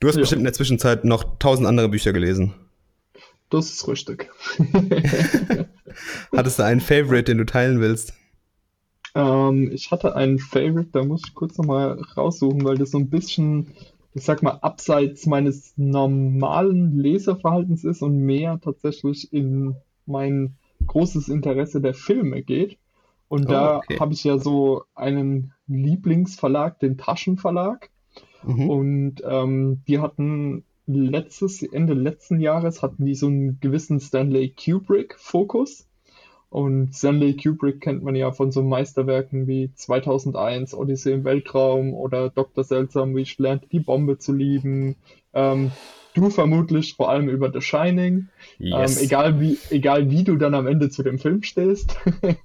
Du 0.00 0.08
hast 0.08 0.16
Ja. 0.16 0.20
bestimmt 0.20 0.40
in 0.40 0.44
der 0.44 0.52
Zwischenzeit 0.52 1.04
noch 1.04 1.38
tausend 1.38 1.66
andere 1.66 1.88
Bücher 1.88 2.12
gelesen. 2.12 2.54
Das 3.50 3.70
ist 3.70 3.88
richtig. 3.88 4.30
Hattest 6.34 6.58
du 6.58 6.64
einen 6.64 6.80
Favorite, 6.80 7.24
den 7.24 7.38
du 7.38 7.46
teilen 7.46 7.80
willst? 7.80 8.14
Ähm, 9.14 9.70
ich 9.72 9.90
hatte 9.90 10.14
einen 10.14 10.38
Favorite, 10.38 10.90
da 10.92 11.04
muss 11.04 11.22
ich 11.26 11.34
kurz 11.34 11.56
nochmal 11.58 11.98
raussuchen, 12.16 12.64
weil 12.64 12.76
das 12.76 12.90
so 12.90 12.98
ein 12.98 13.08
bisschen, 13.10 13.72
ich 14.14 14.24
sag 14.24 14.42
mal, 14.42 14.58
abseits 14.62 15.26
meines 15.26 15.72
normalen 15.76 16.98
Leserverhaltens 16.98 17.84
ist 17.84 18.02
und 18.02 18.18
mehr 18.18 18.60
tatsächlich 18.62 19.32
in 19.32 19.76
mein 20.06 20.56
großes 20.86 21.28
Interesse 21.28 21.80
der 21.80 21.94
Filme 21.94 22.42
geht. 22.42 22.78
Und 23.28 23.46
Oh, 23.46 23.48
da 23.50 23.78
okay. 23.78 23.98
habe 23.98 24.12
ich 24.12 24.22
ja 24.24 24.38
so 24.38 24.84
einen 24.94 25.52
Lieblingsverlag, 25.68 26.78
den 26.78 26.98
Taschenverlag. 26.98 27.90
Mhm. 28.44 28.70
Und 28.70 29.22
ähm, 29.28 29.82
die 29.86 29.98
hatten 29.98 30.64
letztes, 30.86 31.62
Ende 31.62 31.94
letzten 31.94 32.40
Jahres 32.40 32.82
hatten 32.82 33.04
die 33.04 33.14
so 33.14 33.26
einen 33.26 33.58
gewissen 33.60 34.00
Stanley 34.00 34.50
Kubrick-Fokus. 34.50 35.86
Und 36.48 36.94
Stanley 36.94 37.36
Kubrick 37.36 37.80
kennt 37.80 38.04
man 38.04 38.14
ja 38.14 38.30
von 38.30 38.52
so 38.52 38.62
Meisterwerken 38.62 39.46
wie 39.48 39.72
2001, 39.74 40.74
Odyssee 40.74 41.12
im 41.12 41.24
Weltraum 41.24 41.92
oder 41.92 42.30
Dr. 42.30 42.62
Seltsam, 42.62 43.16
wie 43.16 43.22
ich 43.22 43.38
lernte, 43.38 43.68
die 43.68 43.80
Bombe 43.80 44.18
zu 44.18 44.32
lieben. 44.32 44.94
Ähm, 45.34 45.72
du 46.14 46.30
vermutlich 46.30 46.94
vor 46.94 47.10
allem 47.10 47.28
über 47.28 47.52
The 47.52 47.60
Shining. 47.60 48.28
Yes. 48.58 48.96
Ähm, 48.96 49.04
egal 49.06 49.40
wie, 49.40 49.58
egal 49.70 50.08
wie 50.08 50.22
du 50.22 50.36
dann 50.36 50.54
am 50.54 50.68
Ende 50.68 50.88
zu 50.88 51.02
dem 51.02 51.18
Film 51.18 51.42
stehst. 51.42 51.96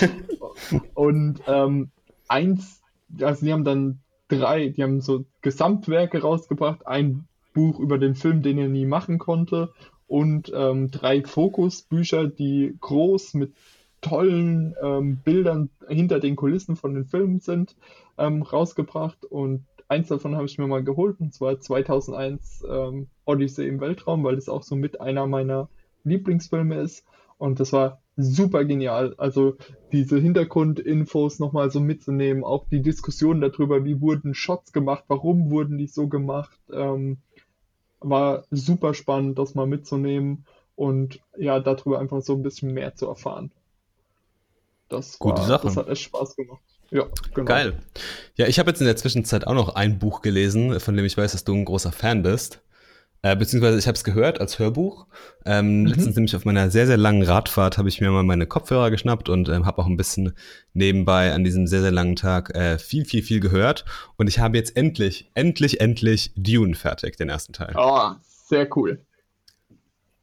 Und 0.94 1.40
ähm, 1.48 1.90
eins, 2.30 2.80
also 3.20 3.44
die 3.44 3.52
haben 3.52 3.64
dann 3.64 4.00
drei, 4.28 4.68
die 4.68 4.82
haben 4.82 5.00
so 5.00 5.24
Gesamtwerke 5.42 6.22
rausgebracht, 6.22 6.86
ein 6.86 7.26
Buch 7.52 7.80
über 7.80 7.98
den 7.98 8.14
Film, 8.14 8.42
den 8.42 8.58
er 8.58 8.68
nie 8.68 8.86
machen 8.86 9.18
konnte, 9.18 9.72
und 10.06 10.50
ähm, 10.54 10.90
drei 10.90 11.22
Fokusbücher, 11.22 12.26
die 12.26 12.76
groß 12.80 13.34
mit 13.34 13.52
tollen 14.00 14.74
ähm, 14.82 15.18
Bildern 15.18 15.70
hinter 15.88 16.20
den 16.20 16.36
Kulissen 16.36 16.74
von 16.74 16.94
den 16.94 17.04
Filmen 17.04 17.40
sind, 17.40 17.76
ähm, 18.18 18.42
rausgebracht. 18.42 19.24
Und 19.24 19.64
eins 19.88 20.08
davon 20.08 20.34
habe 20.34 20.46
ich 20.46 20.58
mir 20.58 20.66
mal 20.66 20.82
geholt, 20.82 21.20
und 21.20 21.32
zwar 21.32 21.60
2001 21.60 22.64
ähm, 22.68 23.06
Odyssee 23.24 23.68
im 23.68 23.80
Weltraum, 23.80 24.24
weil 24.24 24.36
das 24.36 24.48
auch 24.48 24.62
so 24.62 24.74
mit 24.74 25.00
einer 25.00 25.26
meiner 25.26 25.68
Lieblingsfilme 26.04 26.80
ist. 26.80 27.04
Und 27.40 27.58
das 27.58 27.72
war 27.72 28.02
super 28.18 28.66
genial. 28.66 29.14
Also 29.16 29.56
diese 29.92 30.20
Hintergrundinfos 30.20 31.38
nochmal 31.38 31.70
so 31.70 31.80
mitzunehmen, 31.80 32.44
auch 32.44 32.66
die 32.70 32.82
Diskussion 32.82 33.40
darüber, 33.40 33.82
wie 33.82 34.02
wurden 34.02 34.34
Shots 34.34 34.74
gemacht, 34.74 35.04
warum 35.08 35.50
wurden 35.50 35.78
die 35.78 35.86
so 35.86 36.06
gemacht, 36.06 36.60
ähm, 36.70 37.16
war 38.00 38.44
super 38.50 38.92
spannend, 38.92 39.38
das 39.38 39.54
mal 39.54 39.66
mitzunehmen 39.66 40.44
und 40.76 41.20
ja, 41.38 41.60
darüber 41.60 41.98
einfach 41.98 42.20
so 42.20 42.34
ein 42.34 42.42
bisschen 42.42 42.74
mehr 42.74 42.94
zu 42.94 43.06
erfahren. 43.06 43.50
Das 44.90 45.18
Gute 45.18 45.40
war, 45.40 45.46
Sache. 45.46 45.66
das 45.68 45.76
hat 45.78 45.88
echt 45.88 46.02
Spaß 46.02 46.36
gemacht. 46.36 46.60
Ja, 46.90 47.06
genau. 47.32 47.46
Geil. 47.46 47.78
Ja, 48.36 48.48
ich 48.48 48.58
habe 48.58 48.68
jetzt 48.68 48.80
in 48.80 48.86
der 48.86 48.96
Zwischenzeit 48.96 49.46
auch 49.46 49.54
noch 49.54 49.74
ein 49.76 49.98
Buch 49.98 50.20
gelesen, 50.20 50.78
von 50.78 50.94
dem 50.94 51.06
ich 51.06 51.16
weiß, 51.16 51.32
dass 51.32 51.44
du 51.44 51.54
ein 51.54 51.64
großer 51.64 51.92
Fan 51.92 52.22
bist. 52.22 52.60
Äh, 53.22 53.36
beziehungsweise 53.36 53.78
ich 53.78 53.86
habe 53.86 53.96
es 53.96 54.04
gehört 54.04 54.40
als 54.40 54.58
Hörbuch. 54.58 55.06
Ähm, 55.44 55.80
Mhm. 55.82 55.86
Letztens 55.86 56.16
nämlich 56.16 56.34
auf 56.34 56.44
meiner 56.46 56.70
sehr, 56.70 56.86
sehr 56.86 56.96
langen 56.96 57.22
Radfahrt 57.22 57.76
habe 57.76 57.88
ich 57.88 58.00
mir 58.00 58.10
mal 58.10 58.22
meine 58.22 58.46
Kopfhörer 58.46 58.90
geschnappt 58.90 59.28
und 59.28 59.48
ähm, 59.50 59.66
habe 59.66 59.78
auch 59.78 59.86
ein 59.86 59.98
bisschen 59.98 60.32
nebenbei 60.72 61.32
an 61.32 61.44
diesem 61.44 61.66
sehr, 61.66 61.82
sehr 61.82 61.90
langen 61.90 62.16
Tag 62.16 62.54
äh, 62.54 62.78
viel, 62.78 63.04
viel, 63.04 63.22
viel 63.22 63.40
gehört. 63.40 63.84
Und 64.16 64.26
ich 64.28 64.38
habe 64.38 64.56
jetzt 64.56 64.74
endlich, 64.76 65.30
endlich, 65.34 65.80
endlich 65.80 66.32
Dune 66.34 66.74
fertig, 66.74 67.16
den 67.18 67.28
ersten 67.28 67.52
Teil. 67.52 67.74
Oh, 67.76 68.12
sehr 68.22 68.66
cool. 68.76 69.04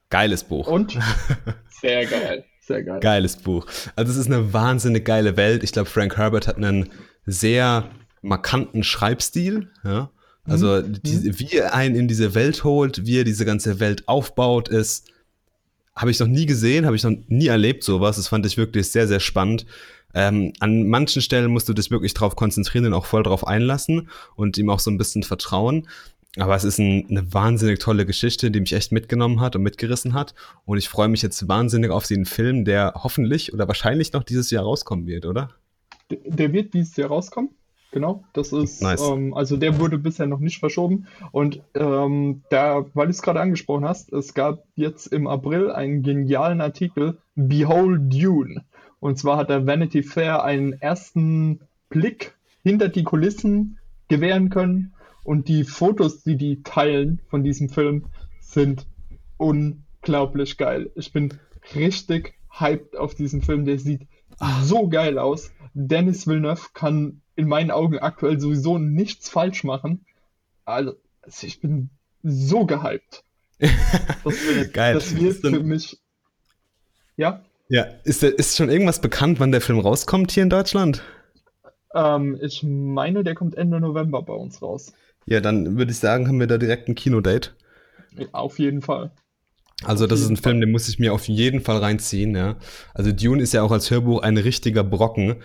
Geiles 0.10 0.44
Buch. 0.44 0.68
Und 0.68 0.98
sehr 1.70 2.06
geil. 2.06 2.46
Sehr 2.62 2.84
geil. 2.84 3.00
Geiles 3.00 3.38
Buch. 3.38 3.66
Also 3.96 4.12
es 4.12 4.18
ist 4.18 4.28
eine 4.28 4.54
wahnsinnig 4.54 5.06
geile 5.06 5.38
Welt. 5.38 5.64
Ich 5.64 5.72
glaube, 5.72 5.90
Frank 5.90 6.18
Herbert 6.18 6.48
hat 6.48 6.58
einen 6.58 6.90
sehr 7.26 7.90
markanten 8.22 8.84
Schreibstil. 8.84 9.70
Ja? 9.84 10.10
Also 10.48 10.82
die, 10.82 11.40
wie 11.40 11.58
er 11.58 11.74
einen 11.74 11.96
in 11.96 12.08
diese 12.08 12.34
Welt 12.34 12.64
holt, 12.64 13.06
wie 13.06 13.20
er 13.20 13.24
diese 13.24 13.46
ganze 13.46 13.80
Welt 13.80 14.08
aufbaut, 14.08 14.70
ist, 14.70 15.12
habe 15.96 16.12
ich 16.12 16.20
noch 16.20 16.28
nie 16.28 16.46
gesehen, 16.46 16.86
habe 16.86 16.96
ich 16.96 17.04
noch 17.04 17.14
nie 17.28 17.48
erlebt 17.48 17.84
sowas. 17.84 18.16
Das 18.16 18.28
fand 18.28 18.46
ich 18.46 18.56
wirklich 18.58 18.90
sehr, 18.90 19.08
sehr 19.08 19.20
spannend. 19.20 19.66
Ähm, 20.14 20.54
an 20.60 20.88
manchen 20.88 21.22
Stellen 21.22 21.52
musst 21.52 21.68
du 21.68 21.74
dich 21.74 21.92
wirklich 21.92 22.14
drauf 22.14 22.36
konzentrieren 22.36 22.86
und 22.86 22.94
auch 22.94 23.06
voll 23.06 23.24
drauf 23.24 23.46
einlassen 23.46 24.10
und 24.36 24.58
ihm 24.58 24.70
auch 24.70 24.80
so 24.80 24.90
ein 24.90 24.98
bisschen 24.98 25.24
vertrauen. 25.24 25.88
Aber 26.38 26.56
es 26.56 26.64
ist 26.64 26.78
ein, 26.80 27.08
eine 27.10 27.34
wahnsinnig 27.34 27.80
tolle 27.80 28.06
Geschichte, 28.06 28.52
die 28.52 28.60
mich 28.60 28.74
echt 28.74 28.92
mitgenommen 28.92 29.42
hat 29.42 29.56
und 29.56 29.64
mitgerissen 29.64 30.14
hat. 30.14 30.36
Und 30.66 30.78
ich 30.78 30.88
freue 30.88 31.08
mich 31.08 31.24
jetzt 31.24 31.48
wahnsinnig 31.48 31.90
auf 31.90 32.06
den 32.06 32.26
Film, 32.26 32.64
der 32.64 32.94
hoffentlich 32.96 33.54
oder 33.54 33.68
wahrscheinlich 33.68 34.14
noch 34.14 34.24
dieses 34.24 34.52
Jahr 34.52 34.64
rauskommen 34.64 35.08
wird, 35.08 35.26
oder? 35.26 35.50
Der, 36.12 36.20
der 36.26 36.54
wird 36.54 36.74
dieses 36.74 36.96
Jahr 36.96 37.10
rauskommen. 37.10 37.50
Genau, 37.92 38.24
das 38.34 38.52
ist, 38.52 38.82
Nice. 38.82 39.02
ähm, 39.02 39.34
also 39.34 39.56
der 39.56 39.80
wurde 39.80 39.98
bisher 39.98 40.28
noch 40.28 40.40
nicht 40.40 40.60
verschoben. 40.60 41.08
Und 41.32 41.62
ähm, 41.74 42.44
da, 42.50 42.86
weil 42.94 43.08
du 43.08 43.12
es 43.12 43.22
gerade 43.22 43.40
angesprochen 43.40 43.86
hast, 43.86 44.12
es 44.12 44.34
gab 44.34 44.66
jetzt 44.76 45.08
im 45.08 45.26
April 45.28 45.72
einen 45.72 46.04
genialen 46.04 46.60
Artikel, 46.60 47.18
Behold 47.36 48.14
Dune. 48.14 48.66
Und 49.00 49.18
zwar 49.18 49.38
hat 49.38 49.50
der 49.50 49.66
Vanity 49.66 50.04
Fair 50.04 50.44
einen 50.44 50.74
ersten 50.74 51.62
Blick 51.90 52.36
hinter 52.64 52.90
die 52.90 53.04
Kulissen 53.04 53.80
gewähren 54.10 54.50
können. 54.50 54.94
Und 55.24 55.48
die 55.48 55.64
Fotos, 55.64 56.24
die 56.24 56.36
die 56.36 56.64
teilen 56.64 57.22
von 57.30 57.44
diesem 57.44 57.70
Film, 57.70 58.06
sind 58.40 58.86
unglaublich 59.38 60.58
geil. 60.58 60.90
Ich 60.96 61.12
bin 61.14 61.34
richtig 61.76 62.34
hyped 62.50 62.98
auf 62.98 63.16
diesen 63.16 63.42
Film. 63.42 63.66
Der 63.66 63.78
sieht 63.80 64.08
so 64.62 64.88
geil 64.88 65.18
aus. 65.18 65.52
Dennis 65.74 66.28
Villeneuve 66.28 66.68
kann 66.74 67.22
in 67.38 67.48
meinen 67.48 67.72
Augen 67.72 68.00
aktuell 68.00 68.40
sowieso 68.40 68.78
nichts 68.78 69.30
falsch 69.30 69.64
machen. 69.64 70.06
Also, 70.66 70.96
ich 71.42 71.62
bin 71.62 71.90
so 72.24 72.66
gehypt. 72.66 73.24
Das 74.24 74.34
wird, 74.46 74.74
Geil. 74.74 74.94
Das 74.94 75.16
wird 75.16 75.38
für 75.38 75.64
mich. 75.64 75.98
Ja, 77.16 77.44
Ja, 77.70 77.84
ist, 78.04 78.22
der- 78.22 78.38
ist 78.38 78.58
schon 78.58 78.70
irgendwas 78.70 79.02
bekannt, 79.02 79.40
wann 79.40 79.52
der 79.52 79.62
Film 79.62 79.80
rauskommt 79.80 80.32
hier 80.32 80.44
in 80.44 80.50
Deutschland? 80.50 81.02
Ähm, 81.96 82.38
ich 82.42 82.64
meine, 82.64 83.24
der 83.24 83.34
kommt 83.36 83.56
Ende 83.56 83.80
November 83.80 84.22
bei 84.22 84.34
uns 84.34 84.62
raus. 84.62 84.94
Ja, 85.26 85.40
dann 85.42 85.78
würde 85.78 85.92
ich 85.92 85.98
sagen, 86.00 86.28
haben 86.28 86.40
wir 86.40 86.48
da 86.48 86.58
direkt 86.58 86.88
ein 86.90 86.96
Kinodate. 86.96 87.52
Auf 88.32 88.60
jeden 88.60 88.82
Fall. 88.82 89.12
Also 89.84 90.08
das 90.08 90.22
ist 90.22 90.30
ein 90.30 90.38
Film, 90.38 90.60
den 90.60 90.72
muss 90.72 90.88
ich 90.90 90.98
mir 91.00 91.14
auf 91.14 91.28
jeden 91.28 91.62
Fall 91.62 91.78
reinziehen, 91.78 92.36
ja. 92.36 92.56
Also 92.94 93.12
Dune 93.12 93.42
ist 93.44 93.54
ja 93.54 93.62
auch 93.62 93.72
als 93.72 93.92
Hörbuch 93.92 94.22
ein 94.22 94.38
richtiger 94.38 94.84
Brocken. 94.84 95.36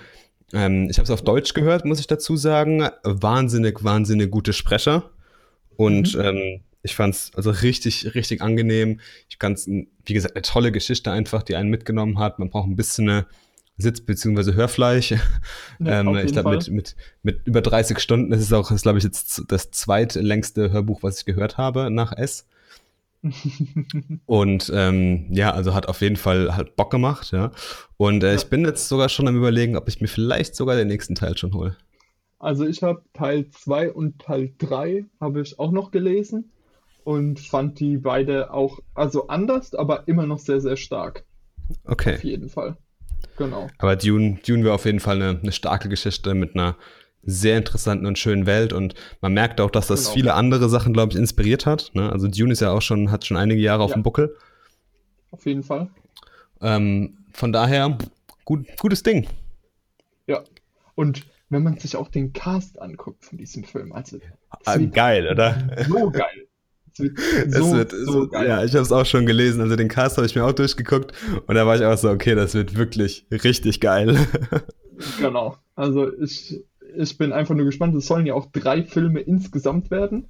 Ähm, 0.53 0.89
ich 0.91 0.99
habe 0.99 1.05
es 1.05 1.11
auf 1.11 1.23
Deutsch 1.23 1.55
gehört, 1.55 1.85
muss 1.85 2.01
ich 2.01 2.07
dazu 2.07 2.37
sagen. 2.37 2.89
Wahnsinnig, 3.05 3.83
wahnsinnig 3.85 4.31
gute 4.31 4.53
Sprecher. 4.53 5.11
Und 5.77 6.15
Mhm. 6.15 6.21
ähm, 6.21 6.61
ich 6.83 6.95
fand 6.95 7.15
es 7.15 7.31
also 7.35 7.51
richtig, 7.51 8.15
richtig 8.15 8.43
angenehm. 8.43 9.01
Ich 9.29 9.39
kann 9.39 9.53
es, 9.53 9.67
wie 9.69 9.87
gesagt, 10.15 10.35
eine 10.35 10.43
tolle 10.43 10.73
Geschichte 10.73 11.11
einfach, 11.13 11.43
die 11.43 11.57
einen 11.57 11.71
mitgenommen 11.71 12.19
hat. 12.19 12.39
Man 12.39 12.51
braucht 12.51 12.69
ein 12.69 12.77
bisschen 12.77 13.09
eine 13.09 13.27
Sitz- 13.79 14.01
bzw. 14.01 14.53
Hörfleisch. 14.55 15.13
Ja, 15.79 16.01
ähm, 16.01 16.15
ich 16.17 16.33
glaube, 16.33 16.51
mit, 16.51 16.69
mit, 16.71 16.97
mit 17.23 17.47
über 17.47 17.61
30 17.63 17.99
Stunden, 17.99 18.31
das 18.31 18.41
ist 18.41 18.53
auch, 18.53 18.69
das 18.71 18.83
glaube 18.83 18.99
ich, 18.99 19.05
jetzt 19.05 19.43
das 19.49 19.71
zweitlängste 19.71 20.71
Hörbuch, 20.71 21.03
was 21.03 21.19
ich 21.21 21.25
gehört 21.25 21.57
habe 21.57 21.91
nach 21.91 22.13
S. 22.13 22.47
Und 24.27 24.71
ähm, 24.75 25.27
ja, 25.31 25.53
also 25.53 25.75
hat 25.75 25.89
auf 25.89 26.01
jeden 26.01 26.17
Fall 26.17 26.57
halt 26.57 26.77
Bock 26.77 26.91
gemacht, 26.91 27.33
ja. 27.33 27.53
Und 27.97 28.25
äh, 28.25 28.31
Ja. 28.31 28.35
ich 28.35 28.47
bin 28.47 28.65
jetzt 28.65 28.89
sogar 28.89 29.09
schon 29.09 29.29
am 29.29 29.37
überlegen, 29.37 29.77
ob 29.77 29.89
ich 29.89 30.01
mir 30.01 30.09
vielleicht 30.09 30.55
sogar 30.57 30.77
den 30.77 30.89
nächsten 30.89 31.15
Teil 31.15 31.37
schon 31.37 31.55
hole. 31.55 31.77
Also 32.39 32.67
ich 32.67 32.83
habe 32.83 33.03
Teil 33.15 33.49
2 33.51 33.93
und 33.93 34.21
Teil 34.21 34.53
3 34.59 35.05
habe 35.21 35.41
ich 35.41 35.61
auch 35.61 35.71
noch 35.71 35.93
gelesen 35.93 36.51
und 37.05 37.39
fand 37.39 37.79
die 37.79 37.97
beide 37.99 38.53
auch, 38.53 38.81
also 38.95 39.29
anders, 39.29 39.75
aber 39.75 40.09
immer 40.09 40.27
noch 40.27 40.41
sehr, 40.41 40.61
sehr 40.61 40.77
stark. 40.77 41.25
Okay. 41.85 42.17
Auf 42.17 42.25
jeden 42.25 42.49
Fall. 42.49 42.77
Genau. 43.39 43.69
Aber 43.79 43.95
Dune, 43.95 44.39
Dune 44.45 44.65
wäre 44.65 44.75
auf 44.75 44.85
jeden 44.85 44.99
Fall 45.01 45.23
eine, 45.23 45.39
eine 45.41 45.53
starke 45.53 45.89
Geschichte 45.89 46.35
mit 46.35 46.55
einer 46.55 46.77
sehr 47.25 47.57
interessanten 47.59 48.07
und 48.07 48.19
schönen 48.19 48.47
Welt. 48.47 48.73
Und 48.73 48.95
man 49.21 49.33
merkt 49.33 49.61
auch, 49.61 49.71
dass 49.71 49.87
das 49.87 50.05
Genau. 50.05 50.15
viele 50.15 50.35
andere 50.35 50.69
Sachen, 50.69 50.93
glaube 50.93 51.13
ich, 51.13 51.19
inspiriert 51.19 51.67
hat. 51.67 51.91
Ne? 51.95 52.11
Also 52.11 52.29
Dune 52.29 52.53
ist 52.53 52.61
ja 52.61 52.71
auch 52.73 52.83
schon, 52.83 53.11
hat 53.11 53.25
schon 53.27 53.37
einige 53.37 53.61
Jahre 53.61 53.83
auf 53.83 53.91
Ja. 53.91 53.97
dem 53.99 54.03
Buckel. 54.03 54.37
Auf 55.31 55.47
jeden 55.47 55.63
Fall. 55.63 55.89
Ähm, 56.61 57.19
von 57.33 57.53
daher, 57.53 57.97
gut, 58.45 58.67
gutes 58.79 59.03
Ding. 59.03 59.27
Ja. 60.27 60.43
Und 60.95 61.25
wenn 61.49 61.63
man 61.63 61.79
sich 61.79 61.97
auch 61.97 62.09
den 62.09 62.33
Cast 62.33 62.81
anguckt 62.81 63.25
von 63.25 63.39
diesem 63.39 63.65
Film, 63.65 63.93
also 63.93 64.17
es 64.17 64.23
Ah, 64.67 64.77
geil, 64.79 65.29
oder? 65.31 65.57
so 65.89 66.11
geil. 66.11 66.47
Es 66.93 66.99
wird 67.01 67.19
Es 67.47 67.57
so, 67.57 67.73
wird, 67.73 67.91
so 67.93 68.25
es, 68.25 68.31
geil. 68.31 68.47
ja, 68.49 68.65
ich 68.65 68.73
habe 68.73 68.83
es 68.83 68.93
auch 68.93 69.07
schon 69.07 69.25
gelesen. 69.27 69.61
Also 69.63 69.77
den 69.77 69.89
Cast 69.89 70.17
habe 70.19 70.27
ich 70.27 70.35
mir 70.35 70.45
auch 70.45 70.53
durchgeguckt 70.53 71.13
und 71.47 71.55
da 71.55 71.67
war 71.67 71.77
ich 71.77 71.85
auch 71.85 71.97
so, 71.97 72.11
okay, 72.11 72.35
das 72.35 72.55
wird 72.55 72.77
wirklich 72.77 73.27
richtig 73.31 73.81
geil. 73.81 74.17
Genau. 75.19 75.57
Also 75.75 76.13
ich, 76.21 76.63
ich 76.97 77.19
bin 77.19 77.33
einfach 77.33 77.55
nur 77.55 77.65
gespannt. 77.67 77.95
Es 77.95 78.07
sollen 78.07 78.27
ja 78.27 78.35
auch 78.35 78.47
drei 78.53 78.83
Filme 78.85 79.21
insgesamt 79.21 79.91
werden. 79.91 80.29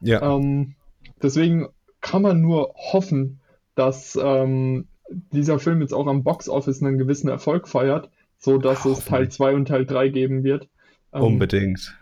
ja, 0.00 0.20
Ähm, 0.36 0.74
deswegen 1.22 1.68
kann 2.00 2.22
man 2.22 2.40
nur 2.40 2.74
hoffen, 2.74 3.40
dass 3.74 4.18
ähm, 4.22 4.88
dieser 5.32 5.58
Film 5.58 5.80
jetzt 5.80 5.94
auch 5.94 6.06
am 6.06 6.24
Boxoffice 6.24 6.82
einen 6.82 6.98
gewissen 6.98 7.28
Erfolg 7.28 7.68
feiert, 7.68 8.10
so 8.38 8.58
dass 8.58 8.84
es 8.84 9.04
Teil 9.04 9.20
Hoffentlich. 9.26 9.30
2 9.36 9.54
und 9.54 9.68
Teil 9.68 9.86
3 9.86 10.08
geben 10.08 10.42
wird. 10.44 10.68
Ähm, 11.12 11.22
unbedingt. 11.22 11.96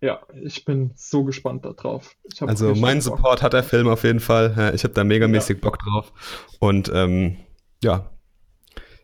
Ja, 0.00 0.20
ich 0.42 0.64
bin 0.66 0.90
so 0.96 1.24
gespannt 1.24 1.64
darauf. 1.64 2.14
Also 2.40 2.74
mein. 2.74 3.00
Support 3.00 3.42
hat 3.42 3.54
der 3.54 3.62
Film 3.62 3.88
auf 3.88 4.04
jeden 4.04 4.20
Fall. 4.20 4.72
Ich 4.74 4.84
habe 4.84 4.92
da 4.92 5.02
megamäßig 5.04 5.56
Ja. 5.58 5.62
Bock 5.62 5.78
drauf. 5.78 6.12
Und 6.58 6.90
ähm, 6.92 7.36
ja, 7.82 8.10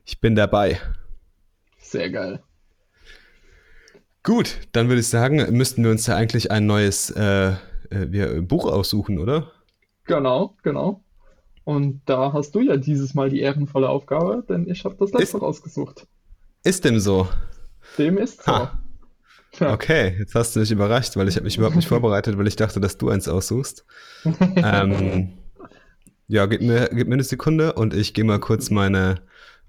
ich 0.04 0.20
bin 0.20 0.34
dabei. 0.34 0.78
Sehr 1.78 2.10
geil. 2.10 2.42
Gut, 4.22 4.58
dann 4.72 4.88
würde 4.88 5.00
ich 5.00 5.08
sagen, 5.08 5.36
müssten 5.56 5.82
wir 5.82 5.90
uns 5.90 6.06
ja 6.06 6.16
eigentlich 6.16 6.50
ein 6.50 6.66
neues 6.66 7.10
äh, 7.10 7.52
äh, 7.90 8.10
wir, 8.10 8.42
Buch 8.42 8.66
aussuchen, 8.66 9.18
oder? 9.18 9.50
Genau, 10.04 10.56
genau. 10.62 11.02
Und 11.64 12.02
da 12.06 12.32
hast 12.32 12.54
du 12.54 12.60
ja 12.60 12.76
dieses 12.76 13.14
Mal 13.14 13.30
die 13.30 13.40
ehrenvolle 13.40 13.88
Aufgabe, 13.88 14.44
denn 14.48 14.68
ich 14.68 14.84
habe 14.84 14.96
das 14.98 15.12
letzte 15.12 15.36
Ist- 15.36 15.42
rausgesucht. 15.42 16.06
Ist 16.64 16.84
dem 16.84 16.98
so? 16.98 17.28
Dem 17.96 18.18
ist 18.18 18.42
so. 18.44 18.52
Ha. 18.52 18.78
Ja. 19.58 19.72
Okay, 19.72 20.14
jetzt 20.18 20.34
hast 20.34 20.54
du 20.54 20.60
mich 20.60 20.70
überrascht, 20.70 21.16
weil 21.16 21.26
ich 21.26 21.36
habe 21.36 21.44
mich 21.44 21.56
überhaupt 21.56 21.74
nicht 21.74 21.88
vorbereitet, 21.88 22.38
weil 22.38 22.46
ich 22.46 22.54
dachte, 22.56 22.80
dass 22.80 22.98
du 22.98 23.08
eins 23.08 23.28
aussuchst. 23.28 23.84
ähm, 24.56 25.30
ja, 26.28 26.46
gib 26.46 26.60
mir, 26.60 26.88
gib 26.92 27.08
mir 27.08 27.14
eine 27.14 27.24
Sekunde 27.24 27.72
und 27.72 27.94
ich 27.94 28.14
gehe 28.14 28.24
mal 28.24 28.38
kurz 28.38 28.70
meine 28.70 29.16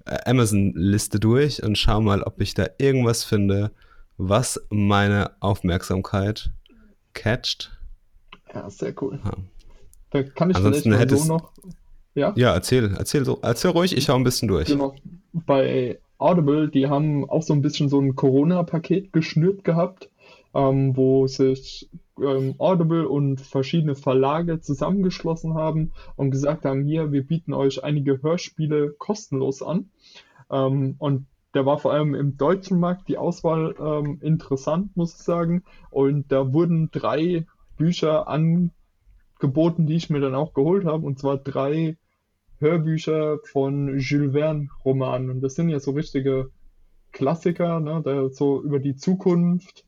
äh, 0.06 0.18
Amazon-Liste 0.30 1.20
durch 1.20 1.64
und 1.64 1.78
schau 1.78 2.00
mal, 2.02 2.22
ob 2.22 2.42
ich 2.42 2.54
da 2.54 2.68
irgendwas 2.78 3.24
finde, 3.24 3.72
was 4.24 4.62
meine 4.70 5.32
Aufmerksamkeit 5.40 6.52
catcht. 7.14 7.72
Ja, 8.54 8.70
sehr 8.70 8.94
cool. 9.02 9.20
Ja. 9.24 9.32
Da 10.12 10.24
kann 10.24 10.52
ich 10.52 10.58
Ansonsten 10.58 10.90
vielleicht 10.92 11.02
hättest- 11.02 11.26
so 11.26 11.34
noch. 11.38 11.52
Ja? 12.14 12.34
Ja, 12.36 12.54
erzähl, 12.54 12.94
erzähl 12.98 13.24
so, 13.26 13.40
erzähl 13.42 13.72
ruhig, 13.72 13.96
ich 13.96 14.04
schau 14.04 14.16
ein 14.16 14.24
bisschen 14.24 14.48
durch. 14.48 14.68
Genau. 14.68 14.94
Bei 15.34 16.00
Audible, 16.18 16.70
die 16.70 16.88
haben 16.88 17.28
auch 17.30 17.42
so 17.42 17.54
ein 17.54 17.62
bisschen 17.62 17.90
so 17.90 18.00
ein 18.00 18.16
Corona-Paket 18.16 19.14
geschnürt 19.14 19.64
gehabt, 19.64 20.10
ähm, 20.54 20.96
wo 20.96 21.26
sich 21.28 21.90
ähm, 22.22 22.56
Audible 22.60 23.08
und 23.08 23.40
verschiedene 23.42 23.96
Verlage 23.96 24.60
zusammengeschlossen 24.60 25.56
haben 25.56 25.94
und 26.18 26.30
gesagt 26.32 26.66
haben, 26.66 26.84
hier, 26.84 27.12
wir 27.12 27.26
bieten 27.26 27.54
euch 27.54 27.84
einige 27.84 28.22
Hörspiele 28.22 28.94
kostenlos 29.00 29.64
an. 29.64 29.90
Ähm, 30.52 30.96
und 31.00 31.26
da 31.54 31.66
war 31.66 31.80
vor 31.80 31.94
allem 31.94 32.16
im 32.16 32.38
deutschen 32.38 32.80
Markt 32.80 33.08
die 33.10 33.18
Auswahl 33.18 33.76
ähm, 33.80 34.20
interessant, 34.22 34.96
muss 34.96 35.16
ich 35.16 35.22
sagen. 35.22 35.64
Und 35.90 36.32
da 36.32 36.54
wurden 36.54 36.90
drei 36.92 37.46
Bücher 37.78 38.28
angeboten, 38.28 39.86
die 39.86 39.96
ich 39.96 40.10
mir 40.10 40.22
dann 40.22 40.36
auch 40.36 40.54
geholt 40.54 40.86
habe, 40.86 41.06
und 41.06 41.20
zwar 41.20 41.38
drei 41.38 41.98
Hörbücher 42.60 43.40
von 43.52 43.98
Jules 44.00 44.34
Verne-Romanen. 44.34 45.30
Und 45.30 45.42
das 45.42 45.56
sind 45.56 45.70
ja 45.70 45.80
so 45.80 45.92
richtige 45.92 46.52
Klassiker, 47.12 47.80
ne, 47.80 48.02
der 48.06 48.30
so 48.30 48.62
über 48.62 48.80
die 48.80 48.96
Zukunft 48.96 49.86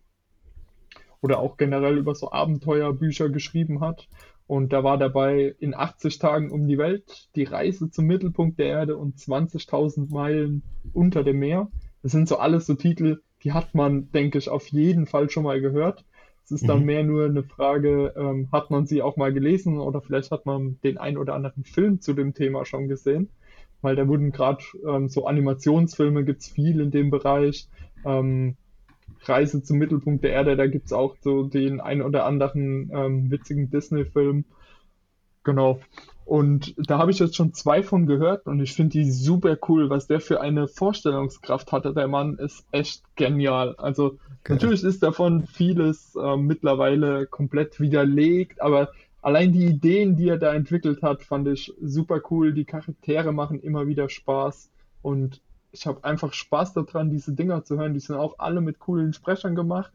oder 1.21 1.39
auch 1.39 1.55
generell 1.55 1.97
über 1.97 2.15
so 2.15 2.31
Abenteuerbücher 2.31 3.29
geschrieben 3.29 3.79
hat. 3.79 4.09
Und 4.47 4.73
da 4.73 4.83
war 4.83 4.97
dabei 4.97 5.55
in 5.59 5.73
80 5.73 6.19
Tagen 6.19 6.51
um 6.51 6.67
die 6.67 6.77
Welt, 6.77 7.29
die 7.35 7.43
Reise 7.43 7.89
zum 7.89 8.05
Mittelpunkt 8.05 8.59
der 8.59 8.67
Erde 8.67 8.97
und 8.97 9.17
20.000 9.17 10.11
Meilen 10.11 10.63
unter 10.91 11.23
dem 11.23 11.39
Meer. 11.39 11.71
Das 12.01 12.11
sind 12.11 12.27
so 12.27 12.37
alles 12.37 12.65
so 12.65 12.75
Titel, 12.75 13.21
die 13.43 13.53
hat 13.53 13.73
man, 13.73 14.11
denke 14.11 14.37
ich, 14.37 14.49
auf 14.49 14.67
jeden 14.67 15.05
Fall 15.07 15.29
schon 15.29 15.43
mal 15.43 15.61
gehört. 15.61 16.05
Es 16.43 16.51
ist 16.51 16.67
dann 16.69 16.81
Mhm. 16.81 16.85
mehr 16.85 17.03
nur 17.03 17.25
eine 17.25 17.43
Frage, 17.43 18.13
ähm, 18.17 18.49
hat 18.51 18.69
man 18.69 18.85
sie 18.85 19.01
auch 19.01 19.15
mal 19.17 19.33
gelesen 19.33 19.79
oder 19.79 20.01
vielleicht 20.01 20.31
hat 20.31 20.45
man 20.45 20.79
den 20.83 20.97
ein 20.97 21.17
oder 21.17 21.35
anderen 21.35 21.63
Film 21.63 22.01
zu 22.01 22.13
dem 22.13 22.33
Thema 22.33 22.65
schon 22.65 22.87
gesehen. 22.89 23.29
Weil 23.81 23.95
da 23.95 24.07
wurden 24.07 24.31
gerade 24.31 24.63
ähm, 24.87 25.09
so 25.09 25.25
Animationsfilme, 25.25 26.23
gibt's 26.25 26.47
viel 26.49 26.79
in 26.81 26.91
dem 26.91 27.09
Bereich. 27.09 27.67
Ähm, 28.03 28.57
Reise 29.27 29.63
zum 29.63 29.77
Mittelpunkt 29.77 30.23
der 30.23 30.31
Erde, 30.31 30.55
da 30.55 30.67
gibt's 30.67 30.93
auch 30.93 31.15
so 31.21 31.43
den 31.43 31.81
ein 31.81 32.01
oder 32.01 32.25
anderen 32.25 32.91
ähm, 32.93 33.31
witzigen 33.31 33.69
Disney-Film. 33.69 34.45
Genau. 35.43 35.79
Und 36.25 36.73
da 36.77 36.99
habe 36.99 37.11
ich 37.11 37.19
jetzt 37.19 37.35
schon 37.35 37.53
zwei 37.53 37.83
von 37.83 38.05
gehört 38.05 38.45
und 38.47 38.61
ich 38.61 38.73
finde 38.73 38.91
die 38.91 39.11
super 39.11 39.57
cool, 39.67 39.89
was 39.89 40.07
der 40.07 40.21
für 40.21 40.39
eine 40.39 40.67
Vorstellungskraft 40.69 41.71
hatte. 41.73 41.93
Der 41.93 42.07
Mann 42.07 42.37
ist 42.37 42.65
echt 42.71 43.03
genial. 43.15 43.75
Also 43.75 44.11
Geil. 44.43 44.55
natürlich 44.55 44.83
ist 44.83 45.03
davon 45.03 45.45
vieles 45.45 46.15
äh, 46.15 46.37
mittlerweile 46.37 47.25
komplett 47.25 47.81
widerlegt, 47.81 48.61
aber 48.61 48.91
allein 49.21 49.51
die 49.51 49.65
Ideen, 49.65 50.15
die 50.15 50.29
er 50.29 50.37
da 50.37 50.53
entwickelt 50.53 51.03
hat, 51.03 51.23
fand 51.23 51.47
ich 51.49 51.73
super 51.81 52.21
cool. 52.31 52.53
Die 52.53 52.65
Charaktere 52.65 53.33
machen 53.33 53.59
immer 53.59 53.85
wieder 53.87 54.07
Spaß 54.07 54.69
und 55.01 55.41
ich 55.73 55.85
habe 55.87 56.03
einfach 56.05 56.31
Spaß 56.33 56.73
daran, 56.73 57.09
diese 57.09 57.33
Dinger 57.33 57.65
zu 57.65 57.77
hören. 57.77 57.93
Die 57.93 57.99
sind 57.99 58.15
auch 58.15 58.35
alle 58.39 58.61
mit 58.61 58.79
coolen 58.79 59.11
Sprechern 59.11 59.55
gemacht. 59.55 59.91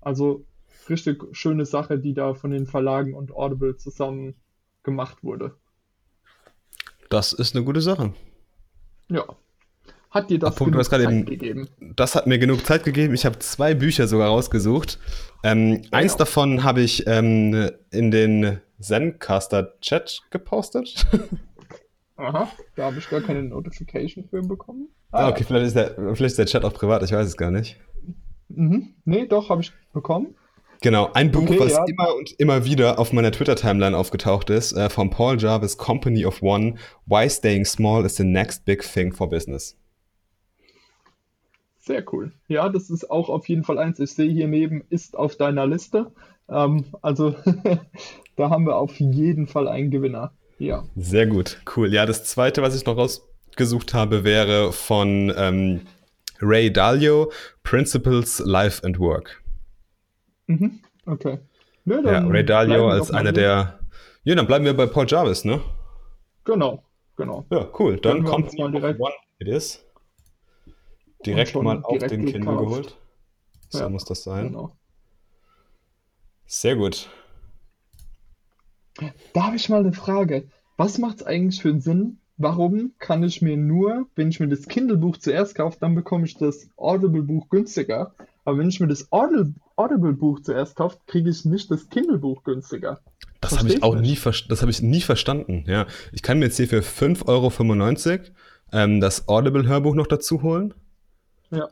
Also 0.00 0.44
richtig 0.88 1.22
schöne 1.32 1.64
Sache, 1.64 1.98
die 1.98 2.12
da 2.14 2.34
von 2.34 2.50
den 2.50 2.66
Verlagen 2.66 3.14
und 3.14 3.32
Audible 3.32 3.76
zusammen 3.76 4.34
gemacht 4.82 5.22
wurde. 5.22 5.54
Das 7.10 7.32
ist 7.32 7.54
eine 7.54 7.64
gute 7.64 7.80
Sache. 7.80 8.12
Ja. 9.08 9.24
Hat 10.10 10.28
dir 10.30 10.40
das 10.40 10.56
du 10.56 10.64
genug 10.64 10.84
Zeit 10.84 11.00
eben- 11.00 11.24
gegeben? 11.24 11.68
Das 11.94 12.16
hat 12.16 12.26
mir 12.26 12.38
genug 12.40 12.66
Zeit 12.66 12.82
gegeben. 12.82 13.14
Ich 13.14 13.24
habe 13.24 13.38
zwei 13.38 13.74
Bücher 13.74 14.08
sogar 14.08 14.28
rausgesucht. 14.28 14.98
Ähm, 15.44 15.82
Eins 15.92 16.12
Ja. 16.12 16.18
davon 16.18 16.64
habe 16.64 16.80
ich 16.80 17.06
ähm, 17.06 17.70
in 17.92 18.10
den 18.10 18.60
Zencaster-Chat 18.80 20.22
gepostet. 20.30 21.06
Aha, 22.16 22.50
da 22.74 22.84
habe 22.86 22.98
ich 22.98 23.08
gar 23.08 23.20
keine 23.20 23.44
Notification 23.44 24.24
für 24.28 24.42
bekommen. 24.42 24.88
Ah, 25.12 25.28
okay, 25.28 25.44
vielleicht 25.44 25.66
ist, 25.66 25.76
der, 25.76 25.94
vielleicht 25.94 26.22
ist 26.22 26.38
der 26.38 26.46
Chat 26.46 26.64
auch 26.64 26.72
privat, 26.72 27.02
ich 27.02 27.12
weiß 27.12 27.26
es 27.26 27.36
gar 27.36 27.50
nicht. 27.50 27.78
Mhm. 28.48 28.94
Nee, 29.04 29.26
doch, 29.26 29.48
habe 29.48 29.62
ich 29.62 29.72
bekommen. 29.92 30.34
Genau, 30.82 31.10
ein 31.12 31.30
Buch, 31.30 31.42
Okay, 31.42 31.60
was 31.60 31.72
ja. 31.72 31.84
immer 31.84 32.14
und 32.16 32.32
immer 32.38 32.64
wieder 32.64 32.98
auf 32.98 33.12
meiner 33.12 33.30
Twitter-Timeline 33.30 33.96
aufgetaucht 33.96 34.48
ist, 34.48 34.72
äh, 34.72 34.88
von 34.88 35.10
Paul 35.10 35.38
Jarvis, 35.38 35.76
Company 35.76 36.24
of 36.24 36.42
One, 36.42 36.76
Why 37.06 37.28
Staying 37.28 37.66
Small 37.66 38.04
is 38.06 38.16
the 38.16 38.24
Next 38.24 38.64
Big 38.64 38.82
Thing 38.82 39.12
for 39.12 39.28
Business. 39.28 39.76
Sehr 41.80 42.04
cool. 42.12 42.32
Ja, 42.48 42.68
das 42.68 42.88
ist 42.88 43.10
auch 43.10 43.28
auf 43.28 43.48
jeden 43.48 43.64
Fall 43.64 43.78
eins. 43.78 43.98
Ich 44.00 44.12
sehe 44.12 44.30
hier 44.30 44.48
neben, 44.48 44.84
ist 44.88 45.16
auf 45.16 45.36
deiner 45.36 45.66
Liste. 45.66 46.12
Ähm, 46.48 46.84
also 47.02 47.34
da 48.36 48.50
haben 48.50 48.64
wir 48.66 48.76
auf 48.76 48.98
jeden 49.00 49.46
Fall 49.46 49.68
einen 49.68 49.90
Gewinner. 49.90 50.32
Ja. 50.58 50.84
Sehr 50.96 51.26
gut, 51.26 51.60
cool. 51.76 51.92
Ja, 51.92 52.06
das 52.06 52.24
zweite, 52.24 52.62
was 52.62 52.76
ich 52.76 52.86
noch 52.86 52.96
rausgesucht 53.50 53.94
habe, 53.94 54.24
wäre 54.24 54.72
von 54.72 55.32
ähm, 55.36 55.86
Ray 56.40 56.72
Dalio, 56.72 57.32
Principles, 57.62 58.40
Life 58.40 58.84
and 58.84 58.98
Work. 58.98 59.42
Mhm. 60.46 60.80
Okay. 61.06 61.38
Ja, 61.84 62.00
ja 62.00 62.26
Ray 62.26 62.44
Dalio 62.44 62.88
als 62.88 63.10
einer 63.10 63.32
der. 63.32 63.80
Ja, 64.24 64.34
dann 64.34 64.46
bleiben 64.46 64.64
wir 64.64 64.76
bei 64.76 64.86
Paul 64.86 65.06
Jarvis, 65.08 65.44
ne? 65.44 65.60
Genau, 66.44 66.82
genau. 67.16 67.46
Ja, 67.50 67.68
cool. 67.78 67.98
Dann 67.98 68.24
kommt 68.24 68.56
mal 68.58 68.70
direkt. 68.70 69.00
One 69.00 69.14
it 69.38 69.48
is. 69.48 69.84
Direkt 71.24 71.54
mal 71.54 71.82
auf 71.82 71.98
den 71.98 72.26
Kindle 72.26 72.56
geholt. 72.56 72.96
So 73.68 73.80
ja, 73.80 73.88
muss 73.88 74.04
das 74.04 74.22
sein. 74.22 74.48
Genau. 74.48 74.76
Sehr 76.46 76.76
gut. 76.76 77.08
Da 79.32 79.46
habe 79.46 79.56
ich 79.56 79.68
mal 79.68 79.80
eine 79.80 79.92
Frage. 79.92 80.48
Was 80.76 80.98
macht 80.98 81.20
es 81.20 81.22
eigentlich 81.26 81.62
für 81.62 81.68
einen 81.68 81.80
Sinn? 81.80 82.19
Warum 82.42 82.92
kann 82.98 83.22
ich 83.22 83.42
mir 83.42 83.58
nur, 83.58 84.06
wenn 84.16 84.30
ich 84.30 84.40
mir 84.40 84.48
das 84.48 84.66
Kindle-Buch 84.66 85.18
zuerst 85.18 85.54
kaufe, 85.54 85.76
dann 85.78 85.94
bekomme 85.94 86.24
ich 86.24 86.38
das 86.38 86.70
Audible-Buch 86.78 87.50
günstiger. 87.50 88.14
Aber 88.46 88.56
wenn 88.56 88.70
ich 88.70 88.80
mir 88.80 88.86
das 88.86 89.12
Audible-Buch 89.12 90.40
zuerst 90.40 90.74
kaufe, 90.74 90.96
kriege 91.06 91.28
ich 91.28 91.44
nicht 91.44 91.70
das 91.70 91.90
Kindle-Buch 91.90 92.42
günstiger. 92.42 92.98
Das 93.42 93.58
habe 93.58 93.68
ich 93.68 93.82
auch 93.82 93.94
nie, 93.94 94.18
das 94.48 94.62
habe 94.62 94.70
ich 94.70 94.80
nie 94.80 95.02
verstanden. 95.02 95.64
Ja, 95.66 95.86
ich 96.12 96.22
kann 96.22 96.38
mir 96.38 96.46
jetzt 96.46 96.56
hier 96.56 96.66
für 96.66 96.80
5,95 96.80 97.28
Euro 97.28 98.22
ähm, 98.72 99.02
das 99.02 99.28
Audible-Hörbuch 99.28 99.94
noch 99.94 100.06
dazu 100.06 100.40
holen. 100.40 100.72
Ja. 101.50 101.68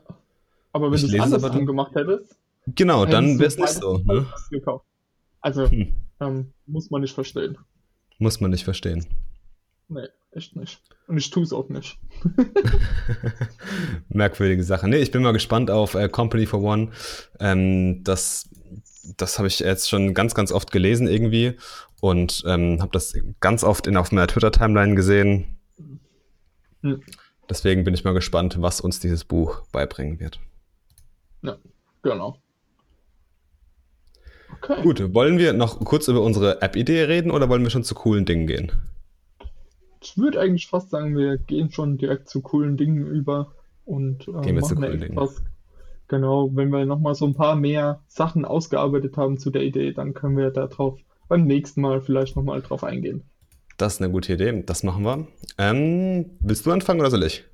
Aber 0.71 0.91
wenn 0.91 1.01
du 1.01 1.07
es 1.07 1.19
andersrum 1.19 1.65
gemacht 1.65 1.95
hättest, 1.95 2.37
genau, 2.67 3.07
dann 3.07 3.39
wäre 3.39 3.47
es 3.47 3.57
nicht 3.57 3.69
so. 3.69 3.97
Ne? 3.97 4.27
Also, 5.41 5.67
hm. 5.67 5.93
ähm, 6.19 6.53
muss 6.67 6.91
man 6.91 7.01
nicht 7.01 7.15
verstehen. 7.15 7.57
Muss 8.19 8.39
man 8.39 8.51
nicht 8.51 8.65
verstehen. 8.65 9.07
Nee, 9.87 10.09
echt 10.31 10.55
nicht. 10.55 10.81
Und 11.07 11.17
ich 11.17 11.29
tue 11.29 11.43
es 11.43 11.53
auch 11.53 11.69
nicht. 11.69 11.97
Merkwürdige 14.09 14.63
Sache. 14.63 14.87
Nee, 14.87 14.97
ich 14.97 15.11
bin 15.11 15.23
mal 15.23 15.33
gespannt 15.33 15.71
auf 15.71 15.95
äh, 15.95 16.07
Company 16.09 16.45
for 16.45 16.61
One. 16.61 16.91
Ähm, 17.39 18.03
das 18.03 18.49
das 19.17 19.37
habe 19.37 19.47
ich 19.47 19.59
jetzt 19.59 19.89
schon 19.89 20.13
ganz, 20.13 20.35
ganz 20.35 20.51
oft 20.51 20.71
gelesen 20.71 21.07
irgendwie 21.07 21.55
und 22.01 22.43
ähm, 22.45 22.81
habe 22.81 22.91
das 22.91 23.13
ganz 23.39 23.63
oft 23.63 23.87
in, 23.87 23.97
auf 23.97 24.11
meiner 24.11 24.27
Twitter-Timeline 24.27 24.95
gesehen. 24.95 25.57
Hm. 26.81 27.01
Deswegen 27.49 27.83
bin 27.83 27.93
ich 27.93 28.03
mal 28.03 28.13
gespannt, 28.13 28.61
was 28.61 28.79
uns 28.79 28.99
dieses 28.99 29.23
Buch 29.23 29.63
beibringen 29.71 30.19
wird. 30.19 30.39
Ja, 31.41 31.57
genau. 32.03 32.37
Okay. 34.61 34.81
Gut, 34.81 35.13
wollen 35.13 35.37
wir 35.37 35.53
noch 35.53 35.79
kurz 35.79 36.07
über 36.07 36.21
unsere 36.21 36.61
App-Idee 36.61 37.03
reden 37.03 37.31
oder 37.31 37.49
wollen 37.49 37.63
wir 37.63 37.69
schon 37.69 37.83
zu 37.83 37.95
coolen 37.95 38.25
Dingen 38.25 38.45
gehen? 38.45 38.71
Ich 40.01 40.17
würde 40.17 40.39
eigentlich 40.39 40.67
fast 40.67 40.89
sagen, 40.89 41.17
wir 41.17 41.37
gehen 41.37 41.71
schon 41.71 41.97
direkt 41.97 42.29
zu 42.29 42.41
coolen 42.41 42.77
Dingen 42.77 43.05
über 43.05 43.51
und 43.85 44.27
äh, 44.27 44.41
gehen 44.41 44.55
wir 44.55 44.63
zu 44.63 44.75
coolen 44.75 44.99
Dingen. 44.99 45.29
Genau, 46.07 46.49
wenn 46.55 46.71
wir 46.71 46.85
nochmal 46.85 47.13
so 47.13 47.25
ein 47.25 47.35
paar 47.35 47.55
mehr 47.55 48.01
Sachen 48.07 48.43
ausgearbeitet 48.43 49.15
haben 49.15 49.37
zu 49.37 49.51
der 49.51 49.61
Idee, 49.61 49.93
dann 49.93 50.15
können 50.15 50.37
wir 50.37 50.49
darauf 50.49 50.99
beim 51.27 51.45
nächsten 51.45 51.81
Mal 51.81 52.01
vielleicht 52.01 52.35
nochmal 52.35 52.61
drauf 52.61 52.83
eingehen. 52.83 53.23
Das 53.77 53.93
ist 53.93 54.01
eine 54.01 54.11
gute 54.11 54.33
Idee, 54.33 54.63
das 54.65 54.83
machen 54.83 55.03
wir. 55.03 55.27
Ähm, 55.57 56.31
willst 56.39 56.65
du 56.65 56.71
anfangen 56.71 56.99
oder 56.99 57.11
soll 57.11 57.23
ich? 57.23 57.45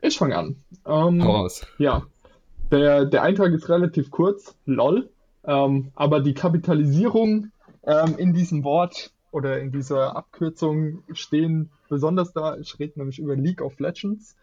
Ich 0.00 0.16
fange 0.16 0.36
an. 0.36 0.56
Ähm, 0.86 1.22
Hau 1.24 1.32
raus. 1.32 1.66
Ja, 1.78 2.06
der, 2.70 3.04
der 3.04 3.22
Eintrag 3.22 3.52
ist 3.52 3.68
relativ 3.68 4.10
kurz, 4.10 4.54
lol, 4.64 5.10
ähm, 5.44 5.90
aber 5.94 6.20
die 6.20 6.34
Kapitalisierung 6.34 7.50
ähm, 7.82 8.14
in 8.16 8.32
diesem 8.32 8.62
Wort 8.62 9.12
oder 9.30 9.60
in 9.60 9.72
dieser 9.72 10.16
Abkürzung 10.16 11.02
stehen 11.12 11.70
besonders 11.88 12.32
da. 12.32 12.56
Ich 12.56 12.78
rede 12.78 12.98
nämlich 12.98 13.18
über 13.18 13.36
League 13.36 13.62
of 13.62 13.78
Legends. 13.78 14.36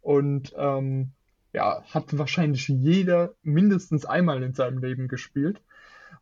Und 0.00 0.52
ähm, 0.56 1.10
ja, 1.52 1.82
hat 1.90 2.16
wahrscheinlich 2.18 2.68
jeder 2.68 3.34
mindestens 3.42 4.04
einmal 4.04 4.42
in 4.42 4.54
seinem 4.54 4.78
Leben 4.78 5.08
gespielt. 5.08 5.60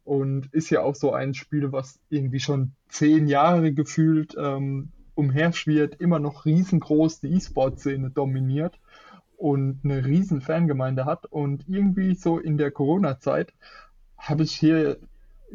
Und 0.05 0.53
ist 0.53 0.71
ja 0.71 0.83
auch 0.83 0.95
so 0.95 1.13
ein 1.13 1.35
Spiel, 1.35 1.73
was 1.73 1.99
irgendwie 2.11 2.41
schon 2.41 2.73
zehn 2.89 3.27
Jahre 3.27 3.73
gefühlt 3.73 4.35
ähm, 4.39 4.91
umherschwirrt, 5.15 6.01
immer 6.01 6.19
noch 6.19 6.45
riesengroß 6.45 7.21
die 7.21 7.35
E-Sport-Szene 7.35 8.11
dominiert 8.11 8.79
und 9.37 9.81
eine 9.85 10.05
riesen 10.05 10.41
Fangemeinde 10.41 11.05
hat. 11.05 11.27
Und 11.27 11.65
irgendwie 11.69 12.15
so 12.15 12.39
in 12.39 12.59
der 12.59 12.71
Corona-Zeit 12.71 13.53
habe 14.17 14.43
ich 14.43 14.53
hier 14.53 14.99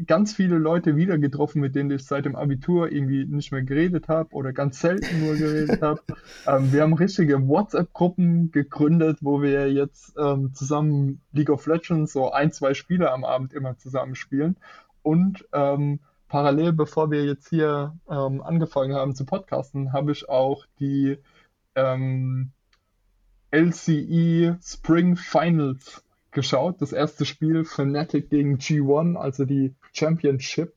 ganz 0.06 0.34
viele 0.34 0.58
Leute 0.58 0.96
wieder 0.96 1.18
getroffen, 1.18 1.62
mit 1.62 1.76
denen 1.76 1.92
ich 1.92 2.06
seit 2.06 2.26
dem 2.26 2.36
Abitur 2.36 2.92
irgendwie 2.92 3.26
nicht 3.26 3.52
mehr 3.52 3.64
geredet 3.64 4.08
habe 4.08 4.34
oder 4.34 4.54
ganz 4.54 4.80
selten 4.80 5.26
nur 5.26 5.36
geredet 5.36 5.82
habe. 5.82 6.02
Ähm, 6.48 6.72
wir 6.72 6.84
haben 6.84 6.94
richtige 6.94 7.48
WhatsApp-Gruppen 7.48 8.52
gegründet, 8.52 9.18
wo 9.22 9.42
wir 9.42 9.72
jetzt 9.72 10.16
ähm, 10.18 10.54
zusammen 10.54 11.22
League 11.32 11.50
of 11.50 11.66
Legends 11.66 12.14
so 12.14 12.32
ein, 12.32 12.52
zwei 12.52 12.74
Spiele 12.74 13.12
am 13.12 13.24
Abend 13.24 13.54
immer 13.54 13.78
zusammen 13.78 14.14
spielen. 14.16 14.58
Und 15.02 15.48
ähm, 15.54 16.00
parallel, 16.28 16.74
bevor 16.74 17.10
wir 17.10 17.26
jetzt 17.26 17.50
hier 17.50 17.98
ähm, 18.10 18.42
angefangen 18.44 18.94
haben 18.94 19.16
zu 19.16 19.26
podcasten, 19.26 19.92
habe 19.92 20.12
ich 20.12 20.30
auch 20.30 20.66
die 20.80 21.18
ähm, 21.74 22.52
LCE 23.52 24.58
Spring 24.62 25.16
Finals 25.16 26.05
geschaut. 26.36 26.82
Das 26.82 26.92
erste 26.92 27.26
Spiel 27.26 27.64
Fnatic 27.64 28.30
gegen 28.30 28.58
G1, 28.58 29.16
also 29.16 29.46
die 29.46 29.74
Championship 29.92 30.74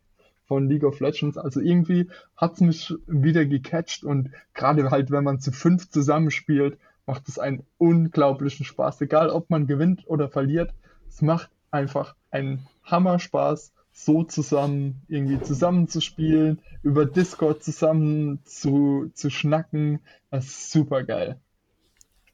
von 0.47 0.67
League 0.67 0.85
of 0.85 1.01
Legends. 1.01 1.37
Also 1.37 1.61
irgendwie 1.61 2.09
hat 2.37 2.55
es 2.55 2.61
mich 2.61 2.95
wieder 3.07 3.45
gecatcht 3.45 4.03
und 4.05 4.31
gerade 4.55 4.91
halt, 4.91 5.11
wenn 5.11 5.25
man 5.25 5.41
zu 5.41 5.53
fünf 5.53 5.91
zusammenspielt, 5.91 6.79
macht 7.05 7.29
es 7.29 7.39
einen 7.39 7.65
unglaublichen 7.77 8.65
Spaß. 8.65 9.03
Egal, 9.03 9.29
ob 9.29 9.51
man 9.51 9.67
gewinnt 9.67 10.05
oder 10.07 10.29
verliert, 10.29 10.73
es 11.07 11.21
macht 11.21 11.51
einfach 11.71 12.15
einen 12.31 12.67
Hammer-Spaß, 12.85 13.73
so 13.93 14.23
zusammen 14.23 15.03
irgendwie 15.09 15.41
zusammenzuspielen, 15.41 16.61
über 16.83 17.05
Discord 17.05 17.63
zusammen 17.63 18.41
zu, 18.45 19.11
zu 19.13 19.29
schnacken. 19.29 20.01
Das 20.31 20.47
ist 20.47 20.73
super 20.73 21.03
geil. 21.03 21.41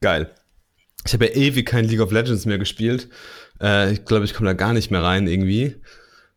Geil. 0.01 0.31
Ich 1.07 1.13
habe 1.13 1.27
ja 1.27 1.33
ewig 1.33 1.67
kein 1.67 1.85
League 1.85 2.01
of 2.01 2.13
Legends 2.13 2.47
mehr 2.47 2.59
gespielt. 2.59 3.09
Äh, 3.61 3.93
ich 3.93 4.05
glaube, 4.05 4.25
ich 4.25 4.35
komme 4.35 4.49
da 4.49 4.55
gar 4.55 4.73
nicht 4.73 4.91
mehr 4.91 5.03
rein 5.03 5.27
irgendwie. 5.27 5.77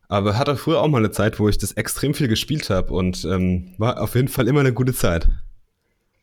Aber 0.10 0.38
hatte 0.38 0.56
früher 0.56 0.82
auch 0.82 0.88
mal 0.88 1.00
eine 1.00 1.12
Zeit, 1.12 1.40
wo 1.40 1.50
ich 1.50 1.58
das 1.58 1.74
extrem 1.74 2.14
viel 2.14 2.28
gespielt 2.28 2.70
habe 2.70 2.94
und 2.94 3.26
ähm, 3.26 3.74
war 3.78 4.02
auf 4.02 4.16
jeden 4.16 4.30
Fall 4.30 4.48
immer 4.48 4.62
eine 4.62 4.74
gute 4.74 4.94
Zeit. 4.94 5.28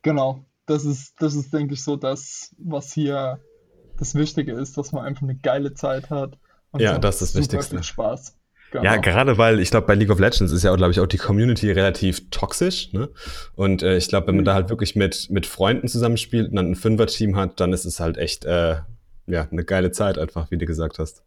Genau, 0.02 0.44
das 0.66 0.84
ist, 0.84 1.14
das 1.20 1.34
ist, 1.34 1.52
denke 1.52 1.74
ich, 1.74 1.82
so 1.82 1.96
das, 1.96 2.54
was 2.58 2.92
hier 2.92 3.40
das 3.98 4.14
Wichtige 4.14 4.52
ist, 4.52 4.76
dass 4.78 4.92
man 4.92 5.04
einfach 5.04 5.22
eine 5.22 5.36
geile 5.36 5.74
Zeit 5.74 6.10
hat. 6.10 6.38
Und 6.70 6.80
ja, 6.80 6.98
das 6.98 7.22
ist 7.22 7.34
das 7.34 7.42
Wichtigste. 7.42 7.82
Spaß. 7.82 8.36
Genau. 8.74 8.86
Ja, 8.86 8.96
gerade 8.96 9.38
weil 9.38 9.60
ich 9.60 9.70
glaube, 9.70 9.86
bei 9.86 9.94
League 9.94 10.10
of 10.10 10.18
Legends 10.18 10.50
ist 10.50 10.64
ja, 10.64 10.74
glaube 10.74 10.90
ich, 10.90 10.98
auch 10.98 11.06
die 11.06 11.16
Community 11.16 11.70
relativ 11.70 12.28
toxisch. 12.30 12.92
Ne? 12.92 13.08
Und 13.54 13.84
äh, 13.84 13.96
ich 13.96 14.08
glaube, 14.08 14.26
wenn 14.26 14.34
man 14.34 14.44
da 14.44 14.54
halt 14.54 14.68
wirklich 14.68 14.96
mit, 14.96 15.30
mit 15.30 15.46
Freunden 15.46 15.86
zusammenspielt 15.86 16.48
und 16.48 16.56
dann 16.56 16.72
ein 16.72 16.74
Fünfer-Team 16.74 17.36
hat, 17.36 17.60
dann 17.60 17.72
ist 17.72 17.84
es 17.84 18.00
halt 18.00 18.18
echt 18.18 18.44
äh, 18.44 18.78
ja, 19.28 19.46
eine 19.48 19.64
geile 19.64 19.92
Zeit 19.92 20.18
einfach, 20.18 20.50
wie 20.50 20.58
du 20.58 20.66
gesagt 20.66 20.98
hast. 20.98 21.22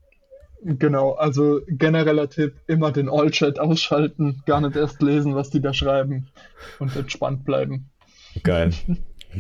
Genau, 0.62 1.14
also 1.14 1.62
genereller 1.70 2.30
Tipp, 2.30 2.56
immer 2.68 2.92
den 2.92 3.08
All-Chat 3.08 3.60
ausschalten, 3.62 4.44
gar 4.46 4.60
nicht 4.60 4.76
erst 4.76 5.02
lesen, 5.02 5.34
was 5.34 5.50
die 5.50 5.62
da 5.62 5.74
schreiben 5.74 6.28
und 6.80 6.98
entspannt 6.98 7.46
bleiben. 7.46 7.90
Geil. 8.44 8.72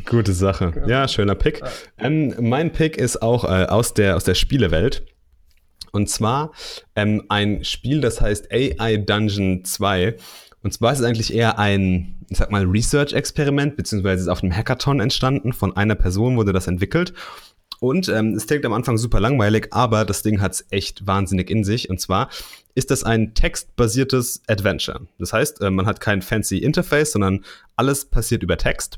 Gute 0.05 0.31
Sache. 0.31 0.67
Okay. 0.67 0.89
Ja, 0.89 1.09
schöner 1.09 1.35
Pick. 1.35 1.61
Ähm, 1.97 2.33
mein 2.39 2.71
Pick 2.71 2.95
ist 2.95 3.21
auch 3.21 3.43
äh, 3.43 3.65
aus, 3.65 3.93
der, 3.93 4.15
aus 4.15 4.23
der 4.23 4.35
Spielewelt. 4.35 5.05
Und 5.91 6.09
zwar 6.09 6.51
ähm, 6.95 7.23
ein 7.29 7.63
Spiel, 7.63 8.01
das 8.01 8.21
heißt 8.21 8.51
AI 8.51 8.97
Dungeon 8.97 9.63
2. 9.63 10.15
Und 10.63 10.73
zwar 10.73 10.91
ist 10.91 10.99
es 10.99 11.05
eigentlich 11.05 11.33
eher 11.33 11.59
ein, 11.59 12.25
ich 12.29 12.37
sag 12.37 12.51
mal, 12.51 12.65
Research-Experiment, 12.65 13.77
beziehungsweise 13.77 14.23
ist 14.23 14.27
auf 14.27 14.43
einem 14.43 14.55
Hackathon 14.55 14.99
entstanden. 14.99 15.53
Von 15.53 15.75
einer 15.77 15.95
Person 15.95 16.37
wurde 16.37 16.53
das 16.53 16.67
entwickelt. 16.67 17.13
Und 17.79 18.09
ähm, 18.09 18.33
es 18.33 18.47
klingt 18.47 18.65
am 18.65 18.73
Anfang 18.73 18.97
super 18.97 19.19
langweilig, 19.19 19.67
aber 19.71 20.03
das 20.03 20.23
Ding 20.23 20.41
hat 20.41 20.53
es 20.53 20.65
echt 20.71 21.05
wahnsinnig 21.05 21.49
in 21.49 21.63
sich. 21.63 21.89
Und 21.89 22.01
zwar 22.01 22.29
ist 22.73 22.89
das 22.91 23.03
ein 23.03 23.33
textbasiertes 23.33 24.41
Adventure. 24.47 25.07
Das 25.19 25.31
heißt, 25.31 25.61
äh, 25.61 25.69
man 25.69 25.85
hat 25.85 25.99
kein 25.99 26.21
fancy 26.21 26.57
Interface, 26.57 27.11
sondern 27.11 27.45
alles 27.75 28.05
passiert 28.05 28.41
über 28.43 28.57
Text. 28.57 28.97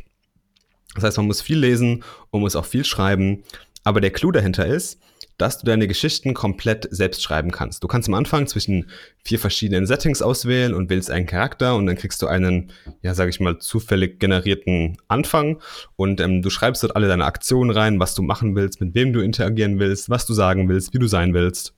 Das 0.96 1.04
heißt, 1.04 1.18
man 1.18 1.28
muss 1.28 1.42
viel 1.42 1.60
lesen 1.60 2.04
und 2.30 2.42
muss 2.42 2.56
auch 2.56 2.66
viel 2.66 2.86
schreiben. 2.86 3.44
Aber 3.84 4.02
der 4.02 4.12
Clou 4.12 4.32
dahinter 4.32 4.66
ist, 4.66 5.00
dass 5.40 5.58
du 5.58 5.66
deine 5.66 5.88
Geschichten 5.88 6.34
komplett 6.34 6.88
selbst 6.92 7.24
schreiben 7.24 7.52
kannst. 7.52 7.82
Du 7.82 7.88
kannst 7.88 8.10
am 8.10 8.14
Anfang 8.14 8.46
zwischen 8.46 8.90
vier 9.24 9.40
verschiedenen 9.40 9.88
Settings 9.88 10.22
auswählen 10.22 10.74
und 10.74 10.90
wählst 10.90 11.10
einen 11.10 11.26
Charakter 11.26 11.76
und 11.76 11.86
dann 11.86 11.96
kriegst 11.96 12.22
du 12.22 12.28
einen, 12.28 12.72
ja, 13.02 13.16
sage 13.16 13.30
ich 13.30 13.40
mal, 13.40 13.58
zufällig 13.58 14.20
generierten 14.20 14.98
Anfang 15.08 15.60
und 15.96 16.20
ähm, 16.20 16.42
du 16.42 16.50
schreibst 16.50 16.84
dort 16.84 16.96
alle 16.96 17.08
deine 17.08 17.26
Aktionen 17.26 17.72
rein, 17.72 18.00
was 18.00 18.14
du 18.16 18.22
machen 18.22 18.56
willst, 18.56 18.82
mit 18.82 18.94
wem 18.96 19.14
du 19.14 19.22
interagieren 19.22 19.80
willst, 19.80 20.10
was 20.10 20.26
du 20.26 20.34
sagen 20.34 20.68
willst, 20.68 20.94
wie 20.94 21.00
du 21.00 21.08
sein 21.08 21.34
willst. 21.34 21.74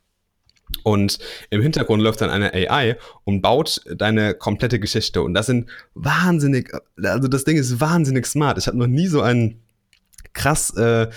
Und 0.83 1.19
im 1.51 1.61
Hintergrund 1.61 2.01
läuft 2.01 2.21
dann 2.21 2.29
eine 2.29 2.53
AI 2.53 2.97
und 3.25 3.41
baut 3.41 3.81
deine 3.95 4.33
komplette 4.33 4.79
Geschichte. 4.79 5.21
Und 5.21 5.33
das 5.33 5.45
sind 5.45 5.69
wahnsinnig, 5.93 6.73
also 7.03 7.27
das 7.27 7.43
Ding 7.43 7.57
ist 7.57 7.79
wahnsinnig 7.79 8.25
smart. 8.25 8.57
Ich 8.57 8.67
habe 8.67 8.77
noch 8.77 8.87
nie 8.87 9.07
so 9.07 9.21
ein 9.21 9.61
krass 10.33 10.75
äh, 10.77 11.09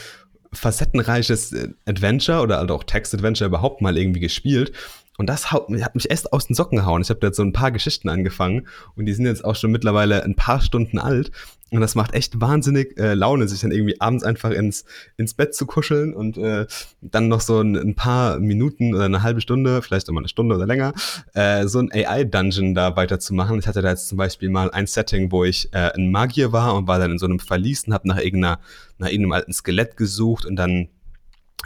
facettenreiches 0.55 1.55
Adventure 1.87 2.41
oder 2.41 2.59
halt 2.59 2.71
auch 2.71 2.85
Text-Adventure 2.85 3.49
überhaupt 3.49 3.81
mal 3.81 3.97
irgendwie 3.97 4.21
gespielt. 4.21 4.73
Und 5.17 5.29
das 5.29 5.53
hat 5.53 5.71
mich 5.71 6.11
erst 6.11 6.33
aus 6.33 6.47
den 6.47 6.55
Socken 6.55 6.79
gehauen. 6.79 7.03
Ich 7.03 7.11
habe 7.11 7.21
da 7.21 7.29
jetzt 7.29 7.37
so 7.37 7.43
ein 7.45 7.53
paar 7.53 7.71
Geschichten 7.71 8.09
angefangen 8.09 8.67
und 8.97 9.07
die 9.07 9.12
sind 9.12 9.27
jetzt 9.27 9.45
auch 9.45 9.55
schon 9.55 9.71
mittlerweile 9.71 10.25
ein 10.25 10.35
paar 10.35 10.61
Stunden 10.61 10.99
alt. 10.99 11.31
Und 11.71 11.81
das 11.81 11.95
macht 11.97 12.15
echt 12.15 12.41
wahnsinnig 12.41 12.97
äh, 12.99 13.15
Laune, 13.15 13.49
sich 13.49 13.61
dann 13.61 13.73
irgendwie 13.73 14.01
abends 14.01 14.23
einfach 14.23 14.51
ins, 14.51 14.85
ins 15.17 15.35
Bett 15.35 15.55
zu 15.55 15.67
kuscheln 15.67 16.15
und 16.15 16.37
äh, 16.37 16.67
dann 17.01 17.27
noch 17.29 17.41
so 17.41 17.61
ein, 17.61 17.75
ein, 17.75 17.95
paar 17.97 18.39
Minuten 18.39 18.95
oder 18.95 19.07
eine 19.07 19.23
halbe 19.23 19.41
Stunde, 19.41 19.83
vielleicht 19.83 20.09
auch 20.09 20.12
mal 20.12 20.21
eine 20.21 20.29
Stunde 20.29 20.55
oder 20.55 20.67
länger, 20.67 20.93
äh, 21.33 21.67
so 21.67 21.81
ein 21.81 21.91
AI-Dungeon 21.93 22.75
da 22.75 22.95
weiterzumachen. 22.95 23.59
Ich 23.59 23.67
hatte 23.67 23.83
da 23.83 23.91
jetzt 23.91 24.09
zum 24.09 24.19
Beispiel 24.19 24.51
mal 24.51 24.71
ein 24.71 24.87
Setting, 24.87 25.33
wo 25.33 25.45
ich 25.45 25.73
äh, 25.73 25.91
ein 25.95 26.12
Magier 26.12 26.53
war 26.53 26.77
und 26.77 26.87
war 26.87 27.01
dann 27.01 27.12
in 27.12 27.19
so 27.19 27.27
einem 27.27 27.41
Verlies 27.41 27.89
und 27.89 27.95
habe 27.95 28.07
nach 28.07 28.19
irgendeiner, 28.19 28.61
nach 28.99 29.09
irgendeinem 29.09 29.33
alten 29.33 29.53
Skelett 29.53 29.97
gesucht 29.97 30.47
und 30.47 30.55
dann 30.55 30.89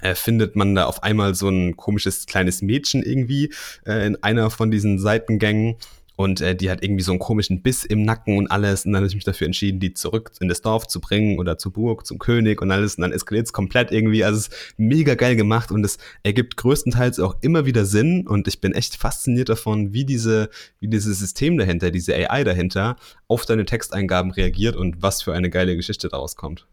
äh, 0.03 0.14
findet 0.14 0.57
man 0.57 0.74
da 0.74 0.84
auf 0.84 1.03
einmal 1.03 1.34
so 1.34 1.49
ein 1.49 1.76
komisches 1.76 2.26
kleines 2.26 2.62
Mädchen 2.62 3.03
irgendwie 3.03 3.53
äh, 3.86 4.07
in 4.07 4.22
einer 4.22 4.51
von 4.51 4.70
diesen 4.70 4.99
Seitengängen 4.99 5.76
und 6.18 6.40
äh, 6.40 6.57
die 6.57 6.68
hat 6.68 6.82
irgendwie 6.82 7.05
so 7.05 7.12
einen 7.12 7.20
komischen 7.20 7.62
Biss 7.62 7.84
im 7.84 8.03
Nacken 8.03 8.38
und 8.38 8.51
alles. 8.51 8.84
Und 8.84 8.90
dann 8.90 9.03
habe 9.03 9.07
ich 9.07 9.14
mich 9.14 9.22
dafür 9.22 9.46
entschieden, 9.46 9.78
die 9.78 9.94
zurück 9.94 10.32
in 10.40 10.49
das 10.49 10.62
Dorf 10.62 10.88
zu 10.88 11.01
bringen 11.01 11.38
oder 11.38 11.59
zur 11.59 11.72
Burg, 11.72 12.05
zum 12.05 12.18
König 12.18 12.61
und 12.61 12.72
alles. 12.72 12.96
Und 12.96 13.03
dann 13.03 13.12
eskaliert 13.12 13.46
es 13.46 13.53
komplett 13.53 13.92
irgendwie. 13.92 14.24
Also 14.24 14.38
es 14.38 14.49
ist 14.49 14.74
mega 14.78 15.14
geil 15.14 15.36
gemacht 15.36 15.70
und 15.70 15.84
es 15.84 15.99
ergibt 16.24 16.57
größtenteils 16.57 17.20
auch 17.20 17.36
immer 17.40 17.66
wieder 17.66 17.84
Sinn. 17.84 18.26
Und 18.26 18.49
ich 18.49 18.61
bin 18.61 18.72
echt 18.72 18.96
fasziniert 18.96 19.49
davon, 19.49 19.92
wie 19.92 20.05
diese, 20.05 20.51
wie 20.80 20.88
dieses 20.88 21.20
System 21.20 21.57
dahinter, 21.57 21.92
diese 21.92 22.16
AI 22.16 22.42
dahinter, 22.42 22.96
auf 23.28 23.46
deine 23.46 23.64
Texteingaben 23.64 24.32
reagiert 24.32 24.74
und 24.74 25.01
was 25.01 25.22
für 25.22 25.34
eine 25.34 25.51
geile 25.51 25.76
Geschichte 25.76 26.09
daraus 26.09 26.34
kommt. 26.34 26.66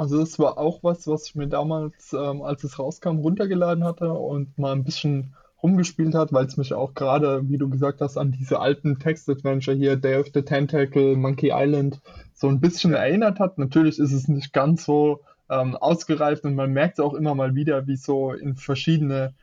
Also 0.00 0.18
das 0.18 0.38
war 0.38 0.56
auch 0.56 0.82
was, 0.82 1.06
was 1.08 1.26
ich 1.26 1.34
mir 1.34 1.46
damals, 1.46 2.14
ähm, 2.14 2.40
als 2.40 2.64
es 2.64 2.78
rauskam, 2.78 3.18
runtergeladen 3.18 3.84
hatte 3.84 4.10
und 4.14 4.56
mal 4.56 4.72
ein 4.72 4.82
bisschen 4.82 5.34
rumgespielt 5.62 6.14
hat, 6.14 6.32
weil 6.32 6.46
es 6.46 6.56
mich 6.56 6.72
auch 6.72 6.94
gerade, 6.94 7.46
wie 7.50 7.58
du 7.58 7.68
gesagt 7.68 8.00
hast, 8.00 8.16
an 8.16 8.32
diese 8.32 8.60
alten 8.60 8.98
Text-Adventure 8.98 9.76
hier, 9.76 9.96
Day 9.96 10.16
of 10.16 10.28
the 10.32 10.40
Tentacle, 10.40 11.16
Monkey 11.16 11.50
Island, 11.52 12.00
so 12.32 12.48
ein 12.48 12.60
bisschen 12.60 12.94
erinnert 12.94 13.40
hat. 13.40 13.58
Natürlich 13.58 13.98
ist 13.98 14.12
es 14.12 14.26
nicht 14.26 14.54
ganz 14.54 14.86
so 14.86 15.20
ähm, 15.50 15.76
ausgereift 15.76 16.44
und 16.44 16.54
man 16.54 16.72
merkt 16.72 16.98
es 16.98 17.04
auch 17.04 17.12
immer 17.12 17.34
mal 17.34 17.54
wieder, 17.54 17.86
wie 17.86 17.96
so 17.96 18.32
in 18.32 18.56
verschiedene 18.56 19.34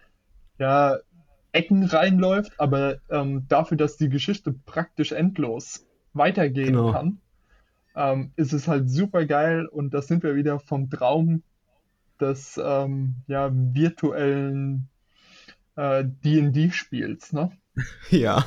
ja, 0.57 0.97
Ecken 1.51 1.83
reinläuft, 1.83 2.53
aber 2.59 2.95
ähm, 3.11 3.45
dafür, 3.47 3.77
dass 3.77 3.97
die 3.97 4.09
Geschichte 4.09 4.55
praktisch 4.65 5.11
endlos 5.11 5.85
weitergehen 6.13 6.73
genau. 6.73 6.93
kann, 6.93 7.19
ähm, 7.97 8.31
ist 8.35 8.53
es 8.53 8.67
halt 8.67 8.89
super 8.89 9.25
geil 9.25 9.65
und 9.65 9.93
da 9.93 10.01
sind 10.01 10.23
wir 10.23 10.35
wieder 10.35 10.59
vom 10.59 10.89
Traum 10.89 11.41
des 12.21 12.59
ähm, 12.63 13.15
ja, 13.27 13.49
virtuellen 13.51 14.87
äh, 15.75 16.03
D&D 16.05 16.71
spielst, 16.71 17.33
ne? 17.33 17.51
Ja, 18.09 18.45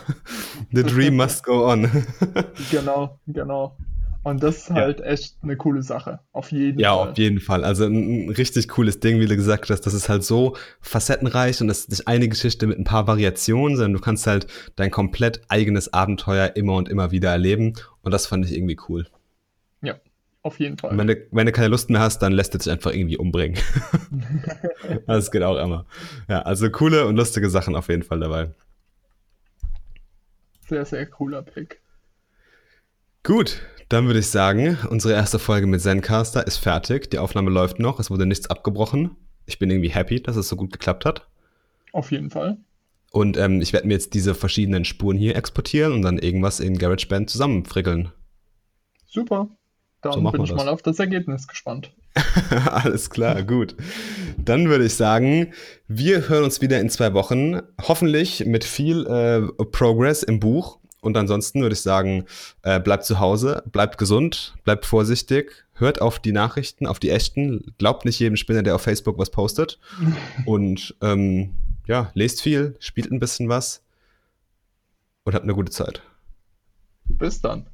the 0.73 0.83
dream 0.83 1.17
must 1.17 1.45
go 1.45 1.71
on. 1.71 1.89
genau, 2.71 3.19
genau. 3.27 3.77
Und 4.23 4.43
das 4.43 4.59
ist 4.59 4.71
halt 4.71 4.99
ja. 4.99 5.07
echt 5.07 5.37
eine 5.43 5.57
coole 5.57 5.83
Sache. 5.83 6.21
Auf 6.33 6.53
jeden 6.53 6.79
ja, 6.79 6.95
Fall. 6.95 7.05
Ja, 7.07 7.11
auf 7.11 7.19
jeden 7.19 7.41
Fall. 7.41 7.65
Also 7.65 7.87
ein, 7.87 8.27
ein, 8.27 8.31
richtig 8.31 8.69
cooles 8.69 9.01
Ding, 9.01 9.19
wie 9.19 9.27
du 9.27 9.35
gesagt 9.35 9.71
hast. 9.71 9.83
Das 9.83 9.95
ist 9.95 10.09
halt 10.09 10.25
so 10.25 10.57
facettenreich 10.81 11.61
und 11.61 11.69
das 11.69 11.81
ist 11.81 11.91
nicht 11.91 12.09
eine 12.09 12.29
Geschichte 12.29 12.67
mit 12.67 12.79
ein 12.79 12.85
paar 12.85 13.07
Variationen, 13.07 13.77
sondern 13.77 13.95
du 13.95 14.01
kannst 14.01 14.27
halt 14.27 14.47
dein 14.77 14.91
komplett 14.91 15.41
eigenes 15.49 15.93
Abenteuer 15.93 16.55
immer 16.55 16.75
und 16.75 16.89
immer 16.89 17.13
wieder 17.13 17.31
erleben. 17.31 17.75
Und 18.03 18.13
das 18.13 18.27
fand 18.27 18.45
ich 18.45 18.55
irgendwie 18.55 18.77
cool. 18.89 19.07
Auf 20.43 20.59
jeden 20.59 20.79
Fall. 20.79 20.97
Wenn 20.97 21.07
du, 21.07 21.17
wenn 21.33 21.47
du 21.47 21.53
keine 21.53 21.69
Lust 21.69 21.91
mehr 21.91 22.01
hast, 22.01 22.21
dann 22.21 22.33
lässt 22.33 22.55
es 22.55 22.65
dich 22.65 22.73
einfach 22.73 22.93
irgendwie 22.93 23.19
umbringen. 23.19 23.59
das 25.07 25.31
geht 25.31 25.43
auch 25.43 25.59
immer. 25.59 25.85
Ja, 26.29 26.43
also 26.43 26.71
coole 26.71 27.07
und 27.07 27.17
lustige 27.17 27.51
Sachen 27.51 27.77
auf 27.77 27.89
jeden 27.89 28.03
Fall 28.03 28.21
dabei. 28.21 28.51
Sehr, 30.67 30.85
sehr 30.87 31.05
cooler 31.07 31.43
Pick. 31.43 31.81
Gut, 33.23 33.61
dann 33.91 34.07
würde 34.07 34.21
ich 34.21 34.29
sagen, 34.29 34.79
unsere 34.89 35.13
erste 35.13 35.39
Folge 35.39 35.67
mit 35.67 35.83
Zencaster 35.83 36.47
ist 36.47 36.57
fertig. 36.57 37.11
Die 37.11 37.19
Aufnahme 37.19 37.51
läuft 37.51 37.79
noch. 37.79 38.01
Es 38.01 38.11
wurde 38.11 38.25
nichts 38.25 38.49
abgebrochen. 38.49 39.17
Ich 39.45 39.59
bin 39.59 39.71
irgendwie 39.71 39.91
happy, 39.91 40.23
dass 40.23 40.37
es 40.37 40.49
so 40.49 40.57
gut 40.57 40.73
geklappt 40.73 41.05
hat. 41.05 41.29
Auf 41.93 42.13
jeden 42.13 42.31
Fall. 42.31 42.57
Und 43.11 43.37
ähm, 43.37 43.61
ich 43.61 43.73
werde 43.73 43.89
mir 43.89 43.95
jetzt 43.95 44.15
diese 44.15 44.35
verschiedenen 44.35 44.85
Spuren 44.85 45.19
hier 45.19 45.37
exportieren 45.37 45.93
und 45.93 46.03
dann 46.03 46.19
irgendwas 46.19 46.61
in 46.61 46.79
GarageBand 46.79 47.29
zusammenfrickeln. 47.29 48.13
Super. 49.07 49.49
Dann 50.03 50.13
so 50.13 50.31
bin 50.31 50.43
ich 50.43 50.51
das. 50.51 50.57
mal 50.57 50.69
auf 50.69 50.83
das 50.83 50.99
Ergebnis 50.99 51.47
gespannt. 51.47 51.93
Alles 52.67 53.11
klar, 53.11 53.43
gut. 53.43 53.77
Dann 54.39 54.69
würde 54.69 54.87
ich 54.87 54.95
sagen, 54.95 55.53
wir 55.89 56.29
hören 56.29 56.45
uns 56.45 56.61
wieder 56.61 56.81
in 56.81 56.91
zwei 56.91 57.13
Wochen. 57.15 57.61
Hoffentlich 57.83 58.45
mit 58.47 58.65
viel 58.65 59.07
äh, 59.07 59.65
Progress 59.65 60.23
im 60.23 60.41
Buch. 60.41 60.79
Und 61.03 61.17
ansonsten 61.17 61.63
würde 61.63 61.73
ich 61.73 61.81
sagen, 61.81 62.25
äh, 62.63 62.79
bleibt 62.79 63.05
zu 63.05 63.21
Hause, 63.21 63.63
bleibt 63.73 63.97
gesund, 63.97 64.55
bleibt 64.65 64.85
vorsichtig, 64.85 65.65
hört 65.75 66.03
auf 66.03 66.19
die 66.19 66.33
Nachrichten, 66.33 66.87
auf 66.87 66.99
die 66.99 67.09
echten, 67.09 67.75
glaubt 67.79 68.05
nicht 68.05 68.19
jedem 68.19 68.37
Spinner, 68.37 68.63
der 68.63 68.75
auf 68.75 68.83
Facebook 68.83 69.19
was 69.19 69.31
postet. 69.31 69.79
Und 70.47 70.95
ähm, 71.01 71.55
ja, 71.87 72.11
lest 72.15 72.43
viel, 72.43 72.77
spielt 72.79 73.11
ein 73.11 73.19
bisschen 73.19 73.49
was 73.49 73.83
und 75.25 75.35
habt 75.35 75.45
eine 75.45 75.55
gute 75.55 75.73
Zeit. 75.73 76.03
Bis 77.05 77.41
dann. 77.41 77.67